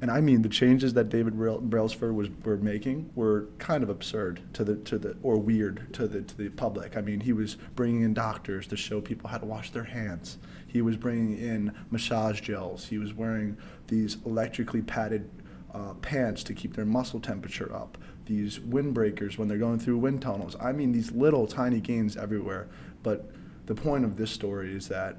and 0.00 0.10
I 0.10 0.20
mean 0.20 0.42
the 0.42 0.48
changes 0.48 0.94
that 0.94 1.08
David 1.08 1.34
Brailsford 1.34 2.14
was 2.14 2.28
were 2.44 2.56
making 2.56 3.10
were 3.14 3.48
kind 3.58 3.82
of 3.82 3.88
absurd 3.88 4.40
to 4.54 4.64
the 4.64 4.76
to 4.76 4.98
the 4.98 5.16
or 5.22 5.38
weird 5.38 5.92
to 5.94 6.06
the 6.06 6.22
to 6.22 6.36
the 6.36 6.48
public. 6.50 6.96
I 6.96 7.00
mean, 7.00 7.20
he 7.20 7.32
was 7.32 7.56
bringing 7.74 8.02
in 8.02 8.14
doctors 8.14 8.66
to 8.68 8.76
show 8.76 9.00
people 9.00 9.30
how 9.30 9.38
to 9.38 9.46
wash 9.46 9.70
their 9.70 9.84
hands. 9.84 10.38
He 10.66 10.82
was 10.82 10.96
bringing 10.96 11.38
in 11.38 11.72
massage 11.90 12.40
gels. 12.40 12.86
He 12.86 12.98
was 12.98 13.14
wearing 13.14 13.56
these 13.86 14.18
electrically 14.26 14.82
padded 14.82 15.30
uh, 15.72 15.94
pants 15.94 16.42
to 16.44 16.54
keep 16.54 16.74
their 16.74 16.84
muscle 16.84 17.20
temperature 17.20 17.74
up. 17.74 17.96
These 18.26 18.58
windbreakers 18.58 19.38
when 19.38 19.48
they're 19.48 19.58
going 19.58 19.78
through 19.78 19.98
wind 19.98 20.22
tunnels. 20.22 20.56
I 20.60 20.72
mean, 20.72 20.92
these 20.92 21.12
little 21.12 21.46
tiny 21.46 21.80
gains 21.80 22.16
everywhere. 22.16 22.68
But 23.02 23.30
the 23.66 23.74
point 23.74 24.04
of 24.04 24.16
this 24.16 24.30
story 24.30 24.74
is 24.74 24.88
that 24.88 25.18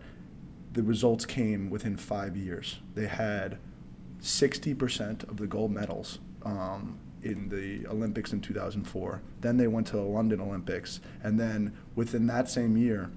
the 0.73 0.83
results 0.83 1.25
came 1.25 1.69
within 1.69 1.95
five 1.95 2.35
years. 2.35 2.79
They 2.93 3.07
had 3.07 3.57
60% 4.25 5.29
of 5.29 5.38
the 5.38 5.45
gold 5.45 5.71
medals 5.71 6.17
um, 6.43 6.97
in 7.21 7.47
the 7.47 7.88
Olympics 7.88 8.33
in 8.33 8.41
2004. 8.41 9.21
Then 9.41 9.57
they 9.57 9.67
went 9.67 9.85
to 9.88 9.97
the 9.97 10.01
London 10.01 10.41
Olympics. 10.41 10.99
And 11.23 11.39
then 11.39 11.77
within 11.95 12.25
that 12.27 12.49
same 12.49 12.75
year, 12.75 13.11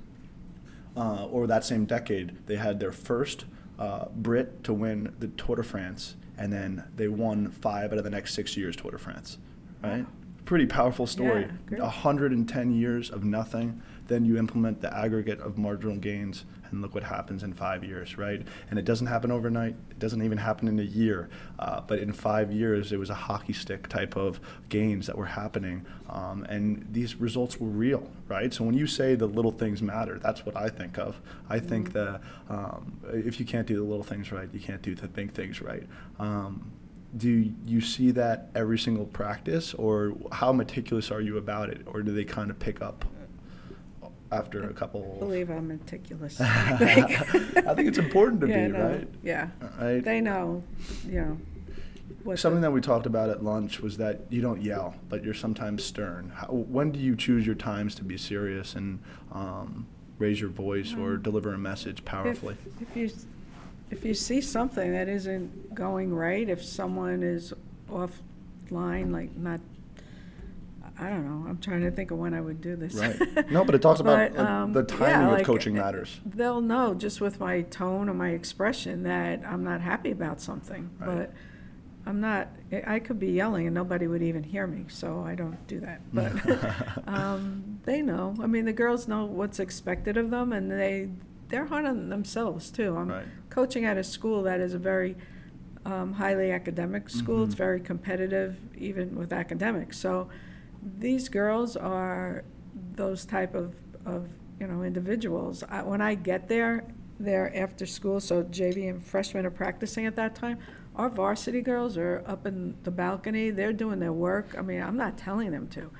uh, 0.97 1.27
or 1.27 1.47
that 1.47 1.65
same 1.65 1.87
decade, 1.87 2.47
they 2.47 2.57
had 2.57 2.79
their 2.79 2.93
first 2.93 3.47
uh, 3.79 4.07
Brit 4.17 4.63
to 4.65 4.75
win 4.75 5.15
the 5.19 5.29
Tour 5.29 5.57
de 5.57 5.63
France. 5.63 6.17
And 6.37 6.53
then 6.53 6.85
they 6.95 7.09
won 7.09 7.51
five 7.51 7.91
out 7.93 7.99
of 7.99 8.05
the 8.05 8.11
next 8.11 8.35
six 8.35 8.55
years 8.57 8.77
Tour 8.77 8.91
de 8.91 8.99
France. 8.99 9.39
Right? 9.83 10.05
Pretty 10.45 10.67
powerful 10.67 11.07
story. 11.07 11.49
Yeah, 11.71 11.81
110 11.81 12.75
years 12.75 13.11
of 13.11 13.25
nothing. 13.25 13.81
Then 14.09 14.27
you 14.27 14.37
implement 14.37 14.83
the 14.83 14.95
aggregate 14.95 15.41
of 15.41 15.57
marginal 15.57 15.97
gains, 15.97 16.45
and 16.71 16.83
look 16.83 16.95
what 16.95 17.05
happens 17.05 17.43
in 17.43 17.53
five 17.53 17.85
years, 17.85 18.19
right? 18.19 18.47
And 18.71 18.79
it 18.79 18.85
doesn't 18.85 19.07
happen 19.07 19.31
overnight. 19.31 19.75
It 19.91 19.99
doesn't 19.99 20.23
even 20.23 20.39
happen 20.39 20.69
in 20.69 20.79
a 20.79 20.83
year. 20.83 21.29
Uh, 21.59 21.81
but 21.81 21.99
in 21.99 22.13
five 22.13 22.53
years, 22.53 22.93
it 22.93 22.99
was 22.99 23.11
a 23.11 23.15
hockey 23.15 23.53
stick 23.53 23.89
type 23.89 24.17
of 24.17 24.41
gains 24.69 25.07
that 25.07 25.17
were 25.17 25.27
happening, 25.27 25.85
um, 26.09 26.45
and 26.45 26.87
these 26.93 27.17
results 27.17 27.59
were 27.59 27.69
real, 27.69 28.11
right? 28.29 28.53
So 28.53 28.65
when 28.65 28.75
you 28.75 28.87
say 28.87 29.15
the 29.15 29.27
little 29.27 29.53
things 29.53 29.83
matter, 29.83 30.19
that's 30.19 30.45
what 30.47 30.57
I 30.57 30.69
think 30.69 30.99
of. 30.99 31.21
I 31.49 31.59
think 31.59 31.93
that 31.93 32.21
um, 32.49 32.99
if 33.13 33.41
you 33.41 33.47
can't 33.47 33.67
do 33.67 33.77
the 33.77 33.83
little 33.83 34.05
things 34.05 34.33
right, 34.33 34.49
you 34.53 34.61
can't 34.61 34.83
do 34.83 34.95
the 34.95 35.09
big 35.09 35.33
things 35.33 35.61
right. 35.61 35.85
Um, 36.19 36.73
do 37.17 37.53
you 37.65 37.81
see 37.81 38.11
that 38.13 38.51
every 38.55 38.79
single 38.79 39.07
practice, 39.07 39.75
or 39.75 40.13
how 40.33 40.53
meticulous 40.53 41.11
are 41.11 41.21
you 41.21 41.39
about 41.39 41.71
it, 41.71 41.83
or 41.87 42.03
do 42.03 42.13
they 42.13 42.25
kind 42.25 42.51
of 42.51 42.59
pick 42.59 42.83
up 42.83 43.05
after 44.31 44.69
a 44.69 44.73
couple? 44.75 45.15
I 45.17 45.19
believe 45.21 45.51
I'm 45.51 45.69
meticulous. 45.69 46.41
I 46.41 46.77
think 47.75 47.89
it's 47.89 47.99
important 47.99 48.41
to 48.43 48.47
Yeah, 48.49 48.67
be, 48.67 48.73
no, 48.73 48.89
right? 48.89 49.09
Yeah. 49.23 49.49
Right. 49.81 50.05
They 50.05 50.21
know, 50.21 50.63
you 51.07 51.21
know. 51.21 51.39
what 52.25 52.39
Something 52.39 52.61
the- 52.61 52.69
that 52.69 52.73
we 52.73 52.81
talked 52.81 53.07
about 53.07 53.31
at 53.31 53.43
lunch 53.43 53.81
was 53.81 53.97
that 53.99 54.21
you 54.31 54.41
don't 54.43 54.63
yell, 54.63 54.95
but 55.09 55.25
you're 55.25 55.35
sometimes 55.35 55.85
stern. 55.85 56.33
How, 56.35 56.49
when 56.49 56.93
do 56.93 56.99
you 56.99 57.17
choose 57.17 57.47
your 57.47 57.55
times 57.55 57.95
to 57.97 58.05
be 58.05 58.17
serious 58.19 58.75
and 58.75 59.01
um, 59.33 59.87
raise 60.19 60.41
your 60.41 60.51
voice 60.51 60.95
or 60.95 61.15
Um, 61.15 61.23
deliver 61.23 61.53
a 61.55 61.59
message 61.59 62.05
powerfully? 62.05 62.57
If 62.81 62.91
if 62.91 62.97
you, 62.97 63.11
if 63.91 64.05
you 64.05 64.15
see 64.15 64.41
something 64.43 64.93
that 64.93 65.09
isn't 65.09 65.75
going 65.75 66.15
right, 66.15 66.49
if 66.49 66.63
someone 66.63 67.23
is 67.23 67.55
offline, 67.91 69.11
like 69.13 69.35
not, 69.37 69.61
I 71.01 71.11
don't 71.11 71.25
know, 71.25 71.49
I'm 71.49 71.59
trying 71.59 71.83
to 71.83 71.91
think 71.91 72.11
of 72.11 72.19
when 72.19 72.35
I 72.35 72.41
would 72.41 72.61
do 72.61 72.75
this. 72.75 72.95
Right. 72.95 73.51
No, 73.51 73.65
but 73.65 73.75
it 73.75 73.83
talks 73.83 74.01
about 74.01 74.33
But, 74.33 74.39
like, 74.39 74.49
um, 74.49 74.73
the 74.73 74.81
yeah, 74.89 74.97
timing 74.97 75.27
of 75.29 75.33
like, 75.35 75.47
coaching 75.47 75.79
uh, 75.79 75.83
matters. 75.83 76.21
They'll 76.27 76.61
know 76.61 76.95
just 76.95 77.21
with 77.21 77.39
my 77.39 77.63
tone 77.63 78.09
or 78.09 78.15
my 78.15 78.31
expression 78.31 79.05
that 79.05 79.43
I'm 79.47 79.63
not 79.63 79.81
happy 79.81 80.11
about 80.11 80.41
something. 80.41 80.91
Right. 80.99 81.07
But 81.07 81.33
I'm 82.05 82.21
not, 82.21 82.49
I- 82.87 82.99
could 82.99 83.21
be 83.21 83.29
yelling 83.33 83.67
and 83.67 83.75
nobody 83.75 84.07
would 84.09 84.23
even 84.23 84.43
hear 84.43 84.67
me, 84.67 84.87
so 84.89 85.23
I 85.23 85.35
don't 85.37 85.65
do 85.69 85.79
that. 85.81 86.01
But 86.13 87.07
um, 87.07 87.81
they 87.85 88.03
know. 88.03 88.35
I 88.43 88.47
mean, 88.47 88.65
the 88.65 88.73
girls 88.73 89.07
know 89.07 89.25
what's 89.25 89.61
expected 89.61 90.17
of 90.17 90.31
them 90.31 90.53
and 90.53 90.71
they, 90.71 91.11
they're 91.49 91.67
hard 91.67 91.85
on 91.87 92.09
themselves 92.09 92.71
too. 92.71 92.97
I'm 92.97 93.09
Right. 93.09 93.27
coaching 93.51 93.85
at 93.85 93.97
a 93.97 94.05
school 94.05 94.43
that 94.45 94.59
is 94.61 94.75
a 94.75 94.79
very 94.79 95.17
um, 95.87 96.15
highly 96.15 96.51
academic 96.51 97.09
school. 97.09 97.45
It's 97.45 97.55
Mhm. 97.55 97.59
very 97.59 97.81
competitive, 97.81 98.59
even 98.77 99.15
with 99.17 99.33
academics. 99.33 99.97
So 99.99 100.29
these 100.83 101.29
girls 101.29 101.77
are 101.77 102.45
those 102.95 103.25
type 103.25 103.55
of, 103.55 103.75
of 104.07 104.29
you 104.61 104.67
know 104.67 104.83
individuals. 104.83 105.65
I, 105.69 105.83
when 105.83 106.01
I 106.01 106.15
get 106.15 106.49
there, 106.49 106.85
they're 107.19 107.55
after 107.57 107.87
school. 107.87 108.21
So 108.21 108.43
JV 108.45 108.89
and 108.89 109.03
freshmen 109.03 109.47
are 109.47 109.51
practicing 109.51 110.07
at 110.07 110.17
that 110.17 110.35
time. 110.35 110.59
Our 110.97 111.09
varsity 111.09 111.61
girls 111.63 111.97
are 111.97 112.25
up 112.27 112.47
in 112.47 112.77
the 112.83 112.91
balcony. 112.91 113.51
They're 113.51 113.73
doing 113.73 114.01
their 114.01 114.13
work. 114.13 114.55
I 114.59 114.63
mean, 114.63 114.83
I'm 114.83 114.97
not 114.97 115.17
telling 115.17 115.53
them 115.53 115.69
to. 115.69 115.91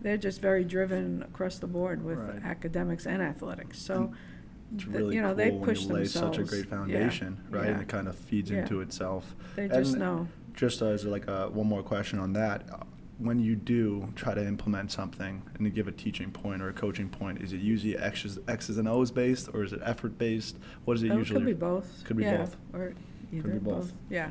They're 0.00 0.16
just 0.16 0.40
very 0.40 0.64
driven 0.64 1.22
across 1.22 1.58
the 1.58 1.66
board 1.66 2.02
with 2.04 2.18
Right. 2.18 2.42
academics 2.44 3.06
and 3.06 3.20
athletics. 3.20 3.78
So, 3.78 4.12
It's 4.74 4.84
th- 4.84 4.96
really 4.96 5.16
you 5.16 5.20
know, 5.20 5.28
cool 5.28 5.36
they 5.36 5.50
when 5.50 5.62
push 5.62 5.82
you 5.82 5.92
lay 5.94 6.04
such 6.06 6.22
a 6.22 6.40
themselves. 6.42 6.50
great 6.50 6.64
Yeah, 6.64 6.70
foundation, 6.70 7.38
right? 7.50 7.66
And 7.66 7.76
yeah. 7.76 7.82
it 7.82 7.88
kind 7.88 8.08
of 8.08 8.14
feeds 8.16 8.50
Yeah. 8.50 8.58
into 8.60 8.80
itself. 8.80 9.34
They 9.56 9.68
just 9.68 9.92
And 9.92 10.00
know. 10.00 10.28
Just 10.54 10.80
as 10.80 11.04
like 11.04 11.26
a, 11.28 11.48
one 11.50 11.66
more 11.66 11.82
question 11.82 12.18
on 12.18 12.32
that, 12.34 12.62
when 13.18 13.38
you 13.38 13.56
do 13.56 14.12
try 14.14 14.34
to 14.34 14.46
implement 14.46 14.92
something 14.92 15.42
and 15.54 15.64
to 15.64 15.70
give 15.70 15.88
a 15.88 15.92
teaching 15.92 16.30
point 16.30 16.60
or 16.60 16.68
a 16.68 16.72
coaching 16.72 17.08
point, 17.08 17.40
is 17.40 17.52
it 17.52 17.60
usually 17.60 17.96
X's, 17.96 18.38
X's 18.46 18.76
and 18.78 18.88
O's 18.88 19.10
based 19.10 19.48
or 19.54 19.62
is 19.62 19.72
it 19.72 19.80
effort 19.82 20.18
based? 20.18 20.56
What 20.84 20.96
is 20.96 21.02
it 21.02 21.10
Oh, 21.10 21.16
usually? 21.16 21.40
It 21.40 21.44
could 21.44 21.46
be 21.46 21.52
both. 21.54 22.04
Could 22.04 22.16
be 22.16 22.24
yeah, 22.24 22.38
both. 22.38 22.56
Or 22.74 22.94
either, 23.32 23.48
be 23.48 23.58
both. 23.58 23.92
Yeah. 24.10 24.30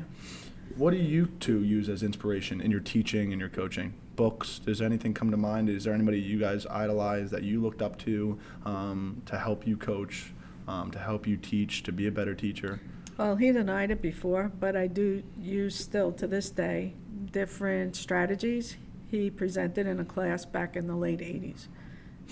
What 0.76 0.92
do 0.92 0.98
you 0.98 1.26
two 1.40 1.62
use 1.64 1.88
as 1.88 2.02
inspiration 2.02 2.60
in 2.60 2.70
your 2.70 2.80
teaching 2.80 3.32
and 3.32 3.40
your 3.40 3.50
coaching? 3.50 3.94
Books? 4.14 4.60
Does 4.60 4.80
anything 4.80 5.14
come 5.14 5.30
to 5.30 5.36
mind? 5.36 5.68
Is 5.68 5.84
there 5.84 5.94
anybody 5.94 6.20
you 6.20 6.38
guys 6.38 6.66
idolize 6.66 7.30
that 7.32 7.42
you 7.42 7.60
looked 7.60 7.82
up 7.82 7.98
to 8.00 8.38
um, 8.64 9.22
to 9.26 9.38
help 9.38 9.66
you 9.66 9.76
coach, 9.76 10.32
um, 10.68 10.90
to 10.92 10.98
help 10.98 11.26
you 11.26 11.36
teach, 11.36 11.82
to 11.84 11.92
be 11.92 12.06
a 12.06 12.10
better 12.12 12.34
teacher? 12.34 12.80
Well, 13.18 13.36
he 13.36 13.50
denied 13.52 13.90
it 13.90 14.02
before, 14.02 14.52
but 14.60 14.76
I 14.76 14.86
do 14.86 15.22
use 15.38 15.76
still 15.76 16.12
to 16.12 16.26
this 16.26 16.50
day 16.50 16.94
different 17.40 17.94
strategies 17.94 18.78
he 19.10 19.28
presented 19.28 19.86
in 19.86 20.00
a 20.00 20.04
class 20.06 20.46
back 20.46 20.74
in 20.74 20.86
the 20.86 20.96
late 20.96 21.18
80s. 21.20 21.66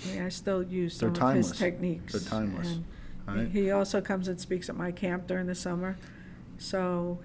I 0.03 0.07
mean, 0.11 0.21
I 0.23 0.29
still 0.29 0.63
use 0.63 0.97
They're 0.97 1.13
some 1.13 1.29
of 1.29 1.35
his 1.35 1.45
timeless. 1.51 1.59
techniques. 1.59 2.13
They're 2.13 2.21
timeless, 2.39 2.79
and 3.27 3.37
right? 3.37 3.47
He 3.47 3.69
also 3.69 4.01
comes 4.01 4.27
and 4.27 4.41
speaks 4.41 4.67
at 4.67 4.75
my 4.75 4.91
camp 4.91 5.27
during 5.27 5.45
the 5.45 5.53
summer. 5.53 5.95
So 6.57 7.19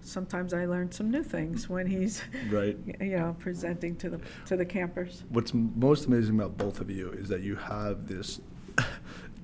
sometimes 0.00 0.52
I 0.52 0.66
learn 0.66 0.90
some 0.90 1.08
new 1.12 1.22
things 1.22 1.68
when 1.68 1.86
he's, 1.86 2.22
Right. 2.50 2.76
you 3.00 3.16
know, 3.16 3.36
presenting 3.38 3.94
to 3.98 4.10
the, 4.10 4.20
to 4.46 4.56
the 4.56 4.66
campers. 4.66 5.22
What's 5.28 5.52
m- 5.54 5.72
most 5.76 6.06
amazing 6.06 6.34
about 6.34 6.58
both 6.58 6.80
of 6.80 6.90
you 6.90 7.10
is 7.12 7.28
that 7.28 7.42
you 7.42 7.54
have 7.54 8.08
this 8.08 8.40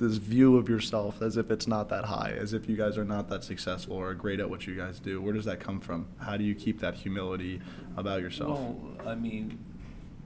this 0.03 0.17
view 0.17 0.57
of 0.57 0.69
yourself 0.69 1.23
as 1.23 1.37
if 1.37 1.51
it's 1.51 1.67
not 1.67 1.89
that 1.89 2.05
high, 2.05 2.35
as 2.37 2.53
if 2.53 2.69
you 2.69 2.77
guys 2.77 2.99
are 2.99 3.05
not 3.05 3.29
that 3.31 3.45
successful 3.45 3.97
or 3.97 4.13
great 4.15 4.41
at 4.41 4.51
what 4.51 4.67
you 4.67 4.75
guys 4.75 4.99
do. 4.99 5.23
Where 5.23 5.33
does 5.33 5.45
that 5.45 5.61
come 5.61 5.81
from? 5.81 6.09
How 6.19 6.37
do 6.37 6.45
you 6.45 6.55
keep 6.55 6.81
that 6.81 6.95
humility 6.95 7.61
about 7.97 8.21
yourself? 8.21 8.59
Well, 8.59 8.77
I 9.07 9.15
mean, 9.15 9.59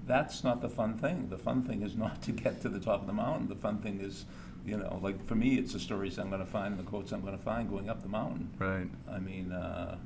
that's 0.06 0.42
not 0.42 0.62
the 0.62 0.68
fun 0.68 0.96
thing. 0.98 1.28
The 1.28 1.38
fun 1.38 1.62
thing 1.62 1.82
is 1.82 1.94
not 1.94 2.22
to 2.22 2.32
get 2.32 2.62
to 2.62 2.68
the 2.68 2.80
top 2.80 3.02
of 3.02 3.06
the 3.06 3.12
mountain. 3.12 3.48
The 3.48 3.54
fun 3.54 3.78
thing 3.78 4.00
is, 4.00 4.24
you 4.64 4.78
know, 4.78 4.98
like 5.02 5.24
for 5.26 5.34
me, 5.34 5.56
it's 5.56 5.74
the 5.74 5.78
stories 5.78 6.18
I'm 6.18 6.30
going 6.30 6.44
to 6.44 6.50
find 6.50 6.74
and 6.74 6.78
the 6.78 6.88
quotes 6.88 7.12
I'm 7.12 7.20
going 7.20 7.36
to 7.36 7.42
find 7.42 7.68
going 7.68 7.90
up 7.90 8.02
the 8.02 8.08
mountain. 8.08 8.50
Right. 8.58 8.88
I 9.10 9.18
mean, 9.18 9.52
uh, 9.52 9.98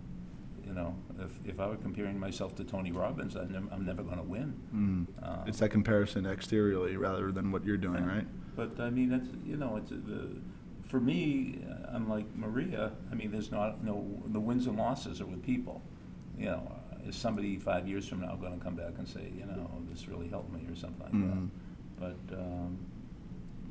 you 0.66 0.72
know, 0.74 0.94
if, 1.18 1.52
if 1.52 1.60
I 1.60 1.66
were 1.66 1.76
comparing 1.76 2.18
myself 2.18 2.54
to 2.56 2.64
Tony 2.64 2.92
Robbins, 2.92 3.36
I'm 3.36 3.52
never, 3.52 3.82
never 3.82 4.02
going 4.02 4.18
to 4.18 4.22
win. 4.22 4.54
Mm. 4.74 5.06
Uh, 5.24 5.44
It's 5.46 5.60
that 5.60 5.70
comparison 5.70 6.26
exteriorly 6.26 6.96
rather 6.96 7.30
than 7.32 7.52
what 7.52 7.64
you're 7.64 7.76
doing, 7.76 8.04
right? 8.04 8.26
But 8.60 8.78
I 8.84 8.90
mean, 8.90 9.10
it's, 9.12 9.28
you 9.46 9.56
know, 9.56 9.76
it's, 9.76 9.88
the, 9.90 10.28
for 10.86 11.00
me, 11.00 11.60
unlike 11.88 12.26
Maria, 12.36 12.92
I 13.10 13.14
mean, 13.14 13.30
there's 13.30 13.50
not, 13.50 13.82
no, 13.82 14.04
the 14.26 14.40
wins 14.40 14.66
and 14.66 14.76
losses 14.76 15.20
are 15.22 15.26
with 15.26 15.42
people. 15.42 15.80
You 16.38 16.46
know, 16.46 16.72
is 17.06 17.16
somebody 17.16 17.56
five 17.56 17.88
years 17.88 18.06
from 18.06 18.20
now 18.20 18.34
gonna 18.36 18.58
come 18.58 18.74
back 18.74 18.92
and 18.98 19.08
say, 19.08 19.32
you 19.34 19.46
know, 19.46 19.70
this 19.90 20.08
really 20.08 20.28
helped 20.28 20.52
me 20.52 20.60
or 20.70 20.76
something 20.76 21.00
like 21.02 21.12
Mhm. 21.12 21.48
that? 21.98 22.16
But, 22.28 22.38
um, 22.38 22.78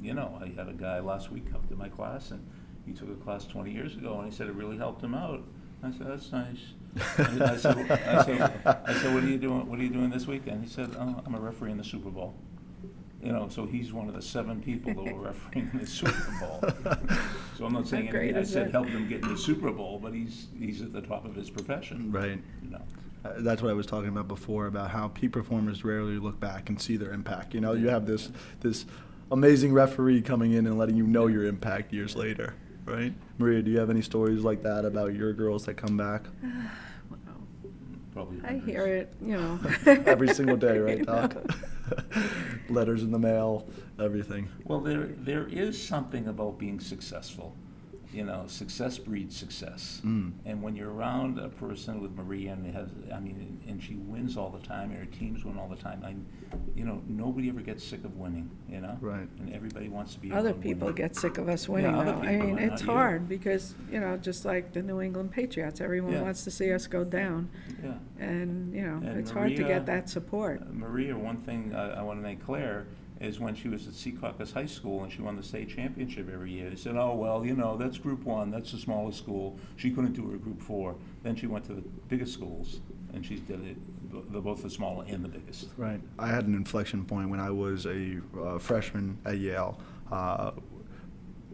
you 0.02 0.14
know, 0.16 0.40
I 0.42 0.48
had 0.60 0.68
a 0.70 0.74
guy 0.74 1.00
last 1.02 1.32
week 1.32 1.52
come 1.52 1.62
to 1.68 1.76
my 1.76 1.90
class 1.90 2.32
and 2.32 2.44
he 2.88 2.94
took 2.94 3.10
a 3.12 3.16
class 3.16 3.46
twenty 3.46 3.72
years 3.72 3.96
ago 3.96 4.20
and 4.20 4.26
he 4.32 4.36
said 4.36 4.48
it 4.48 4.56
really 4.56 4.78
helped 4.78 5.04
him 5.04 5.14
out. 5.14 5.44
I 5.84 5.92
said, 5.92 6.08
that's 6.08 6.32
nice. 6.32 6.74
I 6.98 7.56
said, 7.58 7.92
I 7.92 8.24
said, 8.24 8.62
I 8.66 8.94
said, 8.96 9.14
what 9.14 9.24
are 9.24 9.28
you 9.28 9.38
doing, 9.38 9.70
what 9.70 9.78
are 9.80 9.84
you 9.84 9.90
doing 9.90 10.10
this 10.10 10.26
weekend? 10.26 10.64
He 10.64 10.70
said, 10.70 10.90
oh, 10.98 11.22
I'm 11.26 11.36
a 11.36 11.40
referee 11.40 11.72
in 11.72 11.78
the 11.78 11.84
Super 11.84 12.10
Bowl. 12.10 12.34
You 13.22 13.34
know, 13.34 13.50
so 13.50 13.66
he's 13.66 13.92
one 13.92 14.08
of 14.08 14.16
the 14.16 14.22
seven 14.22 14.62
people 14.62 14.94
that 15.04 15.14
were 15.14 15.22
refereeing 15.24 15.70
the 15.74 15.86
Super 15.88 16.14
Bowl. 16.40 16.62
So 17.58 17.66
I'm 17.66 17.74
not 17.74 17.88
saying 17.88 18.06
How 18.06 18.12
great 18.12 18.22
anything, 18.36 18.38
I 18.38 18.42
is 18.42 18.52
said 18.52 18.68
that? 18.68 18.72
helped 18.72 18.90
him 18.92 19.10
get 19.10 19.22
in 19.24 19.28
the 19.30 19.38
Super 19.38 19.72
Bowl, 19.72 20.00
but 20.02 20.14
he's, 20.14 20.48
he's 20.58 20.82
at 20.82 20.94
the 20.94 21.02
top 21.02 21.26
of 21.26 21.36
his 21.36 21.50
profession. 21.50 22.12
Right. 22.14 22.40
You 22.64 22.70
know, 22.70 22.82
Uh, 23.26 23.34
That's 23.40 23.62
what 23.62 23.72
I 23.72 23.74
was 23.74 23.86
talking 23.86 24.08
about 24.10 24.30
before 24.30 24.68
about 24.68 24.92
how 24.92 25.10
peak 25.10 25.34
performers 25.34 25.84
rarely 25.84 26.18
look 26.18 26.40
back 26.40 26.70
and 26.70 26.80
see 26.82 26.96
their 26.96 27.12
impact. 27.12 27.54
You 27.54 27.60
know, 27.60 27.74
you 27.74 27.90
have 27.90 28.06
this 28.06 28.30
this 28.62 28.86
amazing 29.32 29.74
referee 29.74 30.22
coming 30.22 30.54
in 30.54 30.66
and 30.66 30.78
letting 30.78 30.96
you 30.96 31.06
know 31.06 31.28
your 31.28 31.44
impact 31.44 31.92
years 31.92 32.16
later, 32.16 32.54
right? 32.86 33.14
Maria, 33.38 33.62
do 33.62 33.70
you 33.70 33.78
have 33.80 33.90
any 33.90 34.02
stories 34.02 34.42
like 34.46 34.64
that 34.64 34.86
about 34.86 35.14
your 35.14 35.34
girls 35.34 35.66
that 35.66 35.76
come 35.76 35.98
back 35.98 36.24
probably. 38.14 38.40
I 38.48 38.60
hear 38.60 38.86
it, 38.88 39.14
you 39.22 39.34
know. 39.38 39.60
every 39.86 40.30
single 40.34 40.58
day, 40.58 40.78
right, 40.80 40.98
You 41.00 41.06
Doc? 41.06 41.36
Letters 42.70 43.04
in 43.04 43.12
the 43.12 43.20
mail, 43.20 43.68
everything. 44.00 44.50
Well, 44.64 44.80
there, 44.80 45.08
there 45.08 45.48
is 45.48 45.82
something 45.82 46.28
about 46.28 46.58
being 46.58 46.80
successful. 46.80 47.56
You 48.12 48.24
know, 48.24 48.46
success 48.48 48.98
breeds 48.98 49.38
success. 49.38 50.02
Mm. 50.04 50.32
And 50.46 50.64
when 50.64 50.76
you're 50.76 50.92
around 50.92 51.38
a 51.38 51.48
person 51.48 52.02
with 52.02 52.12
Maria 52.16 52.54
and 52.54 52.66
it 52.66 52.74
has, 52.74 52.90
I 53.14 53.20
mean, 53.20 53.62
and 53.68 53.82
she 53.84 53.96
wins 53.98 54.36
all 54.36 54.50
the 54.50 54.66
time, 54.68 54.90
and 54.90 55.00
her 55.00 55.06
teams 55.06 55.46
win 55.46 55.60
all 55.60 55.68
the 55.68 55.76
time, 55.76 56.02
I, 56.04 56.16
you 56.76 56.86
know, 56.86 57.04
nobody 57.08 57.50
ever 57.50 57.62
gets 57.62 57.84
sick 57.84 58.04
of 58.04 58.18
winning, 58.18 58.50
you 58.68 58.82
know? 58.82 58.98
Right. 59.00 59.28
And 59.40 59.54
everybody 59.54 59.90
wants 59.90 60.16
to 60.16 60.20
be 60.20 60.32
Other 60.32 60.50
around 60.50 60.62
people 60.64 60.88
winning. 60.88 60.96
get 60.96 61.16
sick 61.16 61.38
of 61.38 61.50
us 61.50 61.70
winning, 61.70 61.94
other 61.94 62.14
though. 62.14 62.22
I 62.24 62.38
mean, 62.38 62.56
not 62.56 62.64
it's 62.64 62.82
you. 62.82 62.88
hard 62.88 63.30
because, 63.30 63.76
you 63.92 64.00
know, 64.00 64.18
just 64.18 64.44
like 64.44 64.74
the 64.74 64.82
New 64.82 65.02
England 65.02 65.30
Patriots, 65.32 65.80
everyone 65.80 66.14
Yeah. 66.14 66.24
wants 66.24 66.44
to 66.46 66.52
see 66.52 66.74
us 66.74 66.88
go 66.88 67.04
down. 67.04 67.48
Yeah. 67.84 67.94
And, 68.20 68.74
you 68.74 68.82
know, 68.88 68.98
And 69.08 69.20
it's 69.20 69.30
hard 69.30 69.56
to 69.56 69.64
get 69.64 69.86
that 69.86 70.10
support. 70.10 70.74
Maria, 70.74 71.16
one 71.16 71.38
thing 71.38 71.76
I, 71.76 72.00
I 72.00 72.02
want 72.02 72.18
to 72.18 72.24
make 72.24 72.44
clear 72.44 72.88
is 73.20 73.40
when 73.40 73.56
she 73.56 73.68
was 73.68 73.88
at 73.88 73.94
Secaucus 73.94 74.54
High 74.54 74.66
School 74.66 75.04
and 75.04 75.12
she 75.12 75.22
won 75.22 75.36
the 75.36 75.44
state 75.44 75.70
championship 75.70 76.30
every 76.32 76.52
year, 76.52 76.70
they 76.70 76.76
said, 76.76 76.96
oh, 76.96 77.16
well, 77.16 77.46
you 77.46 77.54
know, 77.54 77.78
that's 77.78 77.98
group 77.98 78.24
one, 78.24 78.50
that's 78.50 78.72
the 78.72 78.78
smallest 78.78 79.18
school. 79.18 79.58
She 79.76 79.92
couldn't 79.92 80.14
do 80.14 80.30
her 80.30 80.38
group 80.38 80.62
four. 80.62 80.96
Then 81.24 81.36
she 81.36 81.48
went 81.48 81.66
to 81.66 81.74
the 81.74 81.84
biggest 82.08 82.34
schools 82.34 82.80
and 83.14 83.26
she 83.26 83.36
did 83.36 83.66
it, 83.66 84.32
the, 84.32 84.40
both 84.40 84.64
the 84.64 84.70
smaller 84.70 85.06
and 85.08 85.24
the 85.24 85.30
biggest. 85.30 85.68
Right. 85.78 86.00
I 86.18 86.28
had 86.28 86.48
an 86.48 86.56
inflection 86.56 87.06
point 87.06 87.30
when 87.30 87.40
I 87.40 87.52
was 87.52 87.86
a 87.86 88.20
uh, 88.42 88.58
freshman 88.60 89.18
at 89.26 89.38
Yale. 89.38 89.80
Uh, 90.12 90.52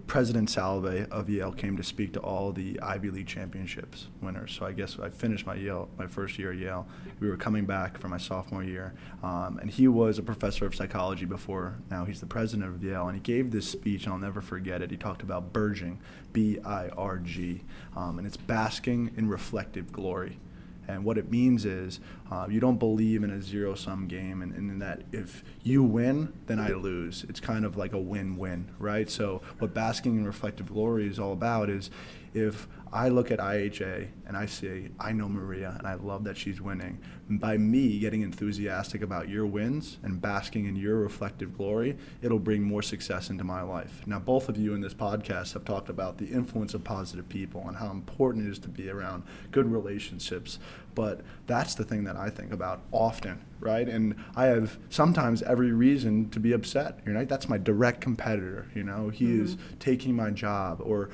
President 0.08 0.50
Salovey 0.50 1.10
of 1.10 1.30
Yale 1.30 1.52
came 1.52 1.76
to 1.78 1.84
speak 1.84 2.14
to 2.14 2.20
all 2.20 2.52
the 2.52 2.80
Ivy 2.80 3.10
League 3.10 3.28
championships 3.28 4.08
winners. 4.22 4.54
So 4.54 4.66
I 4.66 4.72
guess 4.72 5.00
I 5.00 5.10
finished 5.10 5.46
my 5.46 5.56
Yale, 5.56 5.90
my 5.98 6.08
first 6.08 6.38
year 6.38 6.52
at 6.52 6.58
Yale. 6.58 6.88
We 7.20 7.30
were 7.30 7.38
coming 7.38 7.66
back 7.66 7.98
for 7.98 8.08
my 8.08 8.18
sophomore 8.18 8.64
year, 8.64 8.94
um, 9.24 9.58
and 9.60 9.70
he 9.70 9.88
was 9.88 10.20
a 10.20 10.24
professor 10.24 10.66
of 10.66 10.76
psychology 10.76 11.26
before. 11.26 11.78
Now 11.90 12.06
he's 12.06 12.20
the 12.20 12.28
president 12.28 12.70
of 12.70 12.84
Yale, 12.84 13.08
and 13.08 13.16
he 13.16 13.22
gave 13.22 13.52
this 13.52 13.70
speech, 13.70 14.04
and 14.06 14.14
I'll 14.14 14.20
never 14.20 14.42
forget 14.42 14.82
it. 14.82 14.92
He 14.92 14.98
talked 14.98 15.24
about 15.24 15.52
BIRGing, 15.52 15.98
B-I-R-G, 16.34 17.64
um, 17.96 18.18
and 18.20 18.28
it's 18.28 18.38
basking 18.38 19.12
in 19.18 19.28
reflective 19.28 19.92
glory. 19.92 20.40
And 20.88 21.04
what 21.04 21.18
it 21.18 21.32
means 21.32 21.66
is 21.66 22.00
uh, 22.32 22.48
you 22.50 22.60
don't 22.60 22.78
believe 22.78 23.24
in 23.24 23.32
a 23.32 23.42
zero 23.42 23.76
sum 23.76 24.08
game 24.08 24.42
and, 24.42 24.54
and 24.54 24.70
in 24.70 24.80
that 24.80 25.04
if 25.12 25.44
you 25.64 25.84
win, 25.84 26.34
then 26.48 26.60
I 26.60 26.70
lose. 26.70 27.26
It's 27.30 27.40
kind 27.40 27.66
of 27.66 27.78
like 27.78 27.94
a 27.94 28.00
win 28.00 28.38
win, 28.38 28.70
right? 28.80 29.10
So, 29.10 29.42
what 29.60 29.74
basking 29.74 30.18
in 30.18 30.26
reflective 30.26 30.68
glory 30.68 31.08
is 31.08 31.20
all 31.20 31.34
about 31.34 31.70
is 31.70 31.90
if 32.36 32.68
I 32.92 33.08
look 33.08 33.32
at 33.32 33.40
IHA 33.40 34.08
and 34.28 34.36
I 34.36 34.46
say, 34.46 34.90
I 35.00 35.14
know 35.14 35.30
Maria 35.30 35.76
and 35.78 35.88
I 35.88 35.94
love 35.96 36.26
that 36.26 36.38
she's 36.38 36.62
winning, 36.62 37.00
by 37.30 37.58
me 37.58 37.98
getting 37.98 38.22
enthusiastic 38.22 39.02
about 39.02 39.30
your 39.30 39.46
wins 39.46 39.98
and 40.04 40.22
basking 40.22 40.66
in 40.66 40.76
your 40.76 40.98
reflective 40.98 41.58
glory, 41.58 41.98
it'll 42.22 42.40
bring 42.40 42.62
more 42.62 42.82
success 42.82 43.30
into 43.30 43.46
my 43.46 43.62
life. 43.62 44.02
Now, 44.06 44.20
both 44.20 44.50
of 44.50 44.58
you 44.58 44.74
in 44.74 44.82
this 44.82 44.94
podcast 44.94 45.54
have 45.54 45.64
talked 45.64 45.90
about 45.90 46.18
the 46.18 46.26
influence 46.26 46.74
of 46.74 46.84
positive 46.84 47.28
people 47.30 47.64
and 47.68 47.78
how 47.78 47.90
important 47.90 48.48
it 48.48 48.52
is 48.52 48.60
to 48.60 48.70
be 48.70 48.90
around 48.90 49.24
good 49.52 49.72
relationships. 49.72 50.60
But 50.94 51.22
that's 51.48 51.76
the 51.76 51.84
thing 51.86 52.04
that 52.04 52.18
I 52.18 52.30
think 52.30 52.52
about 52.54 52.82
often, 52.92 53.44
right? 53.60 53.88
And 53.88 54.16
I 54.36 54.46
have 54.48 54.78
sometimes 54.90 55.42
every 55.42 55.72
reason 55.72 56.30
to 56.32 56.40
be 56.40 56.52
upset. 56.52 57.00
You 57.06 57.14
know, 57.14 57.26
that's 57.26 57.50
my 57.50 57.58
direct 57.58 58.02
competitor. 58.02 58.68
You 58.76 58.84
know, 58.84 59.10
he 59.10 59.38
is 59.38 59.56
mm-hmm. 59.56 59.78
taking 59.80 60.16
my 60.16 60.32
job 60.32 60.82
or 60.82 61.10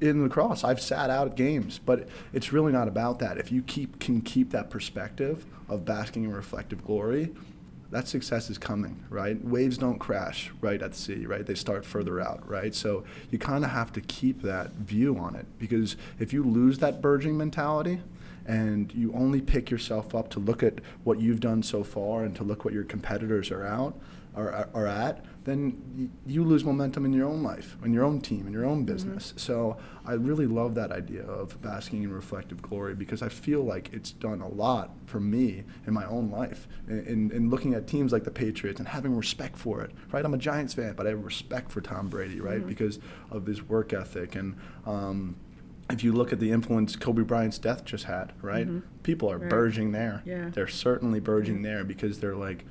in 0.00 0.22
lacrosse, 0.22 0.64
I've 0.64 0.80
sat 0.80 1.10
out 1.10 1.36
games, 1.36 1.80
but 1.84 2.08
it's 2.32 2.52
really 2.52 2.72
not 2.72 2.88
about 2.88 3.18
that. 3.20 3.38
If 3.38 3.52
you 3.52 3.62
keep 3.62 4.00
can 4.00 4.20
keep 4.20 4.50
that 4.50 4.70
perspective 4.70 5.46
of 5.68 5.84
basking 5.84 6.24
in 6.24 6.32
reflective 6.32 6.84
glory, 6.84 7.32
that 7.90 8.08
success 8.08 8.50
is 8.50 8.58
coming, 8.58 9.04
right? 9.10 9.42
Waves 9.44 9.78
don't 9.78 9.98
crash 9.98 10.50
right 10.60 10.82
at 10.82 10.94
sea, 10.94 11.26
right? 11.26 11.46
They 11.46 11.54
start 11.54 11.84
further 11.84 12.20
out, 12.20 12.48
right? 12.48 12.74
So 12.74 13.04
you 13.30 13.38
kind 13.38 13.64
of 13.64 13.70
have 13.70 13.92
to 13.92 14.00
keep 14.00 14.42
that 14.42 14.72
view 14.72 15.16
on 15.16 15.36
it 15.36 15.46
because 15.58 15.96
if 16.18 16.32
you 16.32 16.42
lose 16.42 16.78
that 16.80 17.00
burgeoning 17.00 17.38
mentality 17.38 18.00
and 18.44 18.92
you 18.94 19.12
only 19.12 19.40
pick 19.40 19.70
yourself 19.70 20.14
up 20.14 20.30
to 20.30 20.40
look 20.40 20.62
at 20.62 20.80
what 21.04 21.20
you've 21.20 21.40
done 21.40 21.62
so 21.62 21.84
far 21.84 22.24
and 22.24 22.34
to 22.36 22.44
look 22.44 22.64
what 22.64 22.74
your 22.74 22.84
competitors 22.84 23.50
are 23.50 23.64
out 23.64 23.98
are, 24.36 24.68
are 24.74 24.86
at, 24.86 25.24
then 25.44 26.10
you 26.26 26.44
lose 26.44 26.64
momentum 26.64 27.04
in 27.04 27.12
your 27.12 27.26
own 27.26 27.42
life, 27.42 27.76
in 27.84 27.92
your 27.92 28.04
own 28.04 28.20
team, 28.20 28.46
in 28.46 28.52
your 28.52 28.64
own 28.64 28.78
mm-hmm. 28.78 28.92
business. 28.92 29.32
So 29.36 29.78
I 30.04 30.12
really 30.14 30.46
love 30.46 30.74
that 30.74 30.92
idea 30.92 31.22
of 31.22 31.60
basking 31.62 32.02
in 32.02 32.12
reflective 32.12 32.60
glory 32.60 32.94
because 32.94 33.22
I 33.22 33.28
feel 33.28 33.62
like 33.62 33.90
it's 33.92 34.10
done 34.12 34.40
a 34.40 34.48
lot 34.48 34.90
for 35.06 35.20
me 35.20 35.64
in 35.86 35.94
my 35.94 36.04
own 36.06 36.30
life. 36.30 36.68
In, 36.88 37.06
in, 37.06 37.32
in 37.32 37.50
looking 37.50 37.74
at 37.74 37.86
teams 37.86 38.12
like 38.12 38.24
the 38.24 38.30
Patriots 38.30 38.78
and 38.78 38.88
having 38.88 39.16
respect 39.16 39.56
for 39.56 39.80
it, 39.82 39.92
right? 40.12 40.24
I'm 40.24 40.34
a 40.34 40.38
Giants 40.38 40.74
fan, 40.74 40.94
but 40.94 41.06
I 41.06 41.10
have 41.10 41.24
respect 41.24 41.70
for 41.70 41.80
Tom 41.80 42.08
Brady, 42.08 42.40
right? 42.40 42.58
Mm-hmm. 42.58 42.68
Because 42.68 42.98
of 43.30 43.46
his 43.46 43.62
work 43.62 43.92
ethic. 43.92 44.34
And 44.34 44.56
um, 44.84 45.36
if 45.88 46.02
you 46.02 46.12
look 46.12 46.32
at 46.32 46.40
the 46.40 46.50
influence 46.50 46.96
Kobe 46.96 47.22
Bryant's 47.22 47.58
death 47.58 47.84
just 47.84 48.04
had, 48.04 48.32
right? 48.42 48.66
Mm-hmm. 48.66 48.80
People 49.04 49.30
are 49.30 49.38
Right. 49.38 49.48
burgeoning 49.48 49.92
there. 49.92 50.22
Yeah. 50.24 50.50
They're 50.50 50.66
certainly 50.66 51.20
burgeoning 51.20 51.62
there 51.62 51.84
because 51.84 52.18
they're 52.18 52.34
like, 52.34 52.64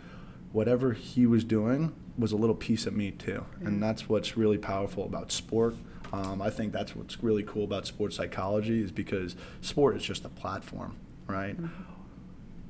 whatever 0.56 0.94
he 0.94 1.26
was 1.26 1.44
doing 1.44 1.94
was 2.18 2.32
a 2.32 2.38
little 2.38 2.56
piece 2.56 2.86
of 2.86 2.94
me 2.96 3.12
too. 3.12 3.44
And 3.60 3.84
that's 3.84 4.08
what's 4.08 4.38
really 4.38 4.58
powerful 4.58 5.04
about 5.04 5.30
sport. 5.30 5.76
Um, 6.14 6.42
I 6.42 6.50
think 6.50 6.72
that's 6.72 6.96
what's 6.96 7.22
really 7.22 7.44
cool 7.44 7.66
about 7.66 7.86
sports 7.86 8.16
psychology 8.16 8.82
is 8.82 8.90
because 8.90 9.36
sport 9.60 9.98
is 9.98 10.04
just 10.04 10.24
a 10.24 10.30
platform, 10.30 10.96
right? 11.28 11.58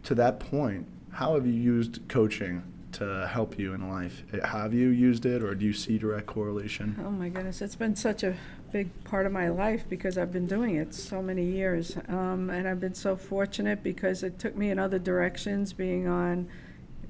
To 0.04 0.16
that 0.16 0.40
point, 0.40 0.88
how 1.12 1.36
have 1.36 1.46
you 1.46 1.54
used 1.54 2.00
coaching 2.08 2.64
to 2.94 3.28
help 3.32 3.60
you 3.60 3.76
in 3.76 3.88
life? 3.88 4.24
Have 4.44 4.74
you 4.74 4.88
used 4.88 5.28
it 5.28 5.44
or 5.44 5.54
do 5.54 5.64
you 5.64 5.74
see 5.74 6.00
direct 6.00 6.26
correlation? 6.26 7.00
Oh 7.06 7.12
my 7.12 7.30
goodness, 7.30 7.62
it's 7.62 7.76
been 7.76 7.96
such 7.96 8.24
a 8.24 8.36
big 8.72 8.90
part 9.04 9.28
of 9.28 9.32
my 9.32 9.50
life 9.50 9.86
because 9.88 10.18
I've 10.18 10.32
been 10.32 10.48
doing 10.48 10.76
it 10.76 10.96
so 10.96 11.22
many 11.22 11.44
years. 11.44 11.98
Um, 12.08 12.50
and 12.50 12.68
I've 12.68 12.80
been 12.80 12.96
so 12.96 13.16
fortunate 13.16 13.84
because 13.84 14.24
it 14.24 14.40
took 14.40 14.56
me 14.56 14.72
in 14.72 14.80
other 14.80 14.98
directions, 14.98 15.72
being 15.72 16.08
on 16.08 16.50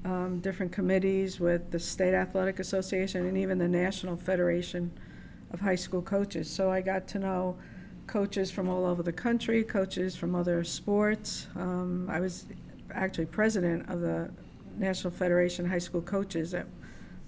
um, 0.06 0.38
different 0.40 0.70
committees 0.70 1.40
with 1.40 1.70
the 1.72 1.78
State 1.80 2.14
Athletic 2.14 2.60
Association 2.60 3.26
and 3.26 3.36
even 3.36 3.58
the 3.58 3.66
National 3.68 4.16
Federation 4.16 4.92
of 5.50 5.60
High 5.60 5.74
School 5.74 6.00
Coaches. 6.02 6.48
So 6.48 6.70
I 6.70 6.80
got 6.80 7.08
to 7.08 7.18
know 7.18 7.56
coaches 8.06 8.50
from 8.52 8.68
all 8.68 8.84
over 8.86 9.02
the 9.02 9.12
country, 9.12 9.64
coaches 9.64 10.14
from 10.14 10.34
other 10.36 10.62
sports. 10.62 11.48
Um, 11.56 12.08
I 12.08 12.20
was 12.20 12.46
actually 12.94 13.26
president 13.26 13.90
of 13.90 14.00
the 14.00 14.30
National 14.78 15.12
Federation 15.12 15.64
of 15.64 15.72
High 15.72 15.78
School 15.78 16.02
Coaches 16.02 16.54
at 16.54 16.66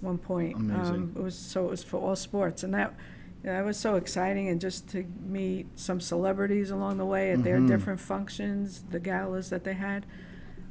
one 0.01 0.19
point. 0.19 0.55
Amazing. 0.57 0.95
Um, 0.95 1.13
It 1.17 1.23
was, 1.23 1.37
so 1.37 1.67
it 1.67 1.71
was 1.71 1.83
for 1.83 1.97
all 1.99 2.15
sports, 2.15 2.63
and 2.63 2.73
that, 2.75 2.95
that 3.43 3.65
was 3.65 3.77
so 3.77 3.97
exciting, 3.97 4.49
and 4.49 4.61
just 4.61 4.89
to 4.91 5.05
meet 5.27 5.67
some 5.75 6.01
celebrities 6.01 6.71
along 6.71 6.99
the 6.99 7.07
way 7.07 7.33
at 7.33 7.43
their 7.43 7.59
Mhm. 7.59 7.67
different 7.67 7.99
functions, 7.99 8.85
the 8.91 9.01
galas 9.01 9.51
that 9.51 9.65
they 9.65 9.75
had. 9.75 10.07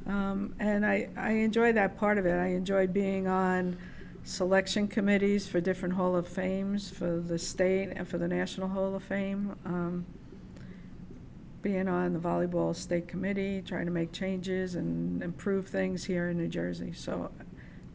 Um, 0.08 0.54
And 0.58 0.84
I, 0.84 1.08
I 1.16 1.32
enjoyed 1.32 1.76
that 1.76 1.98
part 1.98 2.18
of 2.18 2.26
it. 2.26 2.32
I 2.32 2.48
enjoyed 2.48 2.92
being 2.92 3.28
on 3.28 3.76
selection 4.24 4.88
committees 4.88 5.46
for 5.46 5.60
different 5.60 5.94
Hall 5.94 6.16
of 6.16 6.26
Fames, 6.26 6.90
for 6.90 7.20
the 7.20 7.38
state 7.38 7.92
and 7.94 8.08
for 8.08 8.18
the 8.18 8.28
National 8.28 8.68
Hall 8.68 8.94
of 8.94 9.02
Fame. 9.02 9.56
Um, 9.64 10.06
Being 11.60 11.88
on 11.88 12.12
the 12.12 12.20
volleyball 12.20 12.74
state 12.74 13.08
committee, 13.08 13.62
trying 13.62 13.86
to 13.86 13.92
make 13.92 14.12
changes 14.12 14.74
and 14.74 15.22
improve 15.22 15.66
things 15.66 16.04
here 16.04 16.28
in 16.30 16.36
New 16.38 16.48
Jersey. 16.48 16.92
So 16.92 17.30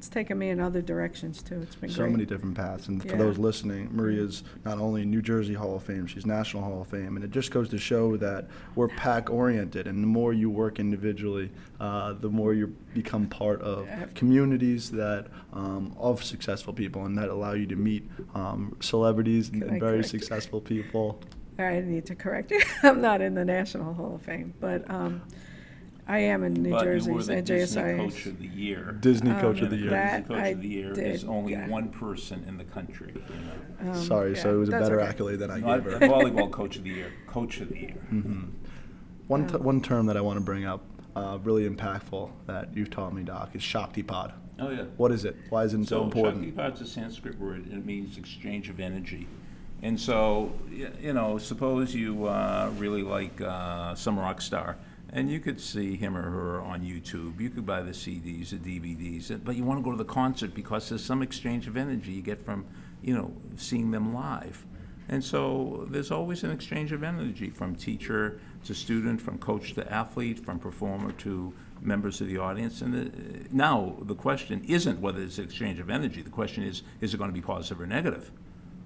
it's 0.04 0.10
taken 0.10 0.38
me 0.38 0.50
in 0.50 0.60
other 0.60 0.82
directions 0.82 1.42
too. 1.42 1.62
It's 1.62 1.76
been 1.76 1.90
So 1.90 2.02
great. 2.02 2.12
many 2.12 2.26
different 2.26 2.56
paths. 2.56 2.90
And 2.90 3.02
for 3.02 3.08
Yeah. 3.08 3.16
those 3.20 3.38
listening, 3.38 3.88
Maria's 3.94 4.44
not 4.66 4.78
only 4.78 5.06
New 5.06 5.22
Jersey 5.22 5.54
Hall 5.54 5.78
of 5.78 5.84
Fame, 5.84 6.08
she's 6.08 6.26
National 6.26 6.62
Hall 6.62 6.82
of 6.82 6.88
Fame. 6.90 7.16
And 7.16 7.24
it 7.24 7.32
just 7.32 7.52
goes 7.52 7.70
to 7.70 7.78
show 7.78 8.18
that 8.18 8.48
we're 8.76 8.90
pack 8.90 9.30
oriented. 9.30 9.88
And 9.88 10.04
the 10.04 10.08
more 10.08 10.34
you 10.34 10.50
work 10.50 10.78
individually, 10.78 11.52
uh, 11.80 12.14
the 12.20 12.28
more 12.28 12.54
you 12.54 12.76
become 12.94 13.28
part 13.28 13.62
of 13.62 13.88
communities 14.14 14.92
that 14.92 15.28
um, 15.54 15.96
of 15.98 16.22
successful 16.22 16.74
people 16.74 17.06
and 17.06 17.18
that 17.18 17.30
allow 17.30 17.54
you 17.54 17.66
to 17.68 17.78
meet 17.78 18.04
um, 18.36 18.76
celebrities 18.82 19.48
and, 19.52 19.62
Can 19.62 19.70
and 19.70 19.78
I 19.78 19.80
very 19.80 19.98
correct 20.00 20.10
successful 20.10 20.60
people. 20.60 21.22
I 21.58 21.80
need 21.80 22.06
to 22.08 22.16
correct 22.16 22.52
you. 22.52 22.60
I'm 22.84 23.00
not 23.00 23.22
in 23.22 23.36
the 23.36 23.46
National 23.46 23.94
Hall 23.94 24.16
of 24.16 24.24
Fame, 24.24 24.54
but 24.60 24.84
um, 24.92 25.22
I 26.06 26.18
am 26.20 26.44
in 26.44 26.54
New 26.54 26.72
But 26.72 26.84
you 26.84 26.90
were 26.92 27.00
Jersey's 27.00 27.28
the 27.28 27.42
Disney 27.42 27.82
NJSI. 27.82 27.98
Coach 27.98 28.26
of 28.26 28.40
the 28.40 28.48
Year. 28.48 28.92
Disney 29.00 29.32
Um, 29.32 29.40
Coach 29.40 29.62
of 29.62 29.70
the 29.70 29.78
Year. 29.78 29.90
that- 29.92 30.22
Disney 30.28 30.36
Coach 30.36 30.44
I 30.44 30.48
of 30.50 30.62
the 30.62 30.68
Year 30.68 30.92
is 30.92 31.22
did, 31.22 31.30
only 31.30 31.52
yeah. 31.54 31.68
one 31.70 31.90
person 31.90 32.44
in 32.48 32.58
the 32.58 32.66
country. 32.66 33.14
you 33.16 33.86
know. 33.86 33.92
Um, 33.94 33.96
Sorry, 34.02 34.36
so 34.36 34.54
it 34.56 34.58
was 34.60 34.68
a 34.70 34.72
that's 34.74 34.84
better 34.84 35.00
okay. 35.00 35.10
accolade 35.10 35.40
than 35.40 35.50
I 35.52 35.60
Not 35.60 35.84
gave 35.84 35.94
her. 35.94 36.00
volleyball 36.00 36.52
coach 36.52 36.76
of 36.76 36.84
the 36.84 36.90
year, 36.90 37.12
coach 37.28 37.62
of 37.62 37.70
the 37.70 37.80
year. 37.80 37.96
Mhm. 38.12 38.50
One, 39.28 39.48
t- 39.48 39.56
Um, 39.56 39.64
one 39.64 39.82
term 39.82 40.06
that 40.08 40.18
I 40.18 40.22
want 40.22 40.38
to 40.40 40.44
bring 40.44 40.66
up, 40.66 40.84
uh, 41.16 41.38
really 41.42 41.68
impactful, 41.70 42.30
that 42.48 42.76
you've 42.76 42.90
taught 42.90 43.14
me, 43.14 43.24
Doc, 43.24 43.52
is 43.56 43.62
Shaktipat. 43.62 44.34
Oh, 44.60 44.70
yeah. 44.72 44.84
What 44.98 45.12
is 45.14 45.24
it? 45.24 45.38
Why 45.50 45.64
is 45.64 45.74
it 45.74 45.80
so 45.86 46.00
So 46.00 46.04
important? 46.04 46.44
Shaktipat's 46.56 46.82
a 46.82 46.86
Sanskrit 46.86 47.40
word, 47.40 47.66
and 47.66 47.74
it 47.80 47.86
means 47.86 48.18
exchange 48.18 48.70
of 48.70 48.80
energy. 48.82 49.28
And 49.82 49.98
so, 50.00 50.52
y- 50.70 50.88
you 51.02 51.14
know, 51.14 51.38
suppose 51.38 51.96
you 51.96 52.26
uh, 52.26 52.72
really 52.78 53.04
like 53.04 53.40
uh, 53.42 53.96
some 53.96 54.20
rock 54.20 54.42
star, 54.42 54.76
and 55.14 55.30
you 55.30 55.40
could 55.40 55.62
see 55.62 55.96
him 55.96 56.18
or 56.18 56.24
her 56.24 56.62
on 56.62 56.82
YouTube. 56.82 57.40
You 57.40 57.52
could 57.52 57.68
buy 57.68 57.84
the 57.84 57.92
CDs, 57.92 58.50
the 58.50 58.58
DVDs, 58.58 59.40
but 59.46 59.56
you 59.56 59.64
want 59.64 59.80
to 59.80 59.84
go 59.84 59.92
to 59.92 59.98
the 59.98 60.04
concert 60.04 60.56
because 60.56 60.90
there's 60.90 61.06
some 61.06 61.22
exchange 61.22 61.68
of 61.68 61.78
energy 61.78 62.12
you 62.12 62.24
get 62.24 62.44
from, 62.44 62.66
you 63.04 63.14
know, 63.16 63.32
seeing 63.56 63.92
them 63.92 64.12
live. 64.12 64.66
And 65.10 65.24
so 65.24 65.86
there's 65.92 66.10
always 66.10 66.44
an 66.44 66.50
exchange 66.50 66.92
of 66.92 67.04
energy 67.04 67.52
from 67.52 67.76
teacher 67.76 68.40
to 68.66 68.74
student, 68.74 69.22
from 69.22 69.38
coach 69.38 69.76
to 69.76 69.94
athlete, 69.94 70.40
from 70.40 70.58
performer 70.58 71.12
to 71.12 71.54
members 71.80 72.20
of 72.20 72.28
the 72.28 72.40
audience. 72.40 72.82
And 72.82 72.94
the, 72.94 73.48
now 73.52 73.96
the 74.02 74.16
question 74.16 74.64
isn't 74.68 75.00
whether 75.00 75.22
it's 75.22 75.38
exchange 75.38 75.80
of 75.80 75.92
energy. 75.92 76.24
The 76.24 76.32
question 76.32 76.64
is, 76.64 76.82
is 77.02 77.14
it 77.14 77.18
going 77.18 77.30
to 77.30 77.34
be 77.34 77.42
positive 77.42 77.82
or 77.82 77.86
negative? 77.86 78.32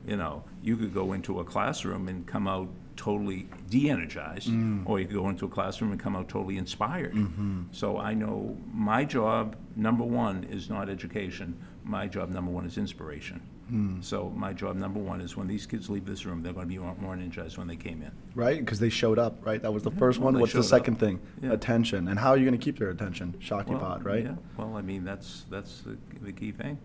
You 0.05 0.17
know, 0.17 0.43
you 0.61 0.75
could 0.75 0.93
go 0.93 1.13
into 1.13 1.39
a 1.39 1.45
classroom 1.45 2.09
and 2.09 2.25
come 2.25 2.49
out 2.49 2.67
totally 2.97 3.47
de-energized, 3.69 4.49
mm. 4.49 4.83
or 4.85 4.99
you 4.99 5.05
could 5.05 5.15
go 5.15 5.29
into 5.29 5.45
a 5.45 5.49
classroom 5.49 5.91
and 5.91 5.99
come 5.99 6.15
out 6.15 6.27
totally 6.27 6.57
inspired. 6.57 7.13
Mm-hmm. 7.13 7.63
So 7.71 7.97
I 7.97 8.13
know 8.13 8.57
my 8.73 9.05
job, 9.05 9.55
number 9.75 10.03
one, 10.03 10.43
is 10.45 10.69
not 10.69 10.89
education. 10.89 11.57
My 11.83 12.07
job, 12.07 12.29
number 12.29 12.51
one, 12.51 12.65
is 12.65 12.77
inspiration. 12.77 13.41
Hmm. 13.69 13.99
So 14.01 14.29
my 14.29 14.53
job, 14.53 14.77
number 14.77 14.99
one, 14.99 15.19
is 15.19 15.35
when 15.35 15.47
these 15.47 15.65
kids 15.65 15.89
leave 15.89 16.05
this 16.05 16.25
room, 16.25 16.41
they're 16.41 16.53
going 16.53 16.67
to 16.67 16.69
be 16.69 16.77
more 16.77 16.95
more 17.01 17.13
energized 17.13 17.57
when 17.57 17.67
they 17.67 17.75
came 17.75 18.01
in. 18.01 18.11
Right? 18.33 18.59
Because 18.59 18.79
they 18.79 18.89
showed 18.89 19.19
up, 19.19 19.45
right? 19.45 19.61
That 19.61 19.73
was 19.73 19.83
the 19.83 19.91
first 19.91 20.19
one. 20.19 20.33
they 20.33 20.39
What's 20.39 20.53
the 20.53 20.59
showed 20.59 20.73
up. 20.75 20.79
second 20.79 20.99
thing? 21.01 21.19
Yeah. 21.41 21.51
Attention. 21.51 22.07
And 22.07 22.17
how 22.17 22.29
are 22.29 22.37
you 22.37 22.45
going 22.45 22.57
to 22.57 22.63
keep 22.63 22.79
their 22.79 22.89
attention? 22.89 23.35
Shakti 23.39 23.71
Well, 23.71 23.81
Pod, 23.81 24.05
right? 24.05 24.23
Yeah, 24.23 24.35
well, 24.55 24.77
I 24.77 24.81
mean, 24.81 25.03
that's, 25.03 25.43
that's 25.49 25.81
the, 25.81 25.97
the 26.21 26.31
key 26.31 26.53
thing. 26.53 26.77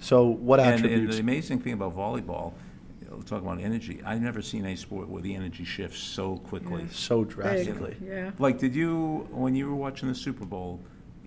So 0.00 0.26
what 0.26 0.58
And, 0.58 0.74
and 0.74 0.84
attributes? 0.84 1.14
the 1.14 1.20
amazing 1.20 1.60
thing 1.60 1.74
about 1.74 1.96
volleyball, 1.96 2.54
talk 3.24 3.42
about 3.42 3.60
energy, 3.60 4.00
I've 4.04 4.20
never 4.22 4.42
seen 4.42 4.64
a 4.66 4.76
sport 4.76 5.08
where 5.08 5.22
the 5.22 5.34
energy 5.34 5.64
shifts 5.64 6.00
so 6.00 6.36
quickly. 6.38 6.86
so 6.90 7.24
drastically. 7.24 7.96
Yeah. 8.04 8.30
Like, 8.38 8.58
did 8.58 8.74
you, 8.74 9.26
when 9.30 9.54
you 9.54 9.68
were 9.68 9.76
watching 9.76 10.08
the 10.08 10.14
Super 10.14 10.44
Bowl, 10.44 10.80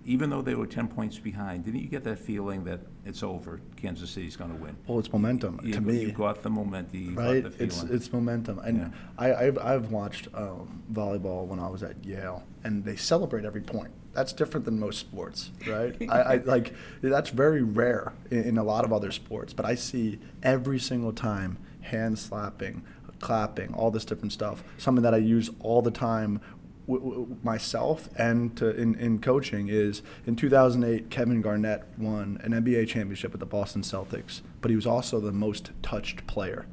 even 0.06 0.30
though 0.30 0.42
they 0.42 0.56
were 0.56 0.66
10 0.66 0.88
points 0.88 1.20
behind, 1.20 1.66
didn't 1.66 1.82
you 1.82 1.88
get 1.88 2.04
that 2.06 2.18
feeling 2.18 2.64
that 2.64 2.80
it's 3.06 3.22
over, 3.22 3.60
Kansas 3.76 4.10
City's 4.10 4.36
going 4.36 4.50
to 4.50 4.56
win? 4.56 4.76
Well, 4.88 4.98
it's 4.98 5.12
momentum 5.12 5.60
You- 5.64 5.74
to 5.74 5.82
me. 5.82 6.00
You 6.02 6.12
got 6.12 6.42
the 6.42 6.50
momentum, 6.50 7.00
you 7.00 7.12
got 7.16 7.22
right? 7.26 7.44
the 7.44 7.64
It's 7.64 7.82
feeling. 7.82 7.96
it's 7.96 8.12
momentum, 8.14 8.60
and 8.60 8.78
Yeah. 8.78 8.88
I, 9.18 9.34
I've 9.34 9.58
I've 9.60 9.92
watched 9.92 10.28
um, 10.34 10.82
volleyball 10.92 11.46
when 11.46 11.60
I 11.60 11.68
was 11.68 11.84
at 11.84 12.04
Yale, 12.04 12.44
and 12.64 12.84
they 12.84 12.96
celebrate 12.96 13.46
every 13.46 13.62
point. 13.62 13.92
That's 14.14 14.34
different 14.34 14.66
than 14.66 14.80
most 14.80 14.98
sports, 15.00 15.52
right? 15.68 15.96
I, 16.10 16.22
I 16.22 16.36
like 16.38 16.74
that's 17.02 17.30
very 17.30 17.62
rare 17.62 18.14
in, 18.32 18.44
in 18.44 18.58
a 18.58 18.64
lot 18.64 18.86
of 18.86 18.92
other 18.92 19.12
sports, 19.12 19.54
but 19.54 19.66
I 19.66 19.76
see 19.76 20.18
every 20.42 20.80
single 20.80 21.14
time 21.14 21.58
hand 21.90 22.18
slapping, 22.18 22.84
clapping, 23.20 23.74
all 23.74 23.92
this 23.92 24.06
different 24.06 24.34
stuff. 24.34 24.64
Something 24.78 25.04
that 25.04 25.14
I 25.14 25.18
use 25.18 25.50
all 25.60 25.82
the 25.82 25.92
time. 25.92 26.42
W- 26.88 27.08
w- 27.08 27.38
myself 27.44 28.10
and 28.18 28.58
to, 28.58 28.76
in, 28.76 28.96
in 28.96 29.20
coaching 29.20 29.68
is 29.68 30.02
in 30.26 30.36
2008 30.36 31.12
Kevin 31.12 31.40
Garnett 31.40 31.84
won 32.00 32.40
an 32.44 32.52
NBA 32.52 32.88
championship 32.88 33.32
with 33.32 33.42
the 33.42 33.46
Boston 33.46 33.84
Celtics 33.84 34.42
but 34.62 34.70
he 34.70 34.76
was 34.76 34.88
also 34.88 35.20
the 35.20 35.32
most 35.32 35.72
touched 35.82 36.26
player 36.28 36.66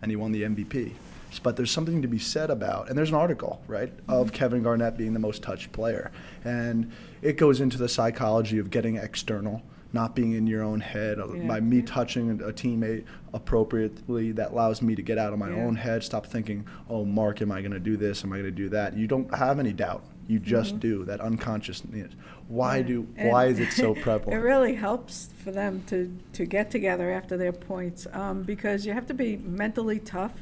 and 0.00 0.10
he 0.10 0.16
won 0.16 0.32
the 0.32 0.42
MVP. 0.42 0.92
But 1.42 1.56
there's 1.56 1.70
something 1.70 2.02
to 2.02 2.08
be 2.08 2.18
said 2.18 2.50
about, 2.50 2.88
and 2.88 2.98
there's 2.98 3.08
an 3.08 3.14
article, 3.14 3.62
right, 3.66 3.90
of 4.06 4.26
mm-hmm. 4.26 4.36
Kevin 4.36 4.62
Garnett 4.62 4.98
being 4.98 5.14
the 5.14 5.18
most 5.18 5.42
touched 5.42 5.72
player. 5.72 6.10
And 6.44 6.92
it 7.22 7.38
goes 7.38 7.60
into 7.60 7.78
the 7.78 7.88
psychology 7.88 8.58
of 8.58 8.68
getting 8.68 8.96
external, 8.96 9.62
not 9.92 10.14
being 10.14 10.32
in 10.32 10.46
your 10.46 10.62
own 10.62 10.80
head. 10.80 11.18
uh, 11.18 11.32
Yeah. 11.32 11.46
By 11.46 11.60
me 11.60 11.82
touching 11.82 12.30
a 12.40 12.52
teammate 12.52 13.04
appropriately, 13.34 14.32
that 14.32 14.52
allows 14.52 14.82
me 14.82 14.94
to 14.94 15.02
get 15.02 15.18
out 15.18 15.32
of 15.32 15.38
my 15.38 15.50
Yeah. 15.50 15.64
own 15.64 15.76
head, 15.76 16.02
stop 16.02 16.26
thinking, 16.26 16.64
oh, 16.88 17.04
Mark, 17.04 17.42
am 17.42 17.52
I 17.52 17.60
going 17.60 17.72
to 17.72 17.78
do 17.80 17.96
this? 17.96 18.24
Am 18.24 18.32
I 18.32 18.36
going 18.36 18.44
to 18.46 18.50
do 18.50 18.68
that? 18.70 18.96
You 18.96 19.06
don't 19.06 19.32
have 19.34 19.58
any 19.58 19.72
doubt. 19.72 20.02
You 20.28 20.38
just 20.38 20.80
do, 20.80 21.04
that 21.04 21.20
unconsciousness. 21.20 22.12
Why 22.48 22.78
Yeah. 22.78 22.82
do? 22.84 23.06
And 23.16 23.30
Why 23.30 23.46
is 23.46 23.58
it 23.64 23.72
so 23.72 23.94
prevalent? 23.94 24.32
It 24.40 24.42
really 24.44 24.74
helps 24.74 25.28
for 25.36 25.50
them 25.50 25.82
to, 25.88 26.16
to 26.34 26.46
get 26.46 26.70
together 26.70 27.10
after 27.10 27.36
their 27.36 27.52
points, 27.52 28.06
um, 28.12 28.42
because 28.44 28.86
you 28.86 28.92
have 28.94 29.06
to 29.08 29.14
be 29.14 29.36
mentally 29.36 29.98
tough 29.98 30.32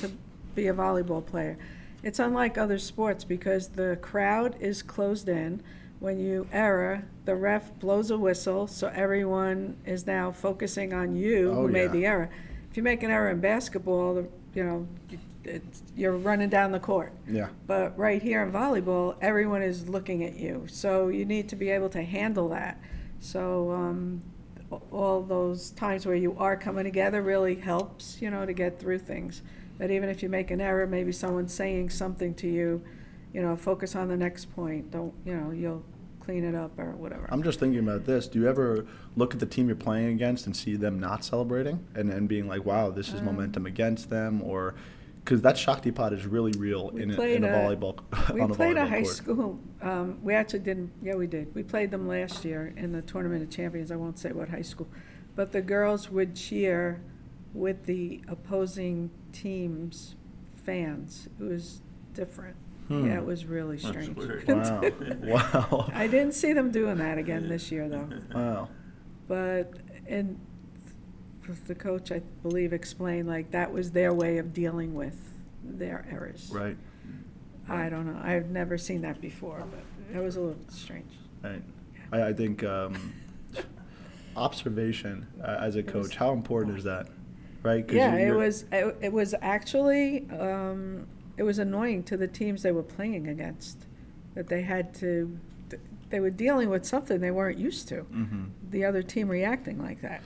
to 0.00 0.10
be 0.54 0.68
a 0.68 0.72
volleyball 0.74 1.24
player. 1.24 1.58
It's 2.02 2.18
unlike 2.18 2.56
other 2.56 2.78
sports 2.78 3.24
because 3.24 3.68
the 3.68 3.98
crowd 4.00 4.56
is 4.60 4.82
closed 4.82 5.28
in. 5.28 5.62
When 6.00 6.18
you 6.18 6.46
error, 6.50 7.04
the 7.26 7.34
ref 7.36 7.78
blows 7.78 8.10
a 8.10 8.16
whistle, 8.16 8.66
so 8.66 8.88
everyone 8.88 9.76
is 9.84 10.06
now 10.06 10.32
focusing 10.32 10.94
on 10.94 11.14
you 11.14 11.50
Oh, 11.52 11.62
who 11.62 11.68
made 11.68 11.92
the 11.92 12.06
error. 12.06 12.30
If 12.70 12.76
you 12.78 12.82
make 12.82 13.02
an 13.02 13.10
error 13.10 13.28
in 13.30 13.40
basketball, 13.40 14.14
the- 14.14 14.28
you 14.54 14.64
know, 14.64 14.88
it's, 15.44 15.82
you're 15.94 16.16
running 16.16 16.48
down 16.48 16.72
the 16.72 16.80
court. 16.80 17.12
yeah. 17.28 17.48
But 17.66 17.96
right 17.98 18.22
here 18.22 18.42
in 18.42 18.50
volleyball, 18.50 19.16
everyone 19.20 19.60
is 19.62 19.88
looking 19.90 20.24
at 20.24 20.36
you, 20.36 20.64
so 20.68 21.08
you 21.08 21.26
need 21.26 21.50
to 21.50 21.56
be 21.56 21.68
able 21.68 21.90
to 21.90 22.02
handle 22.02 22.48
that. 22.48 22.80
So 23.20 23.70
um, 23.70 24.22
all 24.90 25.20
those 25.22 25.70
times 25.70 26.06
where 26.06 26.14
you 26.16 26.34
are 26.38 26.56
coming 26.56 26.84
together 26.84 27.20
really 27.20 27.56
helps, 27.56 28.22
you 28.22 28.30
know, 28.30 28.46
to 28.46 28.54
get 28.54 28.78
through 28.80 29.00
things. 29.00 29.42
That 29.76 29.90
even 29.90 30.08
if 30.08 30.22
you 30.22 30.30
make 30.30 30.50
an 30.50 30.60
error, 30.62 30.86
maybe 30.86 31.12
someone's 31.12 31.52
saying 31.54 31.90
something 31.90 32.34
to 32.36 32.48
you, 32.48 32.82
you 33.32 33.42
know, 33.42 33.56
focus 33.56 33.94
on 33.96 34.08
the 34.08 34.16
next 34.16 34.46
point. 34.54 34.90
Don't, 34.90 35.14
you 35.24 35.34
know, 35.36 35.50
you'll 35.50 35.84
clean 36.20 36.44
it 36.44 36.54
up 36.54 36.78
or 36.78 36.92
whatever. 36.92 37.26
I'm 37.30 37.42
just 37.42 37.58
thinking 37.60 37.78
about 37.80 38.04
this. 38.04 38.26
Do 38.28 38.40
you 38.40 38.48
ever 38.48 38.86
look 39.16 39.32
at 39.34 39.40
the 39.40 39.46
team 39.46 39.66
you're 39.68 39.76
playing 39.76 40.08
against 40.08 40.46
and 40.46 40.56
see 40.56 40.76
them 40.76 40.98
not 41.00 41.24
celebrating 41.24 41.84
and, 41.94 42.10
and 42.10 42.28
being 42.28 42.46
like, 42.48 42.64
wow, 42.64 42.90
this 42.90 43.08
is 43.08 43.20
Um, 43.20 43.26
momentum 43.26 43.66
against 43.66 44.10
them? 44.10 44.42
Or 44.42 44.74
because 45.24 45.42
that 45.42 45.56
Shaktipat 45.56 46.12
is 46.12 46.26
really 46.26 46.52
real 46.52 46.90
We 46.92 47.02
in 47.02 47.10
a, 47.10 47.14
played 47.14 47.36
in 47.36 47.44
a 47.44 47.48
a- 47.48 47.50
volleyball 47.50 47.98
We 48.32 48.40
on 48.42 48.50
a 48.50 48.54
played 48.54 48.76
a 48.76 48.80
volleyball 48.80 48.88
high 48.88 49.02
court. 49.02 49.14
school, 49.14 49.60
um, 49.82 50.18
we 50.22 50.34
actually 50.34 50.60
didn't, 50.60 50.90
yeah, 51.02 51.14
we 51.14 51.26
did. 51.26 51.54
We 51.54 51.62
played 51.62 51.90
them 51.90 52.08
last 52.08 52.44
year 52.44 52.72
in 52.76 52.92
the 52.92 53.02
Tournament 53.02 53.42
of 53.42 53.50
Champions, 53.50 53.90
I 53.90 53.96
won't 53.96 54.18
say 54.18 54.32
what 54.32 54.48
high 54.48 54.62
school. 54.62 54.88
But 55.36 55.52
the 55.52 55.62
girls 55.62 56.10
would 56.10 56.34
cheer 56.34 57.00
with 57.54 57.86
the 57.86 58.22
opposing 58.28 59.10
team's 59.32 60.14
fans. 60.54 61.28
It 61.40 61.44
was 61.44 61.80
different. 62.14 62.56
Hmm. 62.90 63.06
Yeah, 63.06 63.18
it 63.18 63.24
was 63.24 63.44
really 63.46 63.76
That's 63.76 63.88
strange. 63.88 64.16
weird. 64.16 64.48
Wow. 64.48 65.68
wow. 65.70 65.90
I 65.94 66.08
didn't 66.08 66.34
see 66.34 66.52
them 66.52 66.72
doing 66.72 66.96
that 66.98 67.18
again 67.18 67.48
this 67.48 67.70
year, 67.70 67.88
though. 67.88 68.08
Wow. 68.34 68.68
But, 69.28 69.74
and 70.08 70.40
the 71.68 71.74
coach, 71.76 72.10
I 72.10 72.20
believe, 72.42 72.72
explained, 72.72 73.28
like, 73.28 73.52
that 73.52 73.72
was 73.72 73.92
their 73.92 74.12
way 74.12 74.38
of 74.38 74.52
dealing 74.52 74.92
with 74.94 75.16
their 75.62 76.04
errors. 76.10 76.50
Right. 76.52 76.76
I 77.68 77.88
don't 77.88 78.06
know, 78.12 78.20
I've 78.20 78.50
never 78.50 78.76
seen 78.76 79.02
that 79.02 79.20
before, 79.20 79.62
but 79.70 80.16
it 80.16 80.20
was 80.20 80.34
a 80.34 80.40
little 80.40 80.58
strange. 80.68 81.12
Right. 81.44 81.62
I, 82.10 82.22
I 82.24 82.32
think 82.32 82.64
um, 82.64 83.12
observation 84.36 85.28
uh, 85.42 85.58
as 85.60 85.76
a 85.76 85.82
coach, 85.84 86.16
how 86.16 86.32
important 86.32 86.76
is 86.78 86.82
that? 86.84 87.06
Right? 87.62 87.86
'Cause 87.86 87.94
Yeah, 87.96 88.14
you- 88.14 88.18
it 88.18 88.26
you're- 88.26 88.38
was, 88.46 88.64
it 88.72 88.96
it 89.00 89.12
was 89.12 89.34
actually, 89.42 90.28
um, 90.30 91.06
it 91.40 91.42
was 91.44 91.58
annoying 91.58 92.02
to 92.02 92.18
the 92.18 92.28
teams 92.28 92.62
they 92.62 92.70
were 92.70 92.82
playing 92.82 93.26
against, 93.26 93.86
that 94.34 94.48
they 94.48 94.60
had 94.60 94.92
to, 94.94 95.38
they 96.10 96.20
were 96.20 96.28
dealing 96.28 96.68
with 96.68 96.84
something 96.84 97.18
they 97.18 97.30
weren't 97.30 97.56
used 97.56 97.88
to, 97.88 98.02
Mhm. 98.12 98.50
the 98.70 98.84
other 98.84 99.02
team 99.02 99.26
reacting 99.26 99.78
like 99.80 100.02
that. 100.02 100.20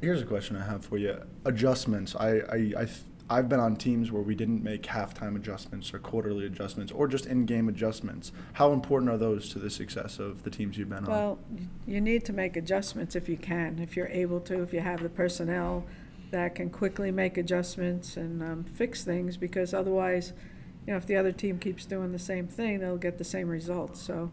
Here's 0.00 0.20
a 0.20 0.24
question 0.26 0.56
I 0.56 0.64
have 0.64 0.84
for 0.84 0.98
you. 0.98 1.16
Adjustments. 1.44 2.16
I, 2.16 2.38
I, 2.50 2.72
I, 2.76 2.88
I've 3.30 3.48
been 3.48 3.60
on 3.60 3.76
teams 3.76 4.10
where 4.10 4.20
we 4.20 4.34
didn't 4.34 4.64
make 4.64 4.82
halftime 4.82 5.36
adjustments 5.36 5.94
or 5.94 6.00
quarterly 6.00 6.44
adjustments 6.44 6.90
or 6.90 7.06
just 7.06 7.26
in-game 7.26 7.68
adjustments. 7.68 8.32
How 8.54 8.72
important 8.72 9.12
are 9.12 9.18
those 9.18 9.48
to 9.50 9.60
the 9.60 9.70
success 9.70 10.18
of 10.18 10.42
the 10.42 10.50
teams 10.50 10.76
you've 10.76 10.88
been 10.88 11.04
on? 11.04 11.10
Well, 11.10 11.38
you 11.86 12.00
need 12.00 12.24
to 12.24 12.32
make 12.32 12.56
adjustments 12.56 13.14
if 13.14 13.28
you 13.28 13.36
can, 13.36 13.78
if 13.78 13.94
you're 13.96 14.08
able 14.08 14.40
to, 14.40 14.60
if 14.64 14.72
you 14.72 14.80
have 14.80 15.04
the 15.04 15.08
personnel 15.08 15.84
that 16.32 16.54
can 16.56 16.68
quickly 16.70 17.10
make 17.12 17.38
adjustments 17.38 18.16
and 18.16 18.42
um, 18.42 18.64
fix 18.64 19.04
things, 19.04 19.36
because 19.36 19.72
otherwise, 19.72 20.32
you 20.86 20.92
know, 20.92 20.96
if 20.96 21.06
the 21.06 21.14
other 21.16 21.30
team 21.30 21.58
keeps 21.58 21.84
doing 21.86 22.10
the 22.10 22.18
same 22.18 22.48
thing, 22.48 22.80
they'll 22.80 22.96
get 22.96 23.18
the 23.18 23.24
same 23.24 23.48
results, 23.48 24.00
so. 24.02 24.32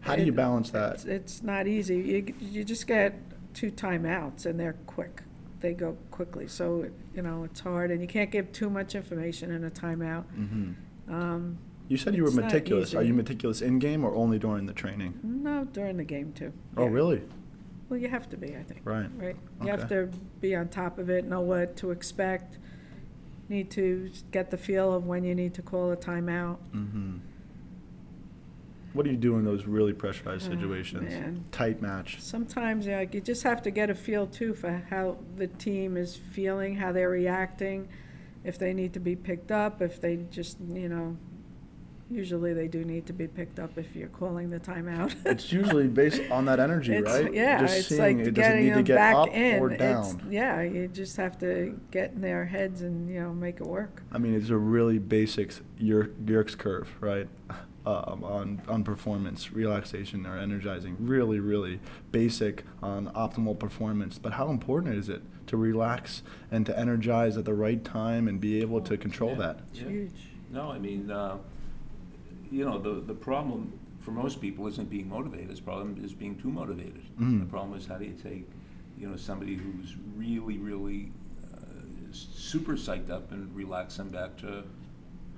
How 0.00 0.16
do 0.16 0.22
you 0.22 0.32
it- 0.32 0.36
balance 0.36 0.68
it's- 0.70 1.04
that? 1.04 1.10
It's 1.10 1.42
not 1.42 1.66
easy. 1.66 1.96
You, 1.96 2.34
you 2.40 2.64
just 2.64 2.86
get 2.86 3.14
two 3.54 3.70
timeouts, 3.70 4.44
and 4.46 4.58
they're 4.60 4.76
quick. 4.86 5.22
They 5.60 5.74
go 5.74 5.96
quickly, 6.10 6.48
so, 6.48 6.90
you 7.14 7.22
know, 7.22 7.44
it's 7.44 7.60
hard, 7.60 7.92
and 7.92 8.00
you 8.00 8.08
can't 8.08 8.30
give 8.32 8.50
too 8.52 8.68
much 8.68 8.94
information 8.96 9.50
in 9.52 9.64
a 9.64 9.70
timeout. 9.70 10.24
hmm 10.34 10.72
Um, 11.08 11.56
You 11.88 11.96
said 11.96 12.16
you 12.16 12.22
were 12.22 12.28
It's 12.28 12.36
not 12.36 12.46
meticulous. 12.46 12.94
Are 12.94 13.00
easy. 13.02 13.08
you 13.08 13.14
meticulous 13.14 13.62
in-game 13.62 14.04
or 14.04 14.12
only 14.16 14.38
during 14.40 14.66
the 14.66 14.72
training? 14.72 15.20
No, 15.22 15.64
during 15.72 15.98
the 15.98 16.04
game, 16.04 16.32
too. 16.32 16.52
Oh, 16.76 16.84
Yeah. 16.86 16.90
really? 16.90 17.22
Well, 17.92 18.00
you 18.00 18.08
have 18.08 18.30
to 18.30 18.38
be, 18.38 18.56
I 18.56 18.62
think. 18.62 18.80
Right. 18.84 19.06
Right. 19.18 19.36
You 19.60 19.68
have 19.68 19.80
Okay. 19.80 20.06
to 20.10 20.18
be 20.40 20.56
on 20.56 20.68
top 20.68 20.98
of 20.98 21.10
it, 21.10 21.26
know 21.26 21.42
what 21.42 21.76
to 21.76 21.90
expect, 21.90 22.56
need 23.50 23.70
to 23.72 24.10
get 24.30 24.50
the 24.50 24.56
feel 24.56 24.94
of 24.94 25.04
when 25.06 25.24
you 25.24 25.34
need 25.34 25.52
to 25.52 25.60
call 25.60 25.92
a 25.92 25.96
timeout. 25.98 26.56
Mm-hmm. 26.74 27.18
What 28.94 29.04
do 29.04 29.10
you 29.10 29.18
do 29.18 29.36
in 29.36 29.44
those 29.44 29.66
really 29.66 29.92
pressurized 29.92 30.46
Oh, 30.50 30.54
situations? 30.54 31.02
man. 31.10 31.44
Tight 31.52 31.82
match. 31.82 32.16
Sometimes, 32.18 32.86
yeah, 32.86 33.02
you 33.02 33.20
just 33.20 33.42
have 33.42 33.60
to 33.60 33.70
get 33.70 33.90
a 33.90 33.94
feel 33.94 34.26
too 34.26 34.54
for 34.54 34.82
how 34.88 35.18
the 35.36 35.48
team 35.48 35.98
is 35.98 36.16
feeling, 36.16 36.76
how 36.76 36.92
they're 36.92 37.10
reacting, 37.10 37.88
if 38.42 38.56
they 38.58 38.72
need 38.72 38.94
to 38.94 39.00
be 39.00 39.14
picked 39.16 39.52
up, 39.52 39.82
if 39.82 40.00
they 40.00 40.16
just, 40.30 40.56
you 40.60 40.88
know, 40.88 41.18
usually 42.12 42.52
they 42.52 42.68
do 42.68 42.84
need 42.84 43.06
to 43.06 43.12
be 43.12 43.26
picked 43.26 43.58
up 43.58 43.76
if 43.78 43.96
you're 43.96 44.08
calling 44.08 44.50
the 44.50 44.60
timeout. 44.60 45.14
It's 45.26 45.52
usually 45.52 45.88
based 45.88 46.22
on 46.30 46.44
that 46.46 46.60
energy, 46.60 46.94
It's- 46.94 47.22
right? 47.22 47.32
Yeah, 47.32 47.60
Just 47.60 47.78
it's 47.78 47.88
seeing 47.88 48.00
like 48.18 48.26
it 48.26 48.34
doesn't 48.34 48.34
getting 48.52 48.64
need 48.64 48.68
to 48.70 48.74
them 48.76 48.84
get 48.84 48.96
back 48.96 49.14
up 49.16 49.28
in. 49.28 49.60
or 49.62 49.70
It's- 49.72 50.16
Yeah, 50.30 50.62
you 50.62 50.88
just 50.88 51.16
have 51.16 51.38
to 51.40 51.78
get 51.90 52.12
in 52.12 52.20
their 52.20 52.44
heads 52.44 52.82
and, 52.82 53.08
you 53.08 53.20
know, 53.20 53.32
make 53.32 53.56
it 53.60 53.66
work. 53.66 54.02
I 54.12 54.18
mean, 54.18 54.34
it's 54.34 54.50
a 54.50 54.56
really 54.56 54.98
basic 54.98 55.52
Yerk, 55.78 56.12
Yerkes 56.24 56.54
curve, 56.56 56.88
right? 57.00 57.28
Um, 57.84 58.22
on 58.22 58.62
on 58.68 58.84
performance, 58.84 59.52
relaxation, 59.52 60.24
or 60.24 60.38
energizing. 60.38 60.96
Really, 61.00 61.40
really 61.40 61.80
basic 62.12 62.62
on 62.80 63.08
optimal 63.08 63.58
performance. 63.58 64.20
But 64.20 64.34
how 64.34 64.50
important 64.50 64.94
is 64.94 65.08
it 65.08 65.20
to 65.48 65.56
relax 65.56 66.22
and 66.52 66.64
to 66.66 66.78
energize 66.78 67.36
at 67.36 67.44
the 67.44 67.54
right 67.54 67.84
time 67.84 68.28
and 68.28 68.40
be 68.40 68.60
able 68.60 68.82
to 68.82 68.96
control 68.96 69.30
Yeah. 69.32 69.36
that? 69.38 69.60
It's 69.72 69.80
Yeah. 69.80 69.88
huge. 69.88 70.28
No, 70.52 70.70
I 70.70 70.78
mean, 70.78 71.10
uh, 71.10 71.38
you 72.52 72.64
know, 72.64 72.78
the, 72.78 73.00
the 73.00 73.14
problem 73.14 73.72
for 74.00 74.10
most 74.10 74.40
people 74.40 74.66
isn't 74.66 74.90
being 74.90 75.08
motivated, 75.08 75.56
the 75.56 75.62
problem 75.62 75.98
is 76.04 76.12
being 76.12 76.36
too 76.38 76.50
motivated. 76.50 77.02
Mm. 77.18 77.40
The 77.40 77.46
problem 77.46 77.76
is 77.78 77.86
how 77.86 77.96
do 77.96 78.04
you 78.04 78.14
take, 78.22 78.46
you 78.98 79.08
know, 79.08 79.16
somebody 79.16 79.54
who's 79.54 79.96
really, 80.16 80.58
really 80.58 81.12
uh, 81.54 81.56
super 82.10 82.72
psyched 82.74 83.10
up 83.10 83.32
and 83.32 83.54
relax 83.56 83.96
them 83.96 84.10
back 84.10 84.36
to 84.38 84.64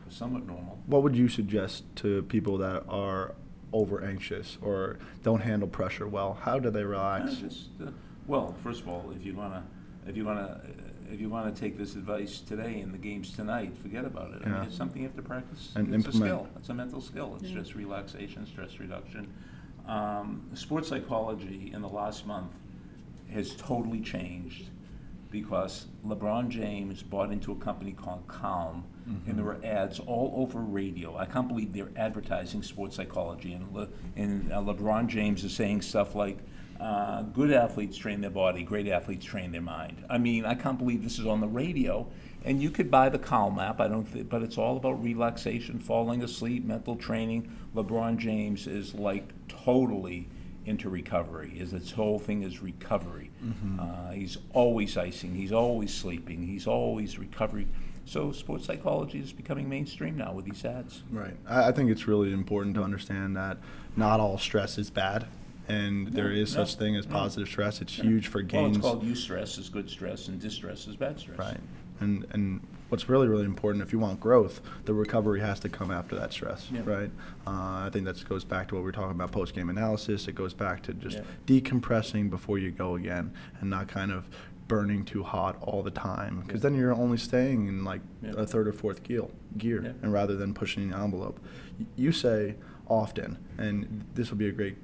somewhat 0.09 0.47
normal. 0.47 0.79
What 0.87 1.03
would 1.03 1.15
you 1.17 1.29
suggest 1.29 1.85
to 1.97 2.23
people 2.25 2.59
that 2.59 2.85
are 2.89 3.35
over 3.73 4.03
anxious 4.05 4.59
or 4.63 4.99
don't 5.23 5.41
handle 5.41 5.69
pressure 5.69 6.09
well? 6.09 6.35
How 6.43 6.59
do 6.59 6.71
they 6.71 6.83
Uh, 6.83 6.87
relax? 6.87 7.37
just, 7.37 7.69
uh, 7.81 7.91
Well, 8.27 8.55
first 8.63 8.81
of 8.83 8.89
all, 8.89 9.13
if 9.15 9.25
you 9.25 9.35
wanna, 9.35 9.63
if 10.07 10.17
you 10.17 10.25
wanna, 10.25 10.41
uh, 10.65 10.84
if 11.13 11.21
you 11.21 11.29
wanna 11.29 11.53
take 11.53 11.77
this 11.79 11.95
advice 11.95 12.41
today 12.41 12.81
in 12.81 12.93
the 12.93 12.99
games 12.99 13.33
tonight, 13.33 13.77
forget 13.77 14.05
about 14.05 14.33
it. 14.35 14.43
I 14.43 14.47
mean, 14.47 14.55
Yeah. 14.55 14.65
it's 14.65 14.77
something 14.77 15.03
you 15.03 15.09
have 15.09 15.17
to 15.17 15.23
practice. 15.23 15.73
And 15.77 15.95
It's 15.95 16.07
a 16.07 16.13
skill. 16.13 16.49
It's 16.57 16.69
a 16.69 16.75
mental 16.75 17.01
skill. 17.01 17.37
It's 17.41 17.51
Yeah. 17.51 17.59
just 17.61 17.75
relaxation, 17.75 18.47
stress 18.47 18.79
reduction. 18.81 19.29
Um, 19.87 20.43
sports 20.55 20.89
psychology 20.89 21.71
in 21.75 21.83
the 21.83 21.89
last 21.89 22.27
month 22.27 22.53
has 23.31 23.55
totally 23.57 24.01
changed 24.01 24.71
because 25.31 25.87
LeBron 26.07 26.49
James 26.49 27.03
bought 27.03 27.33
into 27.33 27.51
a 27.53 27.57
company 27.57 27.93
called 27.93 28.27
Calm, 28.29 28.85
and 29.27 29.37
there 29.37 29.45
were 29.45 29.59
ads 29.65 29.99
all 30.01 30.33
over 30.37 30.61
radio. 30.61 31.17
I 31.17 31.27
can't 31.27 31.49
believe 31.49 31.73
they're 31.75 31.91
advertising 31.97 32.63
sports 32.63 32.97
psychology, 32.97 33.53
and, 33.53 33.71
Le, 33.75 33.89
and 34.17 34.51
uh, 34.53 34.63
LeBron 34.63 35.09
James 35.09 35.43
is 35.45 35.53
saying 35.53 35.83
stuff 35.83 36.15
like, 36.15 36.39
uh, 36.85 37.23
"Good 37.23 37.53
athletes 37.53 37.97
train 37.97 38.21
their 38.21 38.31
body, 38.31 38.63
great 38.63 38.89
athletes 38.89 39.25
train 39.25 39.53
their 39.53 39.63
mind." 39.63 40.05
I 40.11 40.19
mean, 40.19 40.45
I 40.45 40.55
can't 40.55 40.79
believe 40.79 41.03
this 41.03 41.19
is 41.19 41.27
on 41.27 41.41
the 41.41 41.49
radio. 41.49 42.07
And 42.47 42.63
you 42.63 42.71
could 42.71 42.91
buy 42.91 43.09
the 43.09 43.19
Calm 43.19 43.59
app. 43.59 43.81
I 43.81 43.89
don't, 43.89 44.05
th- 44.13 44.29
but 44.29 44.43
it's 44.43 44.59
all 44.59 44.77
about 44.77 45.03
relaxation, 45.03 45.79
falling 45.79 46.23
asleep, 46.23 46.63
mental 46.67 46.95
training. 46.95 47.51
LeBron 47.75 48.19
James 48.19 48.67
is 48.67 48.95
like 48.95 49.33
totally 49.49 50.29
into 50.67 50.91
recovery. 50.91 51.55
Is 51.59 51.73
its 51.73 51.91
whole 51.91 52.19
thing 52.19 52.43
is 52.43 52.61
recovery. 52.63 53.31
Uh, 53.81 54.11
he's 54.11 54.37
always 54.53 54.97
icing. 54.99 55.35
He's 55.35 55.53
always 55.53 55.93
sleeping. 55.95 56.47
He's 56.47 56.67
always 56.67 57.19
recovery. 57.19 57.67
So 58.05 58.31
sports 58.33 58.67
psychology 58.67 59.21
is 59.21 59.33
becoming 59.33 59.67
mainstream 59.67 60.19
now 60.19 60.35
with 60.35 60.45
these 60.45 60.63
ads. 60.67 61.03
Right. 61.11 61.37
I, 61.49 61.69
I 61.69 61.73
think 61.73 61.91
it's 61.91 62.07
really 62.07 62.31
important 62.33 62.75
to 62.75 62.83
understand 62.83 63.37
that 63.37 63.57
not 63.97 64.21
all 64.21 64.37
stress 64.37 64.77
is 64.77 64.91
bad, 64.91 65.27
and 65.69 66.09
there 66.09 66.31
is 66.31 66.55
no, 66.55 66.65
such 66.65 66.77
thing 66.77 66.97
as 66.97 67.07
no. 67.07 67.13
positive 67.15 67.49
stress. 67.49 67.81
It's 67.81 67.95
huge 67.95 68.29
for 68.29 68.43
gains. 68.43 68.79
Well, 68.79 68.95
it's 68.95 69.01
called 69.01 69.05
eustress 69.05 69.59
is 69.59 69.69
good 69.69 69.89
stress, 69.89 70.29
and 70.29 70.41
distress 70.41 70.87
is 70.87 70.97
bad 70.97 71.19
stress. 71.19 71.39
Right. 71.39 71.61
And 72.01 72.27
and 72.33 72.67
what's 72.89 73.09
really 73.09 73.29
really 73.29 73.45
important 73.45 73.83
if 73.83 73.93
you 73.93 73.99
want 73.99 74.21
growth, 74.21 74.61
the 74.85 74.95
recovery 74.95 75.41
has 75.41 75.61
to 75.61 75.69
come 75.69 75.91
after 75.91 76.15
that 76.17 76.33
stress. 76.33 76.69
Yeah. 76.73 76.83
Right. 76.85 77.11
Uh, 77.47 77.87
I 77.87 77.91
think 77.93 78.05
that 78.05 78.27
goes 78.29 78.45
back 78.45 78.69
to 78.69 78.75
what 78.75 78.81
we 78.81 78.87
were 78.87 78.93
talking 78.93 79.13
about 79.13 79.33
post 79.33 79.55
game 79.55 79.71
analysis. 79.71 80.29
It 80.29 80.35
goes 80.35 80.55
back 80.55 80.83
to 80.85 80.95
just 80.95 81.19
Yeah. 81.19 81.23
decompressing 81.47 82.31
before 82.31 82.59
you 82.59 82.71
go 82.71 82.97
again, 82.97 83.33
and 83.61 83.71
not 83.71 83.89
kind 83.89 84.13
of 84.13 84.29
burning 84.67 85.05
too 85.05 85.23
hot 85.23 85.57
all 85.61 85.83
the 85.83 85.91
time 85.91 86.43
because 86.47 86.63
then 86.63 86.75
you're 86.75 86.95
only 86.95 87.19
staying 87.19 87.67
in 87.69 87.85
like 87.85 88.01
Yeah. 88.23 88.33
a 88.39 88.47
third 88.47 88.67
or 88.67 88.73
fourth 88.73 89.03
gear 89.03 89.27
gear 89.59 89.83
Yeah. 89.83 89.93
and 90.03 90.11
rather 90.11 90.37
than 90.37 90.55
pushing 90.55 90.89
the 90.89 90.97
envelope 90.97 91.39
you 91.97 92.13
say 92.13 92.55
often 92.89 93.37
and 93.59 94.05
this 94.15 94.31
will 94.31 94.39
be 94.39 94.49
a 94.49 94.53
great 94.53 94.79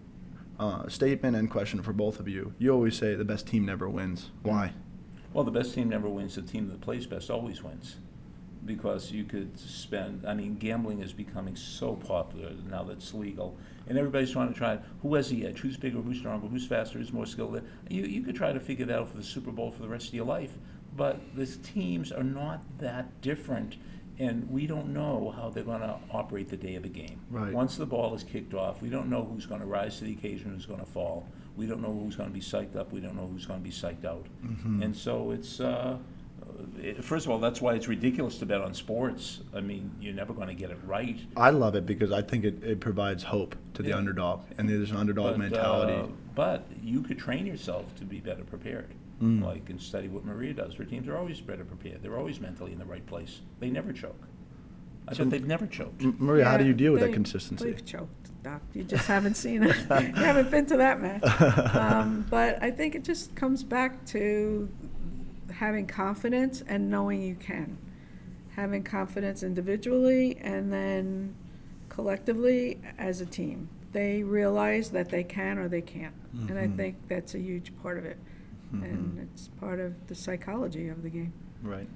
uh, 0.61 0.89
statement 0.89 1.37
and 1.37 1.51
question 1.51 1.83
for 1.83 1.93
both 1.93 2.21
of 2.21 2.29
you 2.29 2.53
you 2.59 2.71
always 2.71 2.97
say 2.97 3.15
the 3.15 3.25
best 3.25 3.47
team 3.49 3.67
never 3.67 3.89
wins 3.89 4.31
why 4.43 4.73
Well, 5.33 5.45
the 5.45 5.53
best 5.53 5.75
team 5.75 5.89
never 5.89 6.09
wins. 6.09 6.35
The 6.35 6.43
team 6.43 6.69
that 6.69 6.81
plays 6.81 7.07
best 7.07 7.31
always 7.31 7.63
wins. 7.63 7.97
Because 8.67 9.11
you 9.11 9.25
could 9.25 9.59
spend, 9.59 10.27
I 10.27 10.35
mean, 10.35 10.57
gambling 10.57 11.01
is 11.01 11.13
becoming 11.13 11.57
so 11.57 11.95
popular 11.95 12.51
now 12.69 12.83
that 12.85 12.95
it's 12.95 13.15
legal. 13.15 13.57
And 13.89 13.97
everybody's 13.97 14.33
trying 14.33 14.53
to 14.53 14.59
try, 14.59 14.79
who 15.03 15.15
has 15.15 15.31
the 15.31 15.47
edge? 15.47 15.61
Who's 15.61 15.77
bigger? 15.77 16.01
Who's 16.01 16.19
stronger? 16.19 16.47
Who's 16.47 16.67
faster? 16.67 16.99
Who's 16.99 17.13
more 17.13 17.27
skilled? 17.27 17.63
You, 17.89 18.03
you 18.03 18.23
could 18.23 18.37
try 18.37 18.53
to 18.53 18.61
figure 18.61 18.87
that 18.87 18.99
out 18.99 19.09
for 19.09 19.17
the 19.17 19.23
Super 19.23 19.51
Bowl 19.53 19.71
for 19.71 19.83
the 19.83 19.89
rest 19.89 20.09
of 20.09 20.15
your 20.15 20.27
life. 20.27 20.53
But 20.97 21.21
the 21.37 21.47
teams 21.47 22.13
are 22.13 22.25
not 22.25 22.61
that 22.79 23.21
different. 23.23 23.77
And 24.21 24.49
we 24.51 24.67
don't 24.67 24.93
know 24.93 25.33
how 25.35 25.49
they're 25.49 25.65
going 25.65 25.81
to 25.81 25.97
operate 26.13 26.51
the 26.51 26.57
day 26.57 26.75
of 26.75 26.83
the 26.83 26.91
game. 26.91 27.21
Right. 27.31 27.53
Once 27.55 27.77
the 27.77 27.87
ball 27.87 28.15
is 28.15 28.23
kicked 28.23 28.53
off, 28.53 28.83
we 28.83 28.91
don't 28.91 29.09
know 29.09 29.25
who's 29.25 29.47
going 29.47 29.63
to 29.63 29.67
rise 29.67 29.97
to 29.99 30.05
the 30.05 30.13
occasion, 30.13 30.53
who's 30.53 30.67
going 30.67 30.81
to 30.81 30.87
fall. 30.87 31.27
We 31.57 31.67
don't 31.67 31.81
know 31.81 31.93
who's 31.93 32.17
going 32.17 32.29
to 32.29 32.35
be 32.35 32.41
psyched 32.41 32.77
up. 32.77 32.93
We 32.93 33.01
don't 33.01 33.17
know 33.17 33.27
who's 33.27 33.47
going 33.47 33.61
to 33.61 33.65
be 33.65 33.75
psyched 33.75 34.05
out. 34.05 34.27
Mhm. 34.45 34.85
And 34.85 34.95
so 34.95 35.31
it's, 35.31 35.59
uh, 35.59 35.97
it, 36.79 37.03
first 37.03 37.25
of 37.25 37.33
all, 37.33 37.39
that's 37.39 37.63
why 37.63 37.75
it's 37.75 37.89
ridiculous 37.89 38.37
to 38.39 38.47
bet 38.47 38.61
on 38.61 38.75
sports. 38.75 39.41
I 39.55 39.63
mean, 39.63 39.91
you're 40.03 40.13
never 40.15 40.35
going 40.35 40.49
to 40.49 40.55
get 40.55 40.71
it 40.71 40.79
right. 40.85 41.19
I 41.35 41.49
love 41.49 41.75
it 41.75 41.87
because 41.87 42.13
I 42.13 42.21
think 42.21 42.45
it, 42.45 42.63
it 42.63 42.79
provides 42.81 43.23
hope 43.23 43.57
to 43.75 43.83
the 43.83 43.89
Yeah. 43.91 43.97
underdog, 43.97 44.43
and 44.59 44.69
there's 44.69 44.91
an 44.91 44.99
underdog 44.99 45.33
But, 45.33 45.39
mentality. 45.39 45.95
uh, 45.95 46.07
but 46.35 46.67
you 46.83 47.01
could 47.01 47.19
train 47.19 47.47
yourself 47.47 47.95
to 47.97 48.05
be 48.05 48.21
better 48.21 48.45
prepared. 48.45 48.91
Mm. 49.23 49.43
Like 49.45 49.69
and 49.69 49.81
study 49.81 50.09
what 50.09 50.25
Maria 50.25 50.55
does. 50.55 50.75
Her 50.75 50.85
teams 50.85 51.07
are 51.09 51.17
always 51.17 51.41
better 51.41 51.65
prepared. 51.65 52.03
They're 52.03 52.17
always 52.19 52.41
mentally 52.41 52.73
in 52.73 52.79
the 52.79 52.85
right 52.87 53.05
place. 53.07 53.41
They 53.59 53.69
never 53.71 53.93
choke. 53.93 54.27
I 55.09 55.13
So- 55.13 55.25
bet 55.25 55.31
they've 55.33 55.47
never 55.47 55.67
choked. 55.67 56.03
M- 56.03 56.17
Maria, 56.19 56.45
how 56.47 56.57
do 56.57 56.65
you 56.65 56.73
deal 56.73 56.93
with 56.93 57.03
that 57.03 57.13
consistency? 57.13 57.67
We've 57.67 57.85
choked, 57.85 58.31
Doc. 58.43 58.63
You 58.73 58.85
just 58.85 59.07
haven't 59.07 59.35
seen 59.37 59.63
it. 59.65 59.77
You 59.91 60.13
haven't 60.25 60.51
been 60.51 60.65
to 60.67 60.77
that 60.79 61.01
match. 61.03 61.23
Um, 61.75 62.25
But 62.31 62.63
I 62.63 62.71
think 62.71 62.95
it 62.95 63.05
just 63.05 63.35
comes 63.35 63.63
back 63.63 64.05
to 64.07 64.69
having 65.53 65.87
confidence 65.87 66.63
and 66.67 66.91
knowing 66.91 67.21
you 67.23 67.35
can. 67.35 67.77
having 68.57 68.83
confidence 68.83 69.43
individually 69.43 70.37
and 70.41 70.73
then 70.73 71.35
collectively 71.89 72.79
as 72.99 73.21
a 73.21 73.27
team. 73.27 73.69
They 73.93 74.23
realize 74.23 74.91
that 74.91 75.09
they 75.09 75.25
can 75.25 75.57
or 75.59 75.69
they 75.69 75.81
can't. 75.81 76.15
And 76.49 76.59
I 76.59 76.67
Mhm. 76.67 76.77
think 76.77 76.97
that's 77.09 77.35
a 77.35 77.39
huge 77.39 77.73
part 77.83 77.97
of 77.99 78.05
it. 78.05 78.19
And 78.73 79.19
Mhm. 79.19 79.23
it's 79.23 79.49
part 79.49 79.81
of 79.81 79.95
the 80.07 80.15
psychology 80.15 80.89
of 80.89 81.03
the 81.03 81.11
game. 81.11 81.33
Right. 81.63 81.89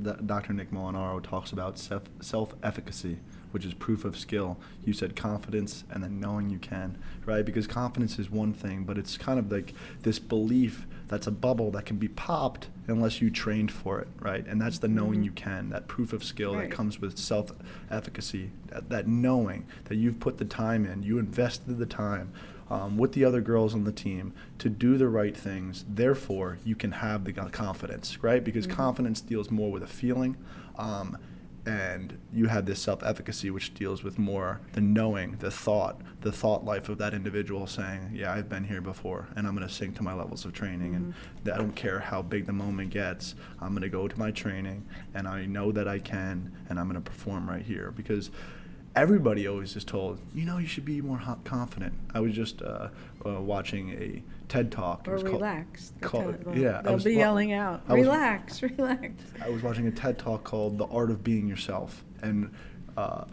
D- 0.00 0.10
Dr. 0.24 0.52
Nick 0.54 0.70
Molinaro 0.70 1.22
talks 1.22 1.52
about 1.52 1.78
self 1.78 2.04
self 2.20 2.54
efficacy, 2.62 3.18
which 3.50 3.64
is 3.66 3.74
proof 3.74 4.04
of 4.04 4.16
skill. 4.16 4.58
You 4.84 4.92
said 4.94 5.14
confidence 5.14 5.84
and 5.90 6.02
then 6.02 6.18
knowing 6.18 6.48
you 6.50 6.58
can, 6.58 6.96
right? 7.26 7.44
Because 7.44 7.66
confidence 7.66 8.18
is 8.18 8.30
one 8.30 8.52
thing, 8.54 8.84
but 8.84 8.96
it's 8.98 9.16
kind 9.18 9.38
of 9.38 9.52
like 9.52 9.74
this 10.02 10.18
belief 10.18 10.86
that's 11.08 11.26
a 11.26 11.30
bubble 11.30 11.70
that 11.72 11.84
can 11.84 11.98
be 11.98 12.08
popped 12.08 12.68
unless 12.88 13.20
you 13.20 13.28
trained 13.30 13.70
for 13.70 14.00
it, 14.00 14.08
right? 14.18 14.46
And 14.46 14.58
that's 14.60 14.78
the 14.78 14.88
knowing 14.88 15.20
Mhm. 15.20 15.24
you 15.26 15.30
can, 15.32 15.68
that 15.68 15.86
proof 15.88 16.14
of 16.14 16.24
skill 16.24 16.54
Right. 16.54 16.70
that 16.70 16.74
comes 16.74 17.00
with 17.02 17.18
self 17.18 17.52
efficacy, 17.90 18.50
that, 18.68 18.88
that 18.88 19.06
knowing 19.06 19.66
that 19.84 19.96
you've 19.96 20.18
put 20.20 20.38
the 20.38 20.46
time 20.46 20.86
in, 20.86 21.02
you 21.02 21.18
invested 21.18 21.76
the 21.76 21.84
time 21.86 22.30
um, 22.72 22.96
with 22.96 23.12
the 23.12 23.22
other 23.24 23.42
girls 23.42 23.74
on 23.74 23.84
the 23.84 23.92
team 23.92 24.32
to 24.58 24.70
do 24.70 24.96
the 24.96 25.08
right 25.08 25.36
things. 25.36 25.84
Therefore, 25.86 26.56
you 26.64 26.74
can 26.74 26.92
have 26.92 27.24
the 27.24 27.32
confidence, 27.34 28.22
right? 28.22 28.42
Because 28.42 28.66
Mhm. 28.66 28.70
confidence 28.70 29.20
deals 29.20 29.50
more 29.50 29.70
with 29.70 29.82
a 29.82 29.86
feeling. 29.86 30.36
Um, 30.78 31.18
and 31.66 32.18
you 32.32 32.46
have 32.46 32.66
this 32.66 32.80
self-efficacy 32.80 33.48
which 33.50 33.72
deals 33.74 34.02
with 34.02 34.18
more 34.18 34.60
the 34.72 34.80
knowing 34.80 35.36
the 35.38 35.48
thought 35.50 36.00
the 36.22 36.32
thought 36.32 36.64
life 36.64 36.88
of 36.88 36.98
that 36.98 37.14
individual 37.14 37.68
saying 37.68 38.10
yeah 38.12 38.32
i've 38.32 38.48
been 38.48 38.64
here 38.64 38.80
before 38.80 39.28
and 39.36 39.46
i'm 39.46 39.54
going 39.54 39.64
to 39.68 39.72
sink 39.72 39.94
to 39.94 40.02
my 40.02 40.12
levels 40.12 40.44
of 40.44 40.52
training 40.52 40.92
and 40.96 41.14
Mhm. 41.44 41.54
i 41.54 41.56
don't 41.56 41.76
care 41.76 42.00
how 42.00 42.20
big 42.20 42.46
the 42.46 42.52
moment 42.52 42.90
gets 42.90 43.36
i'm 43.60 43.70
going 43.70 43.82
to 43.82 43.88
go 43.88 44.08
to 44.08 44.18
my 44.18 44.32
training 44.32 44.84
and 45.14 45.28
i 45.28 45.46
know 45.46 45.70
that 45.70 45.86
i 45.86 46.00
can 46.00 46.50
and 46.68 46.80
i'm 46.80 46.88
going 46.88 47.00
to 47.00 47.08
perform 47.08 47.48
right 47.48 47.62
here 47.62 47.92
because 47.94 48.32
everybody 48.94 49.46
always 49.48 49.74
is 49.76 49.84
told 49.84 50.18
you 50.34 50.44
know 50.44 50.58
you 50.58 50.66
should 50.66 50.84
be 50.84 51.00
more 51.00 51.20
confident 51.44 51.94
i 52.14 52.20
was 52.20 52.34
just 52.34 52.60
uh, 52.62 52.88
uh, 53.24 53.40
watching 53.40 53.90
a 53.90 54.22
ted 54.48 54.70
talk 54.70 55.06
It 55.06 55.10
Or 55.10 55.14
was 55.14 55.22
called- 55.22 55.34
relax. 55.34 55.92
Called- 56.02 56.44
they'll- 56.44 56.58
yeah 56.58 56.78
I 56.80 56.82
They'll 56.82 56.94
was 56.94 57.04
be 57.04 57.14
yelling 57.14 57.52
out, 57.52 57.80
I 57.88 57.94
was- 57.94 58.02
relax, 58.06 58.62
relax. 58.78 59.14
I 59.42 59.48
was 59.48 59.62
watching 59.62 59.86
a 59.86 59.90
TED 59.90 60.18
talk 60.18 60.44
called 60.44 60.76
"The 60.76 60.86
Art 60.88 61.10
of 61.10 61.24
Being 61.24 61.48
Yourself," 61.48 62.04
and 62.20 62.52
uh, 62.98 63.24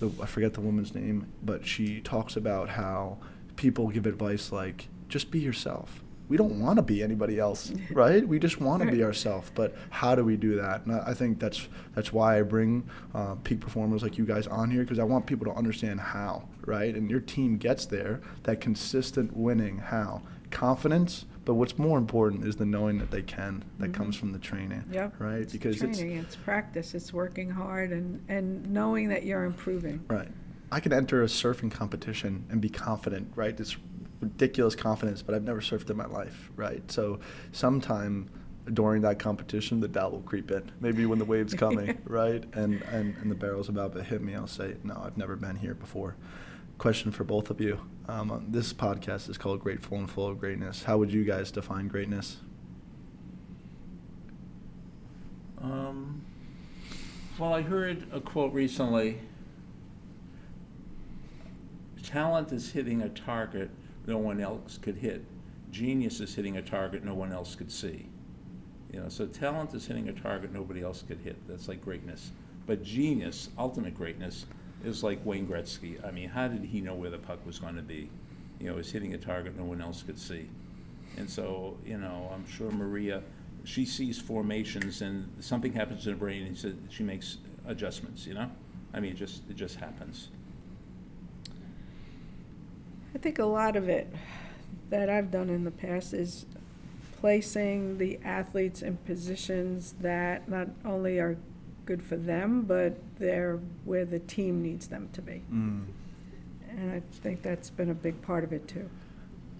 the, 0.00 0.10
I 0.22 0.26
forget 0.26 0.52
the 0.52 0.60
woman's 0.60 0.94
name, 0.94 1.28
but 1.42 1.64
she 1.66 2.00
talks 2.02 2.36
about 2.36 2.68
how 2.68 3.16
people 3.56 3.88
give 3.88 4.04
advice 4.04 4.52
like, 4.52 4.88
"Just 5.08 5.30
be 5.30 5.38
yourself." 5.40 6.02
We 6.28 6.36
don't 6.36 6.58
want 6.60 6.76
to 6.78 6.82
be 6.82 7.02
anybody 7.02 7.38
else, 7.38 7.72
right? 7.90 8.26
We 8.26 8.38
just 8.38 8.60
want 8.60 8.82
to 8.82 8.90
be 8.90 9.04
ourselves. 9.04 9.50
But 9.54 9.74
how 9.90 10.14
do 10.14 10.24
we 10.24 10.36
do 10.36 10.56
that? 10.56 10.86
And 10.86 10.94
I 11.00 11.12
think 11.14 11.38
that's 11.38 11.68
that's 11.94 12.12
why 12.12 12.38
I 12.38 12.42
bring 12.42 12.88
uh, 13.14 13.34
peak 13.36 13.60
performers 13.60 14.02
like 14.02 14.16
you 14.18 14.24
guys 14.24 14.46
on 14.46 14.70
here 14.70 14.82
because 14.82 14.98
I 14.98 15.04
want 15.04 15.26
people 15.26 15.44
to 15.46 15.52
understand 15.52 16.00
how, 16.00 16.48
right? 16.66 16.94
And 16.94 17.10
your 17.10 17.20
team 17.20 17.58
gets 17.58 17.86
there. 17.86 18.20
That 18.44 18.60
consistent 18.60 19.36
winning, 19.36 19.78
how 19.78 20.22
confidence. 20.50 21.26
But 21.44 21.54
what's 21.54 21.78
more 21.78 21.98
important 21.98 22.46
is 22.46 22.56
the 22.56 22.64
knowing 22.64 22.96
that 23.00 23.10
they 23.10 23.20
can. 23.20 23.64
That 23.78 23.90
Mhm. 23.90 23.94
comes 23.94 24.16
from 24.16 24.32
the 24.32 24.38
training 24.38 24.84
Yep. 24.90 25.14
right? 25.18 25.40
It's 25.42 25.52
Because 25.52 25.82
it's 25.82 25.98
training, 25.98 26.16
it's 26.16 26.36
practice, 26.36 26.94
it's 26.94 27.12
working 27.12 27.50
hard 27.50 27.92
and, 27.92 28.22
and 28.30 28.70
knowing 28.70 29.10
that 29.10 29.24
you're 29.26 29.44
improving. 29.44 30.00
right. 30.08 30.28
I 30.72 30.80
can 30.80 30.92
enter 30.92 31.22
a 31.22 31.26
surfing 31.26 31.70
competition 31.70 32.44
and 32.50 32.60
be 32.62 32.70
confident, 32.70 33.30
right? 33.36 33.54
This 33.56 33.76
ridiculous 34.24 34.74
confidence, 34.74 35.22
but 35.22 35.34
I've 35.34 35.44
never 35.44 35.60
surfed 35.60 35.90
in 35.90 35.96
my 35.96 36.06
life, 36.06 36.50
right? 36.56 36.82
So 36.90 37.20
sometime 37.52 38.28
during 38.72 39.02
that 39.02 39.18
competition, 39.18 39.80
the 39.80 39.88
doubt 39.88 40.12
will 40.12 40.22
creep 40.22 40.50
in. 40.50 40.72
Maybe 40.80 41.04
when 41.06 41.18
the 41.18 41.24
wave's 41.24 41.54
coming, 41.54 41.98
right? 42.04 42.42
And, 42.54 42.82
and 42.82 43.16
and 43.18 43.30
the 43.30 43.34
barrel's 43.34 43.68
about 43.68 43.94
to 43.94 44.02
hit 44.02 44.22
me, 44.22 44.34
I'll 44.34 44.46
say, 44.46 44.76
"No, 44.82 45.00
I've 45.04 45.16
never 45.16 45.36
been 45.36 45.56
here 45.56 45.74
before." 45.74 46.16
Question 46.78 47.12
for 47.12 47.24
both 47.24 47.50
of 47.50 47.60
you: 47.60 47.78
um, 48.08 48.46
This 48.48 48.72
podcast 48.72 49.28
is 49.28 49.36
called 49.38 49.60
"Grateful 49.60 49.98
and 49.98 50.10
Full 50.10 50.26
of 50.26 50.40
Greatness." 50.40 50.84
How 50.84 50.96
would 50.98 51.12
you 51.12 51.24
guys 51.24 51.50
define 51.50 51.88
greatness? 51.88 52.38
Um, 55.60 56.22
well, 57.38 57.54
I 57.54 57.62
heard 57.62 58.06
a 58.12 58.20
quote 58.20 58.52
recently. 58.52 59.20
Talent 62.02 62.52
is 62.52 62.70
hitting 62.70 63.02
a 63.02 63.08
target 63.08 63.70
no 64.06 64.18
one 64.18 64.40
else 64.40 64.78
could 64.78 64.96
hit. 64.96 65.24
Genius 65.70 66.20
is 66.20 66.34
hitting 66.34 66.56
a 66.56 66.62
target 66.62 67.04
no 67.04 67.14
one 67.14 67.32
else 67.32 67.54
could 67.54 67.70
see. 67.70 68.06
You 68.92 69.00
know, 69.00 69.08
so 69.08 69.26
talent 69.26 69.74
is 69.74 69.86
hitting 69.86 70.08
a 70.08 70.12
target 70.12 70.52
nobody 70.52 70.82
else 70.82 71.02
could 71.02 71.18
hit. 71.18 71.36
That's 71.48 71.68
like 71.68 71.82
greatness. 71.84 72.30
But 72.66 72.82
genius, 72.84 73.48
ultimate 73.58 73.94
greatness, 73.94 74.46
is 74.84 75.02
like 75.02 75.24
Wayne 75.24 75.46
Gretzky. 75.46 76.04
I 76.06 76.10
mean, 76.10 76.28
how 76.28 76.48
did 76.48 76.64
he 76.64 76.80
know 76.80 76.94
where 76.94 77.10
the 77.10 77.18
puck 77.18 77.44
was 77.44 77.58
going 77.58 77.76
to 77.76 77.82
be? 77.82 78.08
You 78.60 78.70
know, 78.70 78.78
is 78.78 78.92
hitting 78.92 79.14
a 79.14 79.18
target 79.18 79.56
no 79.56 79.64
one 79.64 79.80
else 79.80 80.02
could 80.02 80.18
see. 80.18 80.48
And 81.16 81.28
so, 81.28 81.76
you 81.84 81.98
know, 81.98 82.30
I'm 82.32 82.46
sure 82.46 82.70
Maria, 82.70 83.22
she 83.64 83.84
sees 83.84 84.20
formations 84.20 85.02
and 85.02 85.28
something 85.40 85.72
happens 85.72 86.06
in 86.06 86.12
her 86.12 86.18
brain 86.18 86.46
and 86.46 86.78
she 86.90 87.02
makes 87.02 87.38
adjustments, 87.66 88.26
you 88.26 88.34
know? 88.34 88.50
I 88.92 89.00
mean, 89.00 89.12
it 89.12 89.16
just, 89.16 89.42
it 89.50 89.56
just 89.56 89.76
happens. 89.76 90.28
I 93.14 93.18
think 93.18 93.38
a 93.38 93.44
lot 93.44 93.76
of 93.76 93.88
it 93.88 94.12
that 94.90 95.08
I've 95.08 95.30
done 95.30 95.48
in 95.48 95.64
the 95.64 95.70
past 95.70 96.12
is 96.12 96.46
placing 97.20 97.98
the 97.98 98.18
athletes 98.24 98.82
in 98.82 98.96
positions 98.98 99.94
that 100.00 100.48
not 100.48 100.68
only 100.84 101.18
are 101.18 101.36
good 101.86 102.02
for 102.02 102.16
them, 102.16 102.62
but 102.62 102.96
they're 103.18 103.60
where 103.84 104.04
the 104.04 104.18
team 104.18 104.62
needs 104.62 104.88
them 104.88 105.08
to 105.12 105.22
be. 105.22 105.42
Mm. 105.52 105.84
And 106.68 106.92
I 106.92 107.02
think 107.22 107.42
that's 107.42 107.70
been 107.70 107.90
a 107.90 107.94
big 107.94 108.20
part 108.22 108.44
of 108.44 108.52
it 108.52 108.66
too. 108.66 108.90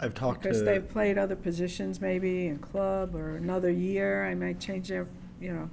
I've 0.01 0.15
talked 0.15 0.43
Because 0.43 0.59
to 0.59 0.65
they've 0.65 0.89
played 0.89 1.17
other 1.17 1.37
positions 1.37 2.01
maybe 2.01 2.49
in 2.49 2.59
club 2.59 3.15
or 3.15 3.37
another 3.37 3.71
year, 3.71 4.27
I 4.27 4.35
might 4.35 4.59
change 4.59 4.89
their, 4.89 5.07
you 5.41 5.53
know, 5.53 5.71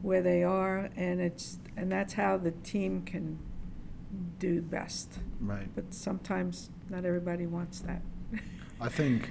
where 0.00 0.22
they 0.22 0.44
are, 0.44 0.90
and 0.96 1.20
it's, 1.20 1.58
and 1.76 1.90
that's 1.90 2.12
how 2.12 2.36
the 2.36 2.52
team 2.52 3.02
can 3.02 3.38
do 4.38 4.62
best. 4.62 5.18
right. 5.40 5.68
But 5.74 5.92
sometimes 5.92 6.70
not 6.90 7.04
everybody 7.04 7.46
wants 7.46 7.80
that. 7.80 8.02
I 8.80 8.88
think 8.88 9.30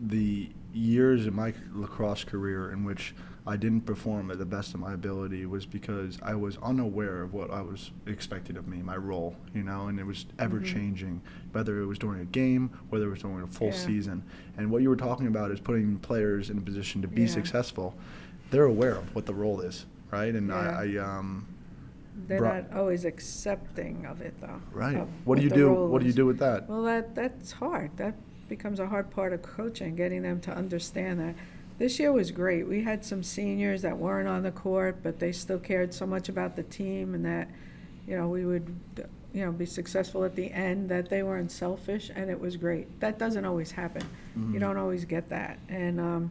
the 0.00 0.48
years 0.72 1.26
in 1.26 1.34
my 1.34 1.54
lacrosse 1.72 2.24
career 2.24 2.70
in 2.72 2.84
which 2.84 3.14
I 3.46 3.56
didn't 3.56 3.82
perform 3.82 4.30
at 4.30 4.38
the 4.38 4.44
best 4.46 4.72
of 4.74 4.80
my 4.80 4.94
ability 4.94 5.44
was 5.46 5.66
because 5.66 6.18
I 6.22 6.34
was 6.34 6.56
unaware 6.62 7.22
of 7.22 7.34
what 7.34 7.50
I 7.50 7.60
was 7.60 7.90
expected 8.06 8.56
of 8.56 8.66
me, 8.66 8.78
my 8.78 8.96
role, 8.96 9.36
you 9.54 9.62
know, 9.62 9.88
and 9.88 10.00
it 10.00 10.06
was 10.06 10.24
ever 10.38 10.60
changing, 10.60 11.20
whether 11.52 11.80
it 11.80 11.86
was 11.86 11.98
during 11.98 12.22
a 12.22 12.24
game, 12.24 12.70
whether 12.88 13.06
it 13.06 13.10
was 13.10 13.20
during 13.20 13.42
a 13.42 13.46
full 13.46 13.68
Yeah. 13.68 13.72
season. 13.74 14.22
And 14.56 14.70
what 14.70 14.80
you 14.82 14.88
were 14.88 14.96
talking 14.96 15.26
about 15.26 15.50
is 15.50 15.60
putting 15.60 15.98
players 15.98 16.48
in 16.50 16.56
a 16.58 16.62
position 16.62 17.02
to 17.02 17.08
be 17.08 17.22
Yeah. 17.22 17.28
successful. 17.28 17.94
They're 18.50 18.64
aware 18.64 18.94
of 18.96 19.14
what 19.14 19.26
the 19.26 19.34
role 19.34 19.60
is, 19.60 19.84
right? 20.10 20.34
And 20.34 20.50
I, 20.52 20.96
I 20.96 20.96
um, 21.18 21.46
They're 22.26 22.40
not 22.40 22.72
always 22.78 23.04
accepting 23.04 24.06
of 24.06 24.20
it, 24.20 24.34
though. 24.40 24.60
right. 24.72 24.96
of 24.96 25.08
What 25.24 25.36
do 25.38 25.42
you 25.44 25.48
the 25.50 25.54
do? 25.56 25.68
role 25.68 25.88
What 25.88 25.98
do 26.00 26.04
you 26.06 26.10
is. 26.10 26.16
do 26.16 26.26
with 26.26 26.38
that? 26.38 26.68
Well, 26.68 26.82
that, 26.84 27.14
that's 27.14 27.52
hard. 27.52 27.96
That 27.96 28.14
becomes 28.48 28.78
a 28.80 28.86
hard 28.86 29.10
part 29.10 29.32
of 29.32 29.42
coaching, 29.42 29.96
getting 29.96 30.22
them 30.22 30.40
to 30.42 30.52
understand 30.52 31.20
that. 31.20 31.34
This 31.78 31.98
year 31.98 32.12
was 32.12 32.30
great. 32.30 32.68
We 32.68 32.82
had 32.82 33.04
some 33.04 33.22
seniors 33.24 33.82
that 33.82 33.96
weren't 33.98 34.28
on 34.28 34.42
the 34.44 34.52
court, 34.52 34.98
but 35.02 35.18
they 35.18 35.32
still 35.32 35.58
cared 35.58 35.92
so 35.92 36.06
much 36.06 36.28
about 36.28 36.54
the 36.54 36.62
team 36.62 37.14
and 37.14 37.24
that, 37.24 37.48
you 38.06 38.16
know, 38.16 38.28
we 38.28 38.44
would, 38.46 38.74
you 39.32 39.44
know, 39.44 39.50
be 39.50 39.66
successful 39.66 40.22
at 40.22 40.36
the 40.36 40.52
end, 40.52 40.88
that 40.90 41.08
they 41.08 41.24
weren't 41.24 41.50
selfish, 41.50 42.12
and 42.14 42.30
it 42.30 42.38
was 42.38 42.56
great. 42.56 43.00
That 43.00 43.18
doesn't 43.18 43.44
always 43.44 43.72
happen. 43.72 44.06
You 44.52 44.60
don't 44.60 44.76
always 44.76 45.04
get 45.04 45.28
that. 45.30 45.58
And, 45.68 45.98
um, 46.00 46.30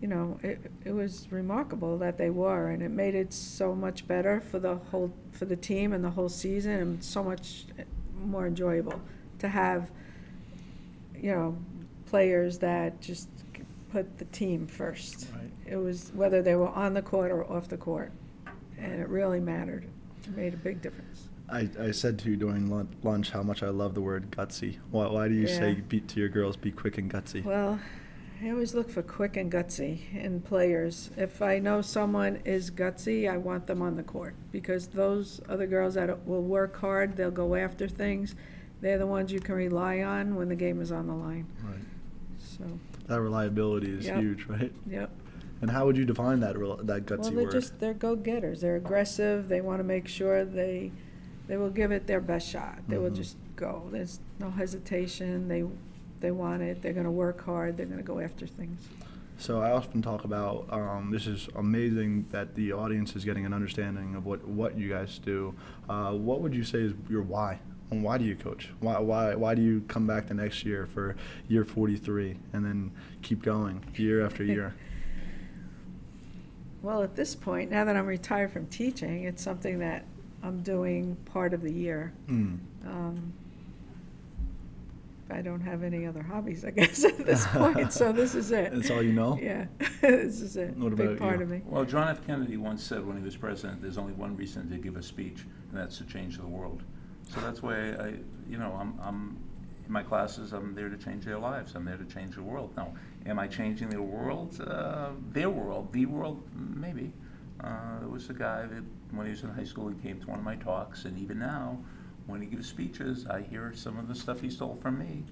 you 0.00 0.08
know, 0.08 0.38
it, 0.42 0.70
it 0.84 0.92
was 0.92 1.28
remarkable 1.30 1.98
that 1.98 2.16
they 2.16 2.30
were, 2.30 2.68
and 2.68 2.82
it 2.82 2.90
made 2.90 3.14
it 3.14 3.32
so 3.32 3.74
much 3.74 4.06
better 4.08 4.40
for 4.40 4.58
the 4.58 4.76
whole, 4.76 5.12
for 5.32 5.44
the 5.44 5.56
team 5.56 5.92
and 5.92 6.02
the 6.02 6.10
whole 6.10 6.28
season, 6.28 6.72
and 6.72 7.04
so 7.04 7.22
much 7.22 7.66
eh, 7.78 7.84
more 8.24 8.46
enjoyable 8.46 9.00
to 9.38 9.48
have, 9.48 9.90
you 11.14 11.30
know, 11.32 11.56
players 12.06 12.58
that 12.58 13.00
just 13.00 13.28
put 13.92 14.18
the 14.18 14.24
team 14.26 14.66
first. 14.66 15.26
Right. 15.34 15.50
It 15.66 15.76
was, 15.76 16.10
whether 16.14 16.40
they 16.42 16.54
were 16.54 16.68
on 16.68 16.94
the 16.94 17.02
court 17.02 17.30
or 17.30 17.44
off 17.50 17.68
the 17.68 17.76
court, 17.76 18.10
and 18.78 19.00
it 19.00 19.08
really 19.08 19.40
mattered. 19.40 19.84
It 20.24 20.36
made 20.36 20.54
a 20.54 20.58
big 20.58 20.80
difference. 20.80 21.28
I, 21.50 21.68
I 21.78 21.90
said 21.90 22.18
to 22.20 22.30
you 22.30 22.36
during 22.36 22.70
lunch 23.02 23.30
how 23.30 23.42
much 23.42 23.62
I 23.62 23.68
love 23.68 23.94
the 23.94 24.00
word 24.00 24.30
gutsy. 24.30 24.78
Why, 24.92 25.08
why 25.08 25.28
do 25.28 25.34
you 25.34 25.48
say 25.48 25.72
Yeah. 25.72 25.80
be, 25.88 26.00
to 26.00 26.20
your 26.20 26.28
girls, 26.28 26.56
be 26.56 26.70
quick 26.70 26.96
and 26.96 27.12
gutsy? 27.12 27.44
Well, 27.44 27.80
I 28.42 28.50
always 28.50 28.74
look 28.74 28.88
for 28.88 29.02
quick 29.02 29.36
and 29.36 29.52
gutsy 29.52 29.98
in 30.14 30.40
players. 30.40 31.10
If 31.16 31.42
I 31.42 31.58
know 31.58 31.82
someone 31.82 32.36
is 32.46 32.70
gutsy, 32.70 33.30
I 33.30 33.36
want 33.36 33.66
them 33.66 33.82
on 33.82 33.96
the 33.96 34.02
court 34.02 34.34
because 34.50 34.86
those 34.88 35.40
are 35.48 35.58
the 35.58 35.66
girls 35.66 35.94
that 35.94 36.26
will 36.26 36.42
work 36.42 36.76
hard, 36.78 37.16
they'll 37.16 37.30
go 37.30 37.54
after 37.54 37.86
things. 37.86 38.34
They're 38.80 38.96
the 38.98 39.06
ones 39.06 39.30
you 39.30 39.40
can 39.40 39.56
rely 39.56 40.00
on 40.00 40.36
when 40.36 40.48
the 40.48 40.54
game 40.56 40.80
is 40.80 40.90
on 40.90 41.06
the 41.06 41.12
line. 41.14 41.46
Right. 41.62 41.74
So, 42.38 42.64
That 43.08 43.20
reliability 43.20 43.90
is 43.92 44.06
Yep. 44.06 44.20
huge, 44.20 44.44
right? 44.46 44.72
yep. 44.86 45.10
And 45.60 45.70
how 45.70 45.84
would 45.84 45.98
you 45.98 46.06
define 46.06 46.40
that 46.40 46.56
rel- 46.56 46.76
that 46.78 47.04
gutsy 47.04 47.18
Well, 47.18 47.30
they're 47.32 47.44
word? 47.44 47.52
just, 47.52 47.78
they're 47.78 47.92
go-getters. 47.92 48.62
They're 48.62 48.76
aggressive. 48.76 49.48
They 49.48 49.60
want 49.60 49.80
to 49.80 49.84
make 49.84 50.08
sure 50.08 50.46
they, 50.46 50.92
they 51.46 51.58
will 51.58 51.68
give 51.68 51.92
it 51.92 52.06
their 52.06 52.20
best 52.20 52.48
shot. 52.48 52.78
They 52.88 52.96
will 52.96 53.10
Mhm. 53.10 53.16
just 53.16 53.36
go. 53.56 53.88
There's 53.90 54.20
no 54.38 54.48
hesitation. 54.50 55.48
They, 55.48 55.64
they 56.20 56.30
want 56.30 56.62
it. 56.62 56.82
They're 56.82 56.92
going 56.92 57.04
to 57.04 57.10
work 57.10 57.44
hard. 57.44 57.76
They're 57.76 57.86
going 57.86 57.98
to 57.98 58.04
go 58.04 58.20
after 58.20 58.46
things. 58.46 58.88
So 59.38 59.62
I 59.62 59.70
often 59.70 60.02
talk 60.02 60.24
about 60.24 60.66
um, 60.70 61.10
this 61.10 61.26
is 61.26 61.48
amazing 61.56 62.26
that 62.30 62.54
the 62.54 62.74
audience 62.74 63.16
is 63.16 63.24
getting 63.24 63.46
an 63.46 63.54
understanding 63.54 64.14
of 64.14 64.26
what, 64.26 64.46
what 64.46 64.76
you 64.76 64.90
guys 64.90 65.18
do. 65.18 65.54
Uh, 65.88 66.12
what 66.12 66.42
would 66.42 66.54
you 66.54 66.62
say 66.62 66.80
is 66.80 66.92
your 67.08 67.22
why? 67.22 67.58
And 67.90 68.04
why 68.04 68.18
do 68.18 68.24
you 68.24 68.36
coach? 68.36 68.68
Why, 68.80 68.98
why, 68.98 69.34
why 69.34 69.54
do 69.54 69.62
you 69.62 69.80
come 69.88 70.06
back 70.06 70.28
the 70.28 70.34
next 70.34 70.64
year 70.64 70.86
for 70.86 71.16
year 71.48 71.64
43 71.64 72.36
and 72.52 72.64
then 72.64 72.92
keep 73.22 73.42
going 73.42 73.82
year 73.96 74.24
after 74.24 74.44
year? 74.44 74.74
Well, 76.82 77.02
at 77.02 77.14
this 77.14 77.34
point, 77.34 77.70
now 77.70 77.84
that 77.84 77.94
I'm 77.94 78.06
retired 78.06 78.52
from 78.52 78.66
teaching, 78.68 79.24
it's 79.24 79.42
something 79.42 79.80
that 79.80 80.06
I'm 80.42 80.62
doing 80.62 81.16
part 81.26 81.52
of 81.52 81.60
the 81.60 81.70
year. 81.70 82.14
Mm. 82.26 82.58
Um, 82.86 83.34
I 85.30 85.42
don't 85.42 85.60
have 85.60 85.82
any 85.82 86.06
other 86.06 86.22
hobbies, 86.22 86.64
I 86.64 86.70
guess, 86.78 87.04
at 87.04 87.18
this 87.18 87.46
point, 87.52 87.92
so 87.92 88.12
this 88.12 88.34
is 88.34 88.50
it. 88.52 88.72
That's 88.72 88.90
all 88.90 89.02
you 89.02 89.12
know? 89.12 89.38
Yeah, 89.40 89.66
this 90.00 90.40
is 90.40 90.56
it. 90.56 90.76
What 90.76 90.96
Big 90.96 91.06
about 91.06 91.18
part 91.18 91.38
you? 91.38 91.44
of 91.44 91.50
me. 91.50 91.62
Well, 91.64 91.84
John 91.84 92.08
F. 92.08 92.26
Kennedy 92.26 92.56
once 92.56 92.82
said 92.82 93.06
when 93.06 93.16
he 93.16 93.22
was 93.22 93.36
president, 93.36 93.82
there's 93.82 93.98
only 93.98 94.12
one 94.12 94.36
reason 94.36 94.68
to 94.70 94.76
give 94.76 94.96
a 94.96 95.02
speech, 95.02 95.44
and 95.70 95.80
that's 95.80 95.98
to 95.98 96.04
change 96.04 96.38
the 96.38 96.46
world. 96.46 96.82
So 97.32 97.40
that's 97.40 97.62
why 97.62 97.92
I, 97.92 98.14
you 98.48 98.58
know, 98.58 98.76
I'm, 98.78 98.98
I'm, 99.02 99.38
in 99.86 99.92
my 99.92 100.02
classes, 100.02 100.52
I'm 100.52 100.74
there 100.74 100.88
to 100.88 100.96
change 100.96 101.24
their 101.24 101.38
lives. 101.38 101.74
I'm 101.74 101.84
there 101.84 101.96
to 101.96 102.04
change 102.04 102.34
the 102.34 102.42
world. 102.42 102.72
Now, 102.76 102.92
am 103.26 103.38
I 103.38 103.46
changing 103.46 103.90
their 103.90 104.02
world? 104.02 104.60
Uh, 104.60 105.10
their 105.28 105.50
world, 105.50 105.92
the 105.92 106.06
world, 106.06 106.42
maybe. 106.54 107.12
Uh, 107.62 108.00
there 108.00 108.08
was 108.08 108.30
a 108.30 108.32
guy 108.32 108.66
that, 108.66 108.82
when 109.12 109.26
he 109.26 109.30
was 109.30 109.42
in 109.42 109.50
high 109.50 109.64
school, 109.64 109.88
he 109.88 109.94
came 109.96 110.20
to 110.20 110.26
one 110.26 110.38
of 110.38 110.44
my 110.44 110.56
talks, 110.56 111.04
and 111.04 111.18
even 111.18 111.38
now, 111.38 111.78
when 112.30 112.40
he 112.40 112.46
gives 112.46 112.68
speeches, 112.68 113.26
I 113.26 113.42
hear 113.42 113.72
some 113.74 113.98
of 113.98 114.08
the 114.08 114.14
stuff 114.14 114.40
he 114.40 114.50
stole 114.50 114.78
from 114.80 114.98
me. 114.98 115.24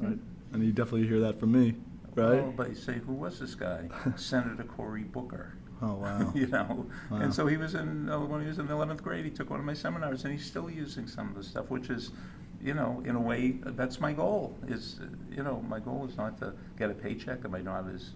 Right. 0.00 0.18
And 0.52 0.64
you 0.64 0.72
definitely 0.72 1.06
hear 1.08 1.20
that 1.20 1.40
from 1.40 1.52
me, 1.52 1.74
right? 2.14 2.42
Well, 2.42 2.54
but 2.56 2.68
you 2.70 2.74
say, 2.76 2.94
who 2.98 3.12
was 3.12 3.38
this 3.40 3.54
guy? 3.54 3.88
Senator 4.16 4.64
Cory 4.64 5.02
Booker. 5.02 5.54
Oh, 5.82 5.94
wow. 5.94 6.32
you 6.34 6.46
know, 6.46 6.86
Wow. 7.10 7.18
and 7.18 7.34
so 7.34 7.46
he 7.46 7.56
was 7.56 7.74
in 7.74 8.08
uh, 8.08 8.18
when 8.20 8.40
he 8.42 8.46
was 8.46 8.58
in 8.58 8.66
the 8.66 8.72
eleventh 8.72 9.02
grade. 9.02 9.24
He 9.24 9.30
took 9.30 9.50
one 9.50 9.58
of 9.58 9.66
my 9.66 9.74
seminars, 9.74 10.24
and 10.24 10.32
he's 10.32 10.44
still 10.46 10.70
using 10.70 11.06
some 11.06 11.28
of 11.28 11.34
the 11.34 11.42
stuff, 11.42 11.68
which 11.70 11.90
is, 11.90 12.12
you 12.62 12.72
know, 12.74 13.02
in 13.04 13.14
a 13.16 13.20
way, 13.20 13.58
that's 13.62 14.00
my 14.00 14.12
goal. 14.12 14.56
Is 14.68 15.00
you 15.30 15.42
know, 15.42 15.62
my 15.68 15.80
goal 15.80 16.06
is 16.08 16.16
not 16.16 16.38
to 16.38 16.54
get 16.78 16.90
a 16.90 16.94
paycheck, 16.94 17.42
and 17.42 17.52
my 17.52 17.60
job 17.60 17.94
is 17.94 18.12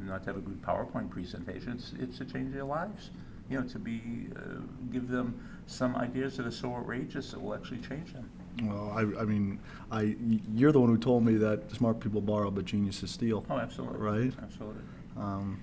not 0.00 0.22
to 0.24 0.26
have 0.30 0.36
a 0.36 0.40
good 0.40 0.60
PowerPoint 0.62 1.08
presentation. 1.08 1.72
It's 1.72 1.92
it's 1.98 2.18
to 2.18 2.24
change 2.26 2.52
their 2.52 2.64
lives. 2.64 3.10
You 3.48 3.60
know, 3.60 3.66
to 3.68 3.78
be 3.78 4.28
uh, 4.36 4.60
give 4.92 5.08
them 5.08 5.40
some 5.68 5.96
ideas 5.96 6.36
that 6.36 6.46
are 6.46 6.50
so 6.50 6.74
outrageous 6.74 7.30
that 7.30 7.40
will 7.40 7.54
actually 7.54 7.78
change 7.78 8.12
them. 8.12 8.28
Well, 8.62 8.92
I, 8.96 9.02
I 9.20 9.24
mean, 9.24 9.60
I, 9.92 10.16
you're 10.54 10.72
the 10.72 10.80
one 10.80 10.88
who 10.88 10.98
told 10.98 11.24
me 11.24 11.36
that 11.36 11.70
smart 11.70 12.00
people 12.00 12.20
borrow, 12.20 12.50
but 12.50 12.64
geniuses 12.64 13.10
steal. 13.10 13.44
Oh, 13.50 13.58
absolutely. 13.58 13.98
Right? 13.98 14.32
Absolutely. 14.42 14.82
Um, 15.16 15.60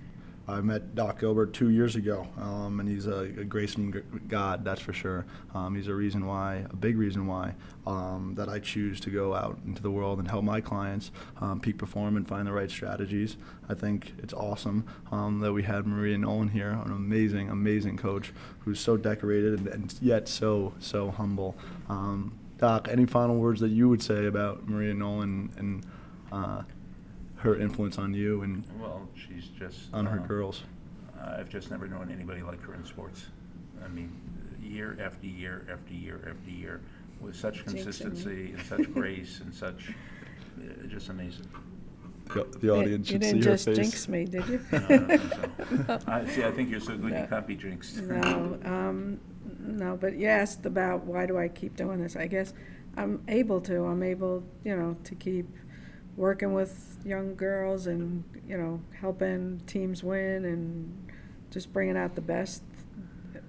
I 0.48 0.62
met 0.62 0.94
Doc 0.94 1.20
Gilbert 1.20 1.54
two 1.54 1.70
years 1.70 1.96
ago, 1.96 2.28
um, 2.38 2.80
and 2.80 2.88
he's 2.88 3.08
a, 3.08 3.22
a 3.22 3.44
grace 3.44 3.74
from 3.74 3.92
God, 4.28 4.64
that's 4.64 4.80
for 4.80 4.94
sure. 4.94 5.26
Um, 5.56 5.76
he's 5.76 5.88
a 5.88 5.96
reason 5.96 6.28
why, 6.28 6.66
a 6.70 6.76
big 6.76 6.98
reason 6.98 7.26
why, 7.26 7.56
um, 7.88 8.36
that 8.38 8.48
I 8.48 8.60
choose 8.60 9.00
to 9.02 9.10
go 9.10 9.34
out 9.34 9.58
into 9.66 9.82
the 9.82 9.90
world 9.90 10.20
and 10.20 10.30
help 10.30 10.44
my 10.44 10.62
clients 10.62 11.12
um, 11.42 11.60
peak 11.60 11.80
perform 11.80 12.16
and 12.16 12.28
find 12.28 12.46
the 12.46 12.52
right 12.52 12.70
strategies. 12.70 13.38
I 13.68 13.74
think 13.74 14.14
it's 14.22 14.34
awesome 14.34 14.86
um, 15.12 15.40
that 15.40 15.52
we 15.52 15.64
had 15.64 15.88
Maria 15.88 16.18
Nolan 16.18 16.50
here, 16.50 16.70
an 16.70 16.92
amazing, 16.92 17.50
amazing 17.50 17.98
coach 17.98 18.32
who's 18.60 18.80
so 18.80 18.98
decorated 18.98 19.58
and, 19.58 19.68
and 19.68 19.96
yet 20.00 20.28
so, 20.28 20.74
so 20.80 21.10
humble. 21.10 21.56
Um, 21.90 22.38
Doc, 22.60 22.88
any 22.90 23.06
final 23.06 23.38
words 23.38 23.60
that 23.62 23.70
you 23.70 23.90
would 23.90 24.04
say 24.04 24.28
about 24.28 24.70
Maria 24.70 24.94
Nolan 24.94 25.52
and 25.58 25.86
uh, 26.32 26.62
her 27.46 27.56
influence 27.60 27.98
on 27.98 28.14
you 28.14 28.42
and 28.42 28.64
Well, 28.80 29.08
she's 29.16 29.46
just 29.46 29.94
on 29.94 30.06
her 30.06 30.20
uh, 30.20 30.28
girls? 30.28 30.64
I've 31.24 31.50
just 31.50 31.72
never 31.72 31.88
known 31.88 32.12
anybody 32.12 32.42
like 32.42 32.62
her 32.64 32.74
in 32.74 32.86
sports. 32.86 33.28
I 33.84 33.88
mean, 33.88 34.12
year 34.62 34.98
after 35.02 35.28
year 35.28 35.66
after 35.72 35.94
year 35.94 36.20
after 36.30 36.50
year, 36.52 36.82
with 37.22 37.36
such 37.36 37.66
consistency 37.66 38.54
and 38.54 38.62
such 38.66 38.92
grace 38.94 39.40
and 39.40 39.54
such, 39.54 39.90
uh, 40.60 40.88
just 40.88 41.10
amazing. 41.10 41.48
The, 42.34 42.44
the 42.60 42.70
audience 42.72 43.10
You 43.10 43.14
should 43.16 43.24
see 43.24 43.32
didn't 43.34 43.46
her 43.46 43.52
just 43.52 43.66
face. 43.66 43.76
jinx 43.78 44.08
me, 44.10 44.26
did 44.26 44.48
you? 44.48 44.60
No, 44.72 44.78
I 44.78 44.98
don't 44.98 45.08
think 45.08 45.34
so. 45.88 46.00
I, 46.08 46.26
see, 46.26 46.44
I 46.44 46.52
think 46.52 46.70
you're 46.72 46.80
so 46.80 46.98
good 46.98 47.12
you 47.12 47.20
No. 47.20 47.28
can't 47.28 47.48
be 47.48 47.56
jinxed. 47.56 47.98
No, 48.02 48.58
um, 48.66 49.20
no, 49.60 49.96
but 49.96 50.16
you 50.18 50.28
asked 50.28 50.66
about 50.66 51.06
why 51.06 51.26
do 51.28 51.38
I 51.38 51.48
keep 51.48 51.76
doing 51.76 52.02
this? 52.02 52.16
I 52.16 52.26
guess 52.28 52.54
I'm 52.98 53.24
able 53.28 53.62
to. 53.62 53.86
I'm 53.86 54.02
able, 54.04 54.44
you 54.64 54.76
know, 54.76 54.98
to 55.04 55.16
keep 55.16 55.48
working 56.18 56.54
with 56.54 56.98
young 57.06 57.36
girls 57.36 57.88
and, 57.88 58.24
you 58.48 58.58
know, 58.58 58.80
helping 59.00 59.60
teams 59.68 60.04
win 60.04 60.46
and 60.46 61.12
just 61.52 61.72
bringing 61.74 61.98
out 61.98 62.16
the 62.16 62.22
best. 62.22 62.64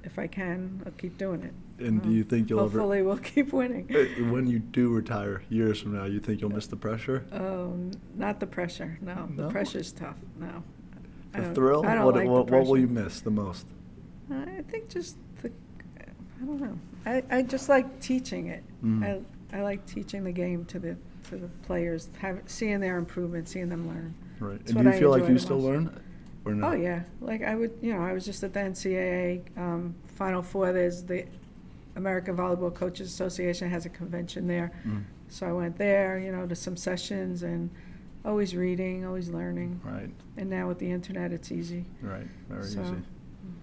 If 0.04 0.18
I 0.18 0.26
can, 0.26 0.82
I'll 0.86 0.92
keep 0.92 1.18
doing 1.18 1.42
it. 1.42 1.52
And 1.84 2.00
do 2.02 2.10
you 2.10 2.22
Um, 2.22 2.28
think 2.28 2.48
you'll 2.50 2.60
ever- 2.60 2.78
Hopefully, 2.78 3.02
we'll 3.02 3.18
keep 3.18 3.52
winning. 3.52 3.86
Uh, 3.94 4.30
When 4.32 4.46
you 4.46 4.58
do 4.60 4.88
retire 4.94 5.42
years 5.50 5.80
from 5.82 5.94
now, 5.94 6.04
you 6.04 6.20
think 6.20 6.40
you'll 6.40 6.50
miss 6.52 6.66
the 6.66 6.76
pressure? 6.76 7.24
Um, 7.32 7.90
not 8.16 8.40
the 8.40 8.46
pressure, 8.46 8.98
no. 9.02 9.28
The 9.36 9.42
No? 9.42 9.48
pressure's 9.50 9.92
tough, 9.92 10.16
no. 10.38 10.62
The 11.32 11.52
thrill? 11.54 11.84
I 11.84 11.94
don't 11.94 12.04
what, 12.06 12.14
like 12.14 12.24
the 12.24 12.30
what, 12.30 12.50
what 12.50 12.66
will 12.66 12.78
you 12.78 12.86
miss 12.86 13.20
the 13.20 13.30
most? 13.30 13.66
I 14.30 14.62
think 14.68 14.88
just 14.88 15.18
the, 15.42 15.50
I 16.00 16.44
don't 16.44 16.60
know. 16.60 16.78
I, 17.04 17.22
I 17.30 17.42
just 17.42 17.68
like 17.68 18.00
teaching 18.00 18.46
it. 18.46 18.64
Mm. 18.82 19.04
I, 19.52 19.58
I 19.58 19.62
like 19.62 19.84
teaching 19.86 20.24
the 20.24 20.32
game 20.32 20.64
to 20.66 20.78
the, 20.78 20.96
to 21.28 21.36
the 21.36 21.48
players, 21.66 22.08
have, 22.18 22.40
seeing 22.46 22.80
their 22.80 22.98
improvement, 22.98 23.48
seeing 23.48 23.68
them 23.68 23.88
learn. 23.88 24.14
Right. 24.38 24.60
And 24.66 24.74
what 24.76 24.82
do 24.84 24.88
you 24.90 24.94
I 24.94 24.98
feel 24.98 25.10
like 25.10 25.20
enjoy 25.22 25.28
you 25.32 25.34
the 25.38 25.40
still 25.40 25.56
most. 25.58 25.66
learn? 25.66 26.02
Or 26.44 26.54
no? 26.54 26.68
Oh, 26.68 26.72
yeah. 26.74 27.02
Like 27.20 27.42
I 27.42 27.54
would, 27.54 27.72
you 27.82 27.92
know, 27.94 28.00
I 28.02 28.12
was 28.12 28.24
just 28.24 28.42
at 28.44 28.52
the 28.52 28.60
NCAA, 28.60 29.42
um, 29.58 29.94
Final 30.14 30.42
Four. 30.42 30.72
There's 30.72 31.02
the 31.02 31.24
American 31.96 32.36
Volleyball 32.36 32.72
Coaches 32.74 33.08
Association 33.08 33.68
has 33.70 33.86
a 33.86 33.88
convention 33.88 34.46
there. 34.46 34.70
Mm. 34.86 35.04
So 35.28 35.46
I 35.48 35.52
went 35.52 35.76
there, 35.78 36.18
you 36.18 36.30
know, 36.30 36.46
to 36.46 36.54
some 36.54 36.76
sessions 36.76 37.42
and 37.42 37.70
always 38.24 38.54
reading, 38.54 39.04
always 39.04 39.28
learning. 39.28 39.80
Right, 39.84 40.10
And 40.36 40.50
now 40.50 40.68
with 40.68 40.78
the 40.78 40.90
internet, 40.90 41.32
it's 41.32 41.50
easy. 41.50 41.84
right. 42.02 42.26
Very 42.48 42.64
So, 42.64 42.82
easy. 42.82 42.94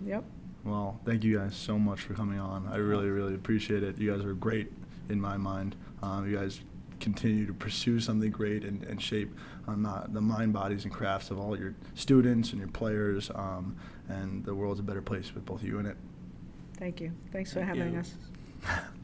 Yep. 0.05 0.23
Well, 0.65 0.99
thank 1.05 1.23
you 1.23 1.37
guys 1.37 1.55
so 1.55 1.77
much 1.77 2.01
for 2.01 2.13
coming 2.13 2.39
on. 2.39 2.67
I 2.71 2.77
really, 2.77 3.09
really 3.09 3.33
appreciate 3.35 3.83
it. 3.83 3.97
You 3.97 4.11
guys 4.15 4.25
are 4.25 4.33
great 4.33 4.71
in 5.09 5.19
my 5.21 5.37
mind. 5.37 5.75
Um, 6.01 6.29
you 6.29 6.37
guys 6.37 6.59
continue 7.03 7.45
to 7.45 7.53
pursue 7.53 7.99
something 7.99 8.31
great 8.31 8.63
and, 8.63 8.83
and 8.83 9.01
shape 9.01 9.29
um, 9.67 9.85
uh, 9.85 10.03
the 10.07 10.21
mind, 10.21 10.53
bodies, 10.53 10.85
and 10.85 10.93
crafts 10.93 11.29
of 11.29 11.39
all 11.39 11.57
your 11.57 11.75
students 11.95 12.51
and 12.51 12.59
your 12.59 12.69
players. 12.69 13.29
Um, 13.35 13.75
and 14.07 14.43
the 14.45 14.55
world's 14.55 14.79
a 14.79 14.83
better 14.83 15.01
place 15.01 15.33
with 15.35 15.45
both 15.45 15.63
you 15.63 15.79
in 15.79 15.85
it. 15.85 15.97
Thank 16.77 17.01
you. 17.01 17.11
Thanks 17.31 17.51
for 17.51 17.59
Thank 17.59 17.77
having 17.77 17.93
you. 17.93 17.99
us. 17.99 18.15